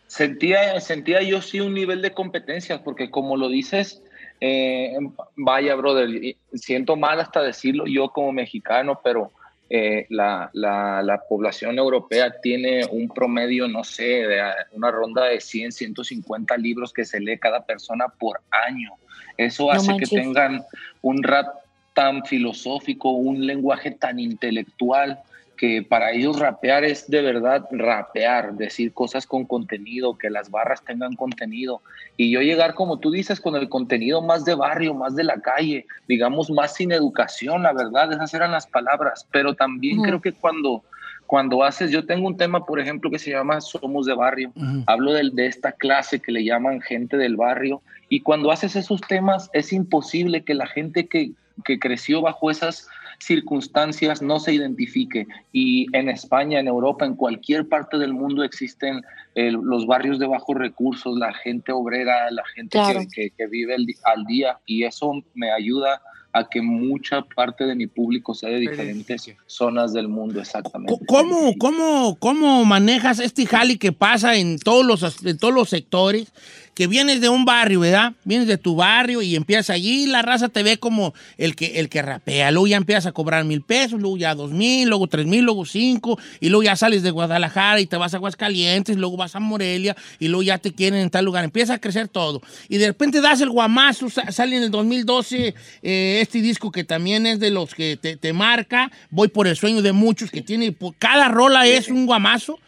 Sentía, 0.08 0.80
sentía 0.80 1.22
yo 1.22 1.42
sí 1.42 1.60
un 1.60 1.74
nivel 1.74 2.02
de 2.02 2.12
competencia, 2.12 2.84
porque 2.84 3.12
como 3.12 3.36
lo 3.38 3.50
dices, 3.50 4.02
eh, 4.40 4.96
vaya, 5.36 5.76
brother, 5.76 6.36
siento 6.54 6.96
mal 6.96 7.20
hasta 7.20 7.42
decirlo 7.42 7.86
yo 7.88 8.10
como 8.10 8.32
mexicano, 8.32 9.00
pero 9.04 9.32
eh, 9.70 10.06
la, 10.10 10.50
la, 10.54 11.02
la 11.04 11.22
población 11.28 11.78
europea 11.78 12.40
tiene 12.42 12.86
un 12.90 13.10
promedio, 13.10 13.68
no 13.68 13.84
sé, 13.84 14.04
de 14.04 14.42
una 14.72 14.92
ronda 14.92 15.26
de 15.26 15.42
100, 15.42 15.74
150 15.74 16.56
libros 16.58 16.94
que 16.94 17.04
se 17.04 17.20
lee 17.20 17.38
cada 17.38 17.66
persona 17.66 18.08
por 18.08 18.40
año. 18.50 18.94
Eso 19.38 19.66
No 19.66 19.72
hace 19.72 19.98
que 19.98 20.08
tengan 20.08 20.64
un 21.02 21.24
rap 21.24 21.48
tan 21.94 22.26
filosófico, 22.26 23.12
un 23.12 23.46
lenguaje 23.46 23.92
tan 23.92 24.20
intelectual, 24.20 25.20
que 25.58 25.82
para 25.82 26.12
ellos 26.12 26.40
rapear 26.40 26.84
es 26.86 27.10
de 27.10 27.22
verdad 27.22 27.66
rapear, 27.72 28.54
decir 28.54 28.94
cosas 28.94 29.26
con 29.26 29.46
contenido, 29.46 30.18
que 30.18 30.30
las 30.30 30.50
barras 30.50 30.84
tengan 30.86 31.16
contenido. 31.16 31.82
Y 32.16 32.30
yo 32.32 32.42
llegar, 32.42 32.76
como 32.76 33.00
tú 33.00 33.12
dices, 33.12 33.42
con 33.42 33.56
el 33.56 33.68
contenido 33.68 34.22
más 34.22 34.46
de 34.46 34.56
barrio, 34.56 34.94
más 34.94 35.16
de 35.16 35.24
la 35.24 35.42
calle, 35.42 35.86
digamos, 36.08 36.50
más 36.52 36.76
sin 36.76 36.92
educación, 36.92 37.64
la 37.64 37.74
verdad, 37.74 38.14
esas 38.14 38.34
eran 38.34 38.52
las 38.52 38.68
palabras. 38.68 39.28
Pero 39.32 39.56
también 39.56 40.02
creo 40.04 40.22
que 40.22 40.32
cuando, 40.32 40.84
cuando 41.26 41.64
haces, 41.64 41.92
yo 41.92 42.06
tengo 42.06 42.28
un 42.28 42.38
tema, 42.38 42.66
por 42.66 42.80
ejemplo, 42.80 43.10
que 43.10 43.20
se 43.20 43.32
llama 43.32 43.60
Somos 43.60 44.06
de 44.06 44.14
Barrio. 44.14 44.52
Hablo 44.86 45.14
de 45.14 45.48
esta 45.48 45.72
clase 45.72 46.20
que 46.20 46.32
le 46.32 46.46
llaman 46.46 46.82
gente 46.82 47.18
del 47.18 47.36
barrio. 47.36 47.82
Y 48.10 48.22
cuando 48.22 48.52
haces 48.52 48.76
esos 48.76 49.02
temas, 49.02 49.50
es 49.54 49.74
imposible 49.74 50.44
que 50.44 50.54
la 50.54 50.68
gente 50.68 51.08
que, 51.08 51.32
que 51.66 51.80
creció 51.80 52.22
bajo 52.22 52.50
esas 52.52 52.88
circunstancias 53.20 54.22
no 54.22 54.40
se 54.40 54.54
identifique. 54.54 55.28
Y 55.52 55.88
en 55.96 56.10
España, 56.10 56.60
en 56.60 56.68
Europa, 56.68 57.06
en 57.06 57.16
cualquier 57.16 57.68
parte 57.68 57.98
del 57.98 58.14
mundo 58.14 58.44
existen 58.44 59.02
eh, 59.36 59.52
los 59.52 59.86
barrios 59.86 60.20
de 60.20 60.28
bajos 60.28 60.56
recursos, 60.56 61.18
la 61.18 61.34
gente 61.34 61.72
obrera, 61.72 62.30
la 62.32 62.44
gente 62.56 62.78
Claro. 62.78 63.00
que, 63.02 63.08
que- 63.08 63.30
que 63.32 63.48
vive 63.48 63.76
el 63.76 63.86
al 64.06 64.26
día. 64.26 64.58
Y 64.66 64.84
eso 64.84 65.12
me 65.34 65.52
ayuda 65.52 66.02
a 66.34 66.48
que 66.48 66.62
mucha 66.62 67.22
parte 67.24 67.66
de 67.66 67.74
mi 67.76 67.88
público 67.88 68.34
sea 68.34 68.50
de 68.50 68.60
diferentes 68.60 69.34
zonas 69.48 69.94
del 69.94 70.08
mundo, 70.08 70.40
exactamente. 70.40 70.94
¿Cómo, 71.08 71.54
cómo, 71.58 72.16
¿Cómo 72.20 72.64
manejas 72.66 73.20
este 73.20 73.46
jali 73.46 73.78
que 73.78 73.92
pasa 73.92 74.36
en 74.36 74.60
todos, 74.60 74.86
los, 74.86 75.26
en 75.26 75.38
todos 75.38 75.54
los 75.54 75.70
sectores? 75.70 76.32
Que 76.78 76.86
vienes 76.86 77.22
de 77.22 77.30
un 77.30 77.44
barrio, 77.44 77.80
¿verdad? 77.80 78.14
Vienes 78.24 78.48
de 78.48 78.60
tu 78.60 78.76
barrio 78.76 79.24
y 79.24 79.36
empiezas 79.36 79.72
allí, 79.72 80.06
la 80.06 80.22
raza 80.22 80.48
te 80.48 80.62
ve 80.62 80.78
como 80.78 81.16
el 81.40 81.56
que, 81.56 81.80
el 81.80 81.90
que 81.90 82.04
rapea. 82.04 82.52
Luego 82.52 82.68
ya 82.68 82.78
empiezas 82.78 83.08
a 83.08 83.14
cobrar 83.14 83.46
mil 83.46 83.64
pesos, 83.64 84.00
luego 84.00 84.16
ya 84.16 84.36
dos 84.36 84.52
mil, 84.52 84.88
luego 84.88 85.08
tres 85.08 85.26
mil, 85.26 85.44
luego 85.44 85.66
cinco, 85.66 86.20
y 86.40 86.50
luego 86.50 86.62
ya 86.62 86.76
sales 86.76 87.02
de 87.02 87.10
Guadalajara 87.10 87.80
y 87.80 87.88
te 87.88 87.98
vas 87.98 88.14
a 88.14 88.18
Aguascalientes, 88.18 88.96
luego 88.96 89.18
vas 89.18 89.36
a 89.36 89.40
Morelia, 89.40 89.98
y 90.20 90.28
luego 90.28 90.44
ya 90.44 90.60
te 90.60 90.72
quieren 90.72 91.00
en 91.00 91.10
tal 91.10 91.26
lugar. 91.26 91.44
Empieza 91.44 91.74
a 91.74 91.80
crecer 91.80 92.10
todo. 92.10 92.44
Y 92.70 92.78
de 92.78 92.86
repente 92.86 93.22
das 93.22 93.42
el 93.42 93.50
guamazo, 93.50 94.12
sa- 94.12 94.32
sale 94.32 94.56
en 94.58 94.62
el 94.62 94.70
2012 94.70 95.56
eh, 95.82 96.20
este 96.22 96.42
disco 96.44 96.72
que 96.72 96.84
también 96.84 97.26
es 97.26 97.40
de 97.40 97.50
los 97.50 97.74
que 97.74 97.98
te, 98.00 98.18
te 98.18 98.34
marca. 98.34 98.92
Voy 99.10 99.30
por 99.30 99.48
el 99.48 99.56
sueño 99.56 99.82
de 99.82 99.94
muchos, 99.94 100.30
que 100.30 100.44
tiene, 100.44 100.76
cada 101.00 101.28
rola 101.28 101.66
es 101.66 101.88
un 101.88 102.06
guamazo. 102.06 102.60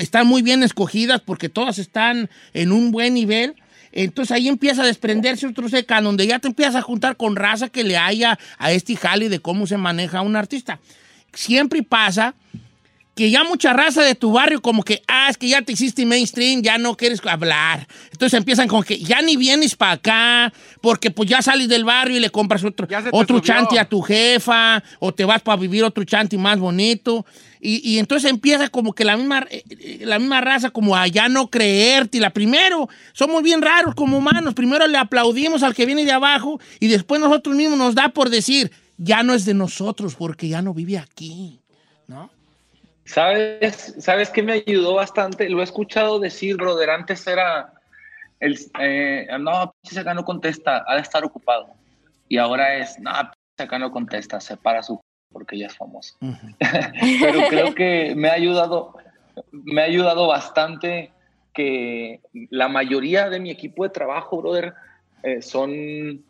Están 0.00 0.26
muy 0.26 0.42
bien 0.42 0.62
escogidas 0.62 1.20
porque 1.20 1.48
todas 1.48 1.78
están 1.78 2.28
en 2.52 2.72
un 2.72 2.90
buen 2.90 3.14
nivel. 3.14 3.54
Entonces 3.92 4.32
ahí 4.32 4.48
empieza 4.48 4.82
a 4.82 4.86
desprenderse 4.86 5.46
otro 5.46 5.68
seca, 5.68 6.00
donde 6.00 6.26
ya 6.26 6.38
te 6.38 6.48
empiezas 6.48 6.76
a 6.76 6.82
juntar 6.82 7.16
con 7.16 7.36
raza 7.36 7.68
que 7.68 7.84
le 7.84 7.96
haya 7.96 8.38
a 8.58 8.72
este 8.72 8.96
jale 8.96 9.28
de 9.28 9.40
cómo 9.40 9.66
se 9.66 9.78
maneja 9.78 10.20
un 10.20 10.36
artista. 10.36 10.78
Siempre 11.32 11.82
pasa 11.82 12.34
que 13.18 13.32
ya 13.32 13.42
mucha 13.42 13.72
raza 13.72 14.02
de 14.04 14.14
tu 14.14 14.30
barrio 14.30 14.62
como 14.62 14.84
que, 14.84 15.02
ah, 15.08 15.26
es 15.28 15.36
que 15.36 15.48
ya 15.48 15.60
te 15.60 15.72
hiciste 15.72 16.06
mainstream, 16.06 16.62
ya 16.62 16.78
no 16.78 16.96
quieres 16.96 17.20
hablar. 17.26 17.88
Entonces 18.12 18.38
empiezan 18.38 18.68
con 18.68 18.84
que 18.84 18.96
ya 18.96 19.20
ni 19.22 19.36
vienes 19.36 19.74
para 19.74 19.90
acá, 19.90 20.52
porque 20.80 21.10
pues 21.10 21.28
ya 21.28 21.42
sales 21.42 21.68
del 21.68 21.82
barrio 21.82 22.18
y 22.18 22.20
le 22.20 22.30
compras 22.30 22.62
otro, 22.62 22.86
otro 23.10 23.40
chanti 23.40 23.76
a 23.76 23.88
tu 23.88 24.02
jefa, 24.02 24.84
o 25.00 25.12
te 25.12 25.24
vas 25.24 25.42
para 25.42 25.60
vivir 25.60 25.82
otro 25.82 26.04
chanti 26.04 26.38
más 26.38 26.60
bonito. 26.60 27.26
Y, 27.60 27.80
y 27.90 27.98
entonces 27.98 28.30
empieza 28.30 28.68
como 28.68 28.92
que 28.92 29.04
la 29.04 29.16
misma, 29.16 29.44
eh, 29.50 29.64
eh, 29.68 30.02
la 30.04 30.20
misma 30.20 30.40
raza 30.40 30.70
como 30.70 30.94
a 30.94 31.08
ya 31.08 31.28
no 31.28 31.50
creerte. 31.50 32.18
Y 32.18 32.20
la 32.20 32.30
primero, 32.30 32.88
somos 33.14 33.42
bien 33.42 33.62
raros 33.62 33.96
como 33.96 34.16
humanos. 34.16 34.54
Primero 34.54 34.86
le 34.86 34.96
aplaudimos 34.96 35.64
al 35.64 35.74
que 35.74 35.86
viene 35.86 36.04
de 36.04 36.12
abajo 36.12 36.60
y 36.78 36.86
después 36.86 37.20
nosotros 37.20 37.56
mismos 37.56 37.78
nos 37.78 37.96
da 37.96 38.10
por 38.10 38.30
decir, 38.30 38.70
ya 38.96 39.24
no 39.24 39.34
es 39.34 39.44
de 39.44 39.54
nosotros 39.54 40.14
porque 40.14 40.46
ya 40.46 40.62
no 40.62 40.72
vive 40.72 40.98
aquí. 40.98 41.58
¿No? 42.06 42.37
¿Sabes, 43.08 43.94
¿Sabes 44.00 44.28
qué 44.28 44.42
me 44.42 44.52
ayudó 44.52 44.94
bastante? 44.94 45.48
Lo 45.48 45.60
he 45.60 45.64
escuchado 45.64 46.20
decir, 46.20 46.56
brother. 46.56 46.90
Antes 46.90 47.26
era, 47.26 47.72
el, 48.38 48.58
eh, 48.78 49.26
no, 49.40 49.72
acá 49.98 50.12
no 50.12 50.24
contesta, 50.24 50.84
ha 50.86 50.94
de 50.96 51.00
estar 51.00 51.24
ocupado. 51.24 51.72
Y 52.28 52.36
ahora 52.36 52.76
es, 52.76 52.98
no, 52.98 53.10
acá 53.10 53.78
no 53.78 53.90
contesta, 53.90 54.40
se 54.40 54.58
para 54.58 54.82
su 54.82 55.00
porque 55.32 55.58
ya 55.58 55.68
es 55.68 55.76
famoso. 55.76 56.16
Pero 56.20 57.48
creo 57.48 57.74
que 57.74 58.14
me 58.14 58.28
ha 58.28 58.34
ayudado, 58.34 58.94
me 59.52 59.80
ha 59.80 59.84
ayudado 59.84 60.26
bastante 60.26 61.10
que 61.54 62.20
la 62.50 62.68
mayoría 62.68 63.30
de 63.30 63.40
mi 63.40 63.50
equipo 63.50 63.84
de 63.84 63.90
trabajo, 63.90 64.42
brother, 64.42 64.74
eh, 65.22 65.40
son 65.40 66.22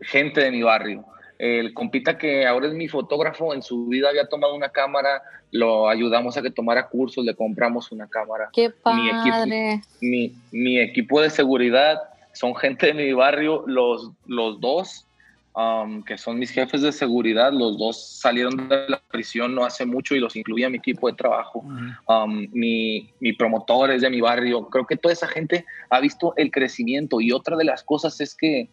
gente 0.00 0.40
de 0.40 0.50
mi 0.50 0.62
barrio. 0.62 1.04
El 1.38 1.74
compita 1.74 2.16
que 2.18 2.46
ahora 2.46 2.68
es 2.68 2.72
mi 2.74 2.88
fotógrafo, 2.88 3.54
en 3.54 3.62
su 3.62 3.86
vida 3.86 4.08
había 4.08 4.28
tomado 4.28 4.54
una 4.54 4.70
cámara, 4.70 5.22
lo 5.50 5.88
ayudamos 5.88 6.36
a 6.36 6.42
que 6.42 6.50
tomara 6.50 6.88
cursos, 6.88 7.24
le 7.24 7.34
compramos 7.34 7.92
una 7.92 8.06
cámara. 8.08 8.48
Qué 8.52 8.72
Mi 8.94 9.08
equipo, 9.08 9.30
padre. 9.30 9.82
mi, 10.00 10.32
mi 10.50 10.78
equipo 10.78 11.20
de 11.20 11.30
seguridad 11.30 12.00
son 12.32 12.54
gente 12.54 12.86
de 12.86 12.94
mi 12.94 13.12
barrio, 13.12 13.64
los, 13.66 14.10
los 14.26 14.60
dos, 14.60 15.06
um, 15.54 16.02
que 16.02 16.18
son 16.18 16.38
mis 16.38 16.50
jefes 16.50 16.82
de 16.82 16.92
seguridad, 16.92 17.52
los 17.52 17.78
dos 17.78 18.18
salieron 18.20 18.68
de 18.68 18.88
la 18.88 19.02
prisión 19.10 19.54
no 19.54 19.64
hace 19.64 19.86
mucho 19.86 20.14
y 20.14 20.20
los 20.20 20.36
incluí 20.36 20.64
a 20.64 20.70
mi 20.70 20.78
equipo 20.78 21.08
de 21.08 21.16
trabajo. 21.16 21.64
Um, 22.06 22.46
mi, 22.52 23.10
mi 23.20 23.32
promotor 23.32 23.90
es 23.90 24.02
de 24.02 24.10
mi 24.10 24.20
barrio. 24.20 24.68
Creo 24.68 24.86
que 24.86 24.96
toda 24.96 25.12
esa 25.12 25.26
gente 25.26 25.64
ha 25.90 26.00
visto 26.00 26.34
el 26.36 26.50
crecimiento 26.50 27.20
y 27.20 27.32
otra 27.32 27.56
de 27.56 27.64
las 27.64 27.82
cosas 27.82 28.20
es 28.20 28.34
que 28.34 28.68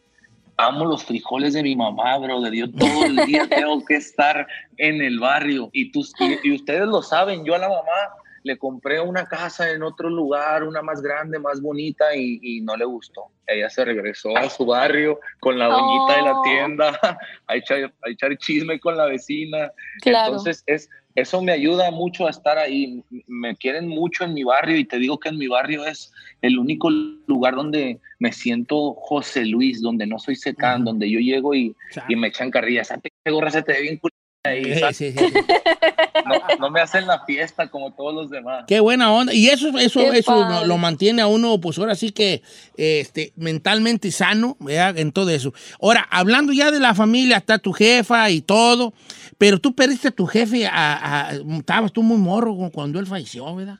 amo 0.57 0.85
los 0.85 1.03
frijoles 1.03 1.53
de 1.53 1.63
mi 1.63 1.75
mamá, 1.75 2.17
brother. 2.17 2.53
Yo 2.53 2.71
todo 2.71 3.05
el 3.05 3.15
día 3.25 3.47
tengo 3.49 3.83
que 3.85 3.95
estar 3.95 4.47
en 4.77 5.01
el 5.01 5.19
barrio 5.19 5.69
y, 5.73 5.91
tú, 5.91 6.03
y, 6.19 6.49
y 6.49 6.55
ustedes 6.55 6.87
lo 6.87 7.01
saben. 7.01 7.43
Yo 7.45 7.55
a 7.55 7.59
la 7.59 7.69
mamá 7.69 8.15
le 8.43 8.57
compré 8.57 8.99
una 8.99 9.25
casa 9.25 9.71
en 9.71 9.83
otro 9.83 10.09
lugar, 10.09 10.63
una 10.63 10.81
más 10.81 11.01
grande, 11.01 11.39
más 11.39 11.61
bonita 11.61 12.15
y, 12.15 12.39
y 12.41 12.61
no 12.61 12.75
le 12.75 12.85
gustó. 12.85 13.27
Ella 13.47 13.69
se 13.69 13.85
regresó 13.85 14.37
a 14.37 14.49
su 14.49 14.65
barrio 14.65 15.19
con 15.39 15.57
la 15.57 15.67
doñita 15.67 16.15
de 16.17 16.21
la 16.21 16.33
Oh. 16.37 16.41
tienda 16.43 16.99
a 17.47 17.55
echar, 17.55 17.93
a 18.05 18.09
echar 18.09 18.37
chisme 18.37 18.79
con 18.79 18.97
la 18.97 19.05
vecina. 19.05 19.71
Claro. 20.01 20.27
Entonces, 20.27 20.63
es, 20.67 20.89
eso 21.15 21.41
me 21.41 21.51
ayuda 21.51 21.91
mucho 21.91 22.27
a 22.27 22.29
estar 22.29 22.57
ahí. 22.57 23.03
Me 23.27 23.55
quieren 23.55 23.87
mucho 23.87 24.23
en 24.23 24.33
mi 24.33 24.43
barrio 24.43 24.77
y 24.77 24.85
te 24.85 24.97
digo 24.97 25.19
que 25.19 25.29
en 25.29 25.37
mi 25.37 25.47
barrio 25.47 25.85
es 25.85 26.11
el 26.41 26.57
único 26.57 26.89
lugar 26.89 27.55
donde 27.55 27.99
me 28.19 28.31
siento 28.31 28.93
José 28.93 29.45
Luis, 29.45 29.81
donde 29.81 30.07
no 30.07 30.19
soy 30.19 30.35
secán, 30.35 30.83
donde 30.83 31.09
yo 31.09 31.19
llego 31.19 31.53
y, 31.53 31.75
y 32.07 32.15
me 32.15 32.27
echan 32.27 32.51
carrillas. 32.51 32.89
Esa 32.89 32.99
pinche 32.99 33.31
gorra 33.31 33.51
se 33.51 33.61
te 33.63 33.73
ve 33.73 33.81
bien 33.81 33.97
culera 33.97 34.17
ahí, 34.43 34.93
sí, 34.93 35.11
sí, 35.11 35.17
sí. 35.17 35.33
No, 36.25 36.57
no 36.59 36.69
me 36.69 36.79
hacen 36.81 37.07
la 37.07 37.23
fiesta 37.25 37.67
como 37.69 37.91
todos 37.93 38.13
los 38.13 38.29
demás. 38.29 38.65
Qué 38.67 38.79
buena 38.79 39.11
onda. 39.11 39.33
Y 39.33 39.47
eso, 39.47 39.69
eso, 39.79 39.99
Qué 39.99 40.19
eso 40.19 40.31
padre. 40.31 40.61
lo, 40.61 40.65
lo 40.67 40.77
mantiene 40.77 41.21
a 41.21 41.27
uno, 41.27 41.59
pues 41.59 41.77
ahora 41.79 41.95
sí 41.95 42.11
que 42.11 42.41
este, 42.77 43.33
mentalmente 43.35 44.11
sano, 44.11 44.55
¿verdad? 44.59 44.97
En 44.97 45.11
todo 45.11 45.29
eso. 45.31 45.53
Ahora, 45.81 46.07
hablando 46.09 46.53
ya 46.53 46.71
de 46.71 46.79
la 46.79 46.93
familia, 46.95 47.37
está 47.37 47.57
tu 47.57 47.73
jefa 47.73 48.29
y 48.29 48.41
todo, 48.41 48.93
pero 49.37 49.59
tú 49.59 49.73
perdiste 49.73 50.09
a 50.09 50.11
tu 50.11 50.25
jefe, 50.25 50.67
a, 50.67 51.29
a- 51.29 51.31
estabas 51.57 51.91
tú 51.91 52.03
muy 52.03 52.17
morro 52.17 52.55
cuando 52.73 52.99
él 52.99 53.07
falleció, 53.07 53.53
¿verdad? 53.55 53.79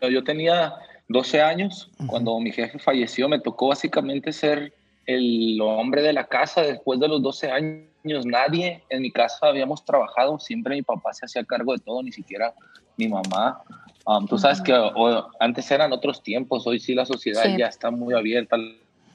Yo 0.00 0.22
tenía 0.24 0.74
12 1.08 1.40
años 1.42 1.90
cuando 2.06 2.38
mi 2.40 2.52
jefe 2.52 2.78
falleció. 2.78 3.28
Me 3.28 3.40
tocó 3.40 3.68
básicamente 3.68 4.32
ser 4.32 4.72
el 5.08 5.58
hombre 5.62 6.02
de 6.02 6.12
la 6.12 6.24
casa 6.26 6.60
después 6.60 7.00
de 7.00 7.08
los 7.08 7.22
12 7.22 7.50
años. 7.50 8.26
Nadie 8.26 8.84
en 8.90 9.00
mi 9.02 9.10
casa 9.10 9.46
habíamos 9.48 9.82
trabajado. 9.84 10.38
Siempre 10.38 10.76
mi 10.76 10.82
papá 10.82 11.14
se 11.14 11.24
hacía 11.24 11.42
cargo 11.44 11.72
de 11.72 11.78
todo, 11.78 12.02
ni 12.02 12.12
siquiera 12.12 12.52
mi 12.98 13.08
mamá. 13.08 13.62
Um, 14.04 14.26
tú 14.26 14.36
sabes 14.38 14.60
que 14.60 14.72
o- 14.74 15.28
antes 15.40 15.70
eran 15.70 15.92
otros 15.94 16.22
tiempos. 16.22 16.66
Hoy 16.66 16.78
sí 16.78 16.94
la 16.94 17.06
sociedad 17.06 17.42
Sí. 17.44 17.56
ya 17.58 17.66
está 17.68 17.90
muy 17.90 18.12
abierta. 18.14 18.56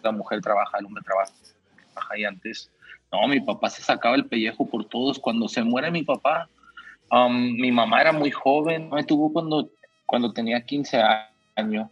La 0.02 0.12
mujer 0.12 0.42
trabaja, 0.42 0.80
el 0.80 0.86
hombre 0.88 1.04
trabaja. 1.04 1.32
Y 2.18 2.24
antes, 2.26 2.72
no, 3.12 3.28
mi 3.28 3.40
papá 3.40 3.70
se 3.70 3.84
sacaba 3.84 4.16
el 4.16 4.26
pellejo 4.26 4.66
por 4.66 4.86
todos. 4.86 5.20
Cuando 5.20 5.48
se 5.48 5.64
muere 5.64 5.92
mi 5.92 6.02
papá, 6.02 6.50
um, 7.12 7.54
mi 7.54 7.72
mamá 7.72 8.02
era 8.02 8.12
muy 8.12 8.32
joven. 8.32 8.90
Me 8.90 9.04
tuvo 9.04 9.32
cuando, 9.32 9.70
cuando 10.08 10.34
tenía 10.34 10.60
15 10.66 11.00
años. 11.56 11.88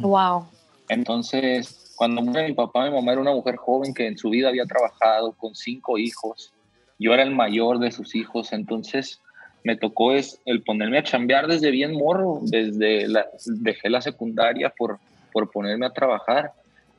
Wow. 0.00 0.46
Entonces, 0.88 1.81
cuando 2.02 2.20
muere 2.20 2.48
mi 2.48 2.54
papá, 2.54 2.86
mi 2.86 2.90
mamá 2.90 3.12
era 3.12 3.20
una 3.20 3.30
mujer 3.30 3.54
joven 3.54 3.94
que 3.94 4.08
en 4.08 4.18
su 4.18 4.30
vida 4.30 4.48
había 4.48 4.66
trabajado 4.66 5.34
con 5.34 5.54
cinco 5.54 5.98
hijos. 5.98 6.52
Yo 6.98 7.14
era 7.14 7.22
el 7.22 7.30
mayor 7.30 7.78
de 7.78 7.92
sus 7.92 8.16
hijos, 8.16 8.52
entonces 8.52 9.20
me 9.62 9.76
tocó 9.76 10.12
es 10.12 10.40
el 10.44 10.64
ponerme 10.64 10.98
a 10.98 11.04
chambear 11.04 11.46
desde 11.46 11.70
bien 11.70 11.92
morro, 11.92 12.40
desde 12.42 13.06
la, 13.06 13.28
dejé 13.46 13.88
la 13.88 14.02
secundaria 14.02 14.70
por, 14.76 14.98
por 15.32 15.52
ponerme 15.52 15.86
a 15.86 15.90
trabajar 15.90 16.50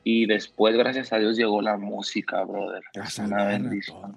y 0.05 0.25
después, 0.25 0.73
gracias 0.77 1.11
a 1.11 1.17
Dios, 1.17 1.35
llegó 1.35 1.61
la 1.61 1.75
música, 1.75 2.41
brother. 2.45 2.83
Es 2.93 3.19
una 3.19 3.43
bendición. 3.43 4.15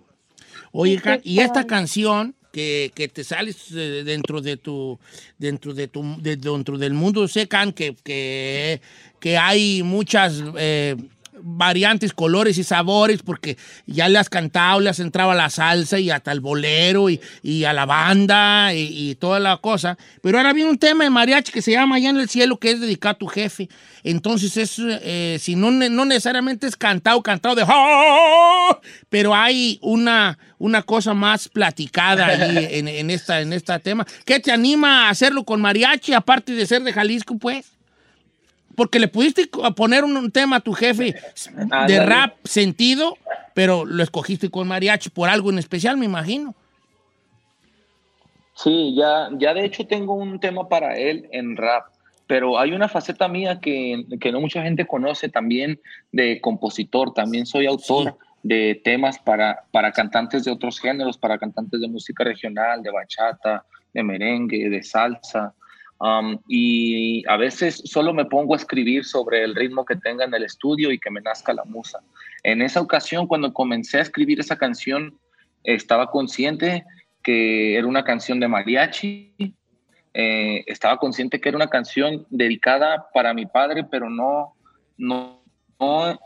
Oye, 0.70 1.00
y 1.24 1.40
esta 1.40 1.66
canción 1.66 2.36
que, 2.56 3.08
te 3.08 3.22
sales 3.22 3.56
eh, 3.72 4.02
dentro 4.02 4.40
de 4.40 4.56
tu 4.56 4.98
dentro 5.38 5.74
de 5.74 5.88
tu 5.88 6.00
de- 6.22 6.36
dentro 6.36 6.78
del 6.78 6.94
mundo. 6.94 7.28
Secan 7.28 7.72
que, 7.74 7.94
que, 8.02 8.80
que 9.20 9.36
hay 9.36 9.82
muchas 9.82 10.42
eh, 10.56 10.96
variantes, 11.42 12.12
colores 12.12 12.58
y 12.58 12.64
sabores, 12.64 13.22
porque 13.22 13.56
ya 13.86 14.08
le 14.08 14.18
has 14.18 14.28
cantado, 14.28 14.80
le 14.80 14.90
has 14.90 15.00
entrado 15.00 15.30
a 15.30 15.34
la 15.34 15.50
salsa 15.50 15.98
y 15.98 16.10
hasta 16.10 16.32
el 16.32 16.40
bolero 16.40 17.10
y, 17.10 17.20
y 17.42 17.64
a 17.64 17.72
la 17.72 17.86
banda 17.86 18.72
y, 18.74 19.10
y 19.10 19.14
toda 19.16 19.38
la 19.40 19.56
cosa. 19.58 19.96
Pero 20.22 20.38
ahora 20.38 20.52
viene 20.52 20.70
un 20.70 20.78
tema 20.78 21.04
de 21.04 21.10
mariachi 21.10 21.52
que 21.52 21.62
se 21.62 21.72
llama 21.72 21.96
Allá 21.96 22.10
en 22.10 22.18
el 22.18 22.28
Cielo, 22.28 22.58
que 22.58 22.70
es 22.70 22.80
dedicado 22.80 23.12
a 23.14 23.18
tu 23.18 23.26
jefe. 23.26 23.68
Entonces, 24.02 24.56
es, 24.56 24.76
eh, 24.78 25.38
si 25.40 25.56
no, 25.56 25.70
no 25.70 26.04
necesariamente 26.04 26.66
es 26.66 26.76
cantado, 26.76 27.22
cantado 27.22 27.54
de 27.56 27.64
"Ah", 27.66 28.78
pero 29.08 29.34
hay 29.34 29.78
una, 29.82 30.38
una 30.58 30.82
cosa 30.82 31.12
más 31.14 31.48
platicada 31.48 32.26
ahí 32.26 32.66
en, 32.70 32.88
en 32.88 33.10
esta, 33.10 33.40
en 33.40 33.52
este 33.52 33.76
tema. 33.80 34.06
¿Qué 34.24 34.40
te 34.40 34.52
anima 34.52 35.06
a 35.06 35.10
hacerlo 35.10 35.44
con 35.44 35.60
mariachi, 35.60 36.12
aparte 36.12 36.52
de 36.52 36.66
ser 36.66 36.82
de 36.82 36.92
Jalisco, 36.92 37.36
pues? 37.38 37.75
Porque 38.76 38.98
le 39.00 39.08
pudiste 39.08 39.48
poner 39.74 40.04
un, 40.04 40.16
un 40.16 40.30
tema 40.30 40.56
a 40.56 40.60
tu 40.60 40.72
jefe 40.72 41.16
de 41.88 42.06
rap 42.06 42.36
sentido, 42.44 43.18
pero 43.54 43.84
lo 43.84 44.02
escogiste 44.02 44.50
con 44.50 44.68
mariachi 44.68 45.10
por 45.10 45.28
algo 45.28 45.50
en 45.50 45.58
especial, 45.58 45.96
me 45.96 46.04
imagino. 46.04 46.54
Sí, 48.54 48.94
ya, 48.96 49.28
ya 49.38 49.52
de 49.52 49.64
hecho 49.64 49.86
tengo 49.86 50.14
un 50.14 50.40
tema 50.40 50.68
para 50.68 50.96
él 50.96 51.28
en 51.32 51.56
rap, 51.56 51.86
pero 52.26 52.58
hay 52.58 52.72
una 52.72 52.88
faceta 52.88 53.28
mía 53.28 53.60
que, 53.60 54.04
que 54.18 54.32
no 54.32 54.40
mucha 54.40 54.62
gente 54.62 54.86
conoce 54.86 55.28
también 55.28 55.78
de 56.10 56.40
compositor, 56.40 57.12
también 57.12 57.44
soy 57.44 57.66
autor 57.66 58.16
de 58.42 58.80
temas 58.82 59.18
para, 59.18 59.64
para 59.72 59.92
cantantes 59.92 60.44
de 60.44 60.52
otros 60.52 60.80
géneros, 60.80 61.18
para 61.18 61.38
cantantes 61.38 61.80
de 61.80 61.88
música 61.88 62.24
regional, 62.24 62.82
de 62.82 62.90
bachata, 62.90 63.64
de 63.92 64.02
merengue, 64.02 64.70
de 64.70 64.82
salsa. 64.82 65.52
Um, 65.98 66.38
y 66.46 67.26
a 67.26 67.38
veces 67.38 67.80
solo 67.86 68.12
me 68.12 68.26
pongo 68.26 68.52
a 68.52 68.58
escribir 68.58 69.04
sobre 69.04 69.42
el 69.42 69.54
ritmo 69.54 69.84
que 69.84 69.96
tenga 69.96 70.24
en 70.24 70.34
el 70.34 70.44
estudio 70.44 70.92
y 70.92 70.98
que 70.98 71.10
me 71.10 71.22
nazca 71.22 71.54
la 71.54 71.64
musa. 71.64 72.00
En 72.42 72.60
esa 72.60 72.80
ocasión, 72.80 73.26
cuando 73.26 73.52
comencé 73.52 73.98
a 73.98 74.02
escribir 74.02 74.38
esa 74.40 74.56
canción, 74.56 75.18
estaba 75.64 76.10
consciente 76.10 76.84
que 77.22 77.76
era 77.76 77.86
una 77.86 78.04
canción 78.04 78.38
de 78.40 78.48
mariachi, 78.48 79.32
eh, 80.12 80.64
estaba 80.66 80.98
consciente 80.98 81.40
que 81.40 81.48
era 81.48 81.56
una 81.56 81.70
canción 81.70 82.26
dedicada 82.30 83.06
para 83.12 83.32
mi 83.32 83.46
padre, 83.46 83.84
pero 83.84 84.10
no, 84.10 84.54
no, 84.98 85.42
no, 85.80 86.20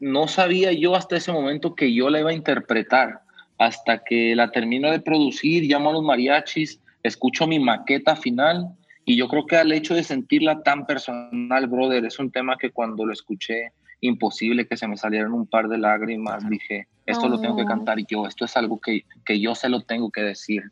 no 0.00 0.28
sabía 0.28 0.72
yo 0.72 0.96
hasta 0.96 1.16
ese 1.16 1.32
momento 1.32 1.74
que 1.74 1.94
yo 1.94 2.10
la 2.10 2.20
iba 2.20 2.30
a 2.30 2.34
interpretar. 2.34 3.20
Hasta 3.58 4.02
que 4.02 4.34
la 4.34 4.50
termino 4.50 4.90
de 4.90 4.98
producir, 4.98 5.62
llamo 5.62 5.90
a 5.90 5.92
los 5.92 6.02
mariachis, 6.02 6.80
escucho 7.04 7.46
mi 7.46 7.60
maqueta 7.60 8.16
final 8.16 8.74
y 9.04 9.16
yo 9.16 9.28
creo 9.28 9.46
que 9.46 9.56
al 9.56 9.72
hecho 9.72 9.94
de 9.94 10.04
sentirla 10.04 10.62
tan 10.62 10.86
personal, 10.86 11.66
brother, 11.66 12.04
es 12.04 12.18
un 12.18 12.30
tema 12.30 12.56
que 12.58 12.70
cuando 12.70 13.04
lo 13.06 13.12
escuché, 13.12 13.72
imposible 14.00 14.66
que 14.66 14.76
se 14.76 14.88
me 14.88 14.96
salieran 14.96 15.32
un 15.32 15.46
par 15.46 15.68
de 15.68 15.78
lágrimas, 15.78 16.48
dije, 16.48 16.88
esto 17.06 17.28
lo 17.28 17.38
tengo 17.40 17.56
que 17.56 17.62
Oh. 17.62 17.66
cantar 17.66 17.98
yo, 18.08 18.26
esto 18.26 18.44
es 18.44 18.56
algo 18.56 18.80
que, 18.80 19.04
que 19.24 19.40
yo 19.40 19.54
se 19.54 19.68
lo 19.68 19.82
tengo 19.82 20.10
que 20.10 20.22
decir. 20.22 20.62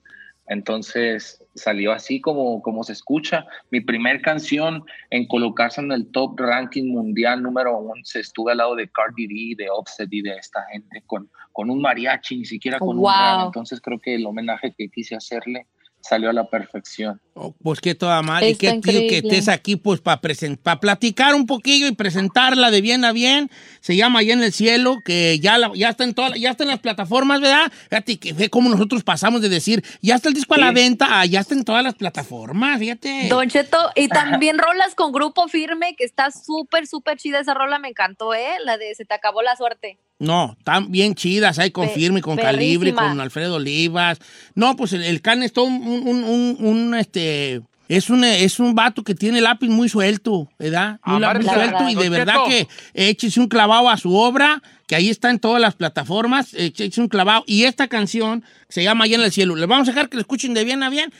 Entonces 0.54 1.44
salió 1.54 1.92
así 1.92 2.20
como, 2.20 2.60
como 2.60 2.82
se 2.82 2.92
escucha. 2.92 3.46
Mi 3.70 3.80
primer 3.80 4.20
canción 4.20 4.82
en 5.10 5.28
colocarse 5.28 5.80
en 5.80 5.92
el 5.92 6.10
top 6.10 6.40
ranking 6.40 6.90
mundial 6.92 7.40
número 7.40 7.78
11 7.78 8.18
estuve 8.18 8.50
al 8.52 8.58
lado 8.58 8.74
de 8.74 8.88
Cardi 8.90 9.28
B, 9.28 9.62
de 9.62 9.70
Offset 9.70 10.08
y 10.12 10.22
de 10.22 10.34
esta 10.36 10.64
gente 10.72 11.02
con, 11.06 11.30
con 11.52 11.70
un 11.70 11.80
mariachi, 11.80 12.36
ni 12.38 12.44
siquiera 12.44 12.80
con 12.80 12.96
un 12.96 13.02
Wow. 13.02 13.12
rap. 13.12 13.46
Entonces 13.46 13.80
creo 13.80 14.00
que 14.00 14.16
el 14.16 14.26
homenaje 14.26 14.74
que 14.76 14.88
quise 14.88 15.14
hacerle 15.14 15.68
salió 16.00 16.30
a 16.30 16.32
la 16.32 16.48
perfección. 16.48 17.20
Pues 17.62 17.80
que 17.80 17.94
toda 17.94 18.20
madre. 18.22 18.56
Qué 18.56 18.72
tío 18.80 19.00
que 19.08 19.18
estés 19.18 19.48
aquí, 19.48 19.76
pues, 19.76 20.00
para 20.00 20.20
para 20.62 20.80
platicar 20.80 21.34
un 21.34 21.46
poquillo 21.46 21.86
y 21.86 21.92
presentarla 21.92 22.70
de 22.70 22.80
bien 22.80 23.04
a 23.04 23.12
bien. 23.12 23.50
Se 23.80 23.96
llama 23.96 24.18
Allá 24.20 24.34
en 24.34 24.42
el 24.42 24.52
Cielo, 24.52 25.00
que 25.04 25.38
ya, 25.40 25.56
la- 25.58 25.72
ya, 25.74 25.88
está 25.88 26.04
en 26.04 26.14
toda, 26.14 26.36
ya 26.36 26.50
está 26.50 26.64
en 26.64 26.68
las 26.70 26.80
plataformas, 26.80 27.40
¿verdad? 27.40 27.72
Fíjate 27.88 28.18
que 28.18 28.34
fue 28.34 28.48
como 28.50 28.68
nosotros 28.68 29.02
pasamos 29.04 29.40
de 29.40 29.48
decir, 29.48 29.82
ya 30.02 30.14
está 30.16 30.28
el 30.28 30.34
disco 30.34 30.54
a 30.54 30.58
la 30.58 30.70
venta, 30.72 31.20
a 31.20 31.26
ya 31.26 31.40
está 31.40 31.54
en 31.54 31.64
todas 31.64 31.82
las 31.82 31.94
plataformas, 31.94 32.78
fíjate. 32.78 33.28
Don 33.28 33.48
Cheto, 33.48 33.78
y 33.96 34.08
también 34.08 34.58
rolas 34.58 34.94
con 34.94 35.12
grupo 35.12 35.48
firme, 35.48 35.94
que 35.96 36.04
está 36.04 36.30
súper, 36.30 36.86
súper 36.86 37.16
chida 37.18 37.40
esa 37.40 37.54
rola, 37.54 37.78
me 37.78 37.88
encantó, 37.88 38.34
¿eh? 38.34 38.48
La 38.64 38.76
de 38.76 38.94
Se 38.94 39.04
te 39.04 39.14
acabó 39.14 39.42
la 39.42 39.56
suerte. 39.56 39.98
No, 40.18 40.54
están 40.58 40.90
bien 40.92 41.14
chidas, 41.14 41.58
ahí 41.58 41.70
con 41.70 41.86
Pe- 41.88 41.94
Firme, 41.94 42.20
con 42.20 42.36
Calibre, 42.36 42.92
con 42.92 43.20
Alfredo 43.20 43.54
Olivas. 43.56 44.18
No, 44.54 44.76
pues 44.76 44.92
el, 44.92 45.02
el 45.02 45.22
Can 45.22 45.42
es 45.42 45.54
todo 45.54 45.64
un, 45.64 45.82
un- 45.82 46.24
un- 46.24 46.56
un, 46.60 46.94
este... 46.94 47.62
Es 47.90 48.08
un, 48.08 48.22
es 48.22 48.60
un 48.60 48.76
vato 48.76 49.02
que 49.02 49.16
tiene 49.16 49.40
lápiz 49.40 49.68
muy 49.68 49.88
suelto, 49.88 50.48
¿verdad? 50.60 51.00
Muy 51.04 51.16
Amar 51.16 51.42
lápiz 51.42 51.52
suelto 51.52 51.88
y 51.88 51.96
de 51.96 52.08
verdad 52.08 52.36
que 52.46 52.68
échese 52.94 53.40
un 53.40 53.48
clavado 53.48 53.90
a 53.90 53.96
su 53.96 54.14
obra, 54.14 54.62
que 54.86 54.94
ahí 54.94 55.08
está 55.08 55.28
en 55.28 55.40
todas 55.40 55.60
las 55.60 55.74
plataformas, 55.74 56.54
échese 56.54 57.00
un 57.00 57.08
clavado. 57.08 57.42
Y 57.48 57.64
esta 57.64 57.88
canción 57.88 58.44
se 58.68 58.84
llama 58.84 59.06
Allá 59.06 59.16
en 59.16 59.22
el 59.22 59.32
Cielo. 59.32 59.56
Les 59.56 59.66
vamos 59.66 59.88
a 59.88 59.90
dejar 59.90 60.08
que 60.08 60.18
la 60.18 60.20
escuchen 60.20 60.54
de 60.54 60.62
bien 60.62 60.84
a 60.84 60.88
bien. 60.88 61.12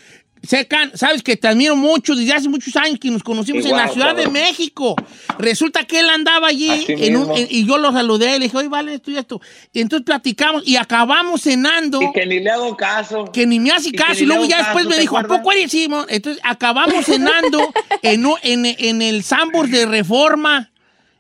Secan, 0.42 0.90
sabes 0.96 1.22
que 1.22 1.36
te 1.36 1.48
admiro 1.48 1.76
mucho 1.76 2.14
desde 2.14 2.32
hace 2.32 2.48
muchos 2.48 2.74
años 2.76 2.98
que 2.98 3.10
nos 3.10 3.22
conocimos 3.22 3.64
en 3.66 3.76
la 3.76 3.88
Ciudad 3.88 4.16
de. 4.16 4.26
México. 4.28 4.96
Resulta 5.38 5.84
que 5.84 6.00
él 6.00 6.08
andaba 6.08 6.48
allí 6.48 6.70
Así 6.70 6.92
en 6.92 7.16
un- 7.16 7.28
mismo. 7.28 7.36
en- 7.36 7.46
y 7.50 7.66
yo 7.66 7.76
lo 7.78 7.92
saludé, 7.92 8.38
le 8.38 8.46
dije, 8.46 8.56
oye, 8.56 8.68
vale, 8.68 8.94
esto 8.94 9.10
y 9.10 9.18
esto. 9.18 9.40
Y 9.72 9.80
entonces 9.80 10.04
platicamos 10.06 10.62
y 10.66 10.76
acabamos 10.76 11.42
cenando. 11.42 12.00
Y 12.02 12.12
que 12.12 12.24
ni 12.26 12.40
le 12.40 12.50
hago 12.50 12.76
caso. 12.76 13.26
Que 13.32 13.46
ni 13.46 13.60
me 13.60 13.70
hace 13.72 13.90
Y 13.90 13.92
caso. 13.92 14.22
Y 14.22 14.26
luego 14.26 14.44
ya 14.46 14.58
después 14.58 14.86
me 14.86 14.94
¿te 14.94 15.00
dijo, 15.02 15.18
¿a 15.18 15.24
poco 15.24 15.52
eres 15.52 15.70
Simón? 15.72 16.06
Entonces 16.08 16.40
acabamos 16.44 17.04
cenando 17.04 17.72
en, 18.02 18.24
en, 18.42 18.64
en 18.66 19.02
el 19.02 19.22
Sambors 19.22 19.70
de 19.70 19.84
Reforma. 19.86 20.70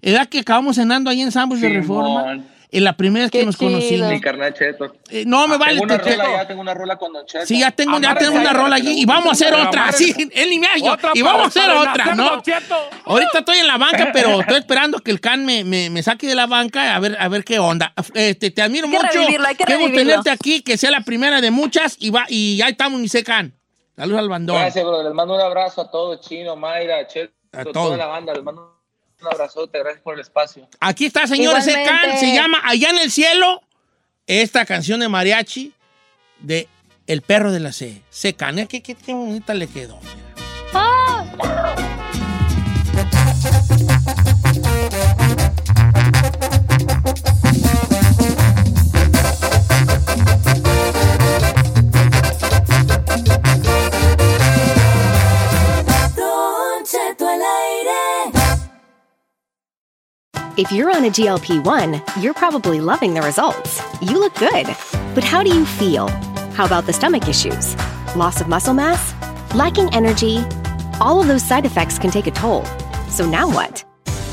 ¿Edad 0.02 0.28
que 0.28 0.38
acabamos 0.38 0.76
cenando 0.76 1.10
ahí 1.10 1.20
en 1.20 1.30
Sambors 1.30 1.60
de 1.60 1.68
Reforma? 1.68 2.42
En 2.72 2.84
la 2.84 2.96
primera 2.96 3.24
vez 3.24 3.32
que 3.32 3.44
nos 3.44 3.56
conocimos. 3.56 4.08
Mi 4.10 4.20
carnal 4.20 4.54
Cheto. 4.54 4.94
Eh, 5.08 5.24
no 5.26 5.48
me 5.48 5.56
vale, 5.56 5.72
Tengo 5.72 5.84
una 5.84 5.98
te- 5.98 6.10
te- 6.10 6.16
rola 6.16 6.30
ya, 6.36 6.46
tengo 6.46 6.60
una 6.60 6.74
rola 6.74 6.96
con 6.98 7.12
Don 7.12 7.26
Cheto. 7.26 7.44
Sí, 7.46 7.58
ya 7.58 7.72
tengo, 7.72 7.98
ya 7.98 8.14
tengo 8.14 8.36
una 8.38 8.52
rola 8.52 8.76
allí 8.76 9.00
y 9.00 9.04
vamos 9.04 9.26
a 9.28 9.32
hacer 9.32 9.52
otra. 9.54 9.90
Sí, 9.92 10.14
él 10.32 10.50
ni 10.50 10.58
me 10.60 10.68
Y 11.14 11.22
vamos 11.22 11.44
a 11.44 11.48
hacer 11.48 11.68
otra, 11.70 12.14
¿no? 12.14 12.40
Ahorita 13.04 13.38
estoy 13.40 13.58
en 13.58 13.66
la 13.66 13.76
banca, 13.76 14.10
pero 14.12 14.40
estoy 14.40 14.58
esperando 14.58 14.98
que 15.00 15.10
el 15.10 15.20
can 15.20 15.44
me, 15.44 15.64
me, 15.64 15.90
me 15.90 16.02
saque 16.02 16.26
de 16.28 16.34
la 16.34 16.46
banca 16.46 16.94
a 16.94 17.00
ver, 17.00 17.16
a 17.18 17.28
ver 17.28 17.44
qué 17.44 17.58
onda. 17.58 17.92
Este, 18.14 18.50
te 18.50 18.62
admiro 18.62 18.86
mucho. 18.86 19.08
Qué 19.66 19.76
gusto 19.76 19.96
tenerte 19.96 20.30
aquí, 20.30 20.62
que 20.62 20.76
sea 20.78 20.90
la 20.90 21.00
primera 21.00 21.40
de 21.40 21.50
muchas 21.50 21.96
y 21.98 22.10
va 22.10 22.24
y 22.28 22.60
ahí 22.62 22.70
estamos, 22.72 23.00
mi 23.00 23.08
secan. 23.08 23.52
Saludos 23.96 24.20
al 24.20 24.28
bandón. 24.28 24.56
Gracias, 24.56 24.84
bro. 24.84 25.02
Les 25.02 25.12
mando 25.12 25.34
un 25.34 25.40
abrazo 25.40 25.82
a 25.82 25.90
todos, 25.90 26.20
Chino, 26.20 26.56
Mayra, 26.56 27.06
Cheto, 27.06 27.32
A 27.52 27.62
toda 27.64 27.72
todos. 27.72 27.98
la 27.98 28.06
banda. 28.06 28.32
Les 28.32 28.42
mando 28.42 28.79
un 29.20 29.28
abrazote. 29.28 29.78
Gracias 29.78 30.02
por 30.02 30.14
el 30.14 30.20
espacio. 30.20 30.68
Aquí 30.80 31.06
está, 31.06 31.26
señores. 31.26 31.64
Secan. 31.64 32.18
Se 32.18 32.34
llama 32.34 32.58
Allá 32.64 32.90
en 32.90 32.98
el 32.98 33.10
Cielo. 33.10 33.62
Esta 34.26 34.64
canción 34.64 35.00
de 35.00 35.08
mariachi 35.08 35.72
de 36.38 36.68
El 37.06 37.22
perro 37.22 37.50
de 37.52 37.60
la 37.60 37.72
C. 37.72 38.02
Secan. 38.10 38.58
¿eh? 38.58 38.66
¿Qué, 38.68 38.82
qué, 38.82 38.94
qué 38.94 39.12
bonita 39.12 39.54
le 39.54 39.66
quedó. 39.66 39.98
Don 43.68 43.79
If 60.60 60.70
you're 60.70 60.94
on 60.94 61.06
a 61.06 61.08
GLP 61.08 61.64
1, 61.64 62.22
you're 62.22 62.34
probably 62.34 62.82
loving 62.82 63.14
the 63.14 63.22
results. 63.22 63.80
You 64.02 64.20
look 64.20 64.34
good. 64.34 64.66
But 65.14 65.24
how 65.24 65.42
do 65.42 65.48
you 65.48 65.64
feel? 65.64 66.08
How 66.52 66.66
about 66.66 66.84
the 66.84 66.92
stomach 66.92 67.26
issues? 67.26 67.74
Loss 68.14 68.42
of 68.42 68.48
muscle 68.48 68.74
mass? 68.74 69.14
Lacking 69.54 69.88
energy? 69.94 70.44
All 71.00 71.18
of 71.18 71.28
those 71.28 71.42
side 71.42 71.64
effects 71.64 71.98
can 71.98 72.10
take 72.10 72.26
a 72.26 72.30
toll. 72.30 72.66
So 73.08 73.24
now 73.24 73.48
what? 73.48 73.82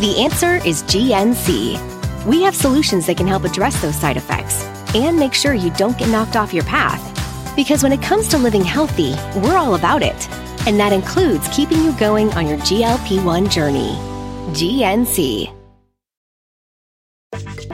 The 0.02 0.20
answer 0.20 0.56
is 0.68 0.84
GNC. 0.84 2.26
We 2.26 2.44
have 2.44 2.58
solutions 2.58 3.06
that 3.06 3.16
can 3.16 3.28
help 3.28 3.46
address 3.46 3.82
those 3.82 3.96
side 3.96 4.18
effects 4.18 4.66
and 4.94 5.18
make 5.18 5.34
sure 5.34 5.54
you 5.54 5.72
don't 5.78 5.98
get 5.98 6.10
knocked 6.10 6.36
off 6.36 6.54
your 6.54 6.66
path. 6.66 7.02
Because 7.56 7.84
when 7.84 7.94
it 7.94 8.02
comes 8.02 8.28
to 8.28 8.38
living 8.38 8.66
healthy, 8.66 9.16
we're 9.40 9.56
all 9.56 9.76
about 9.76 10.04
it. 10.04 10.28
And 10.68 10.78
that 10.78 10.92
includes 10.92 11.48
keeping 11.56 11.86
you 11.86 11.94
going 11.94 12.34
on 12.34 12.48
your 12.48 12.58
GLP 12.58 13.24
1 13.24 13.50
journey. 13.50 13.96
GNC. 14.52 15.57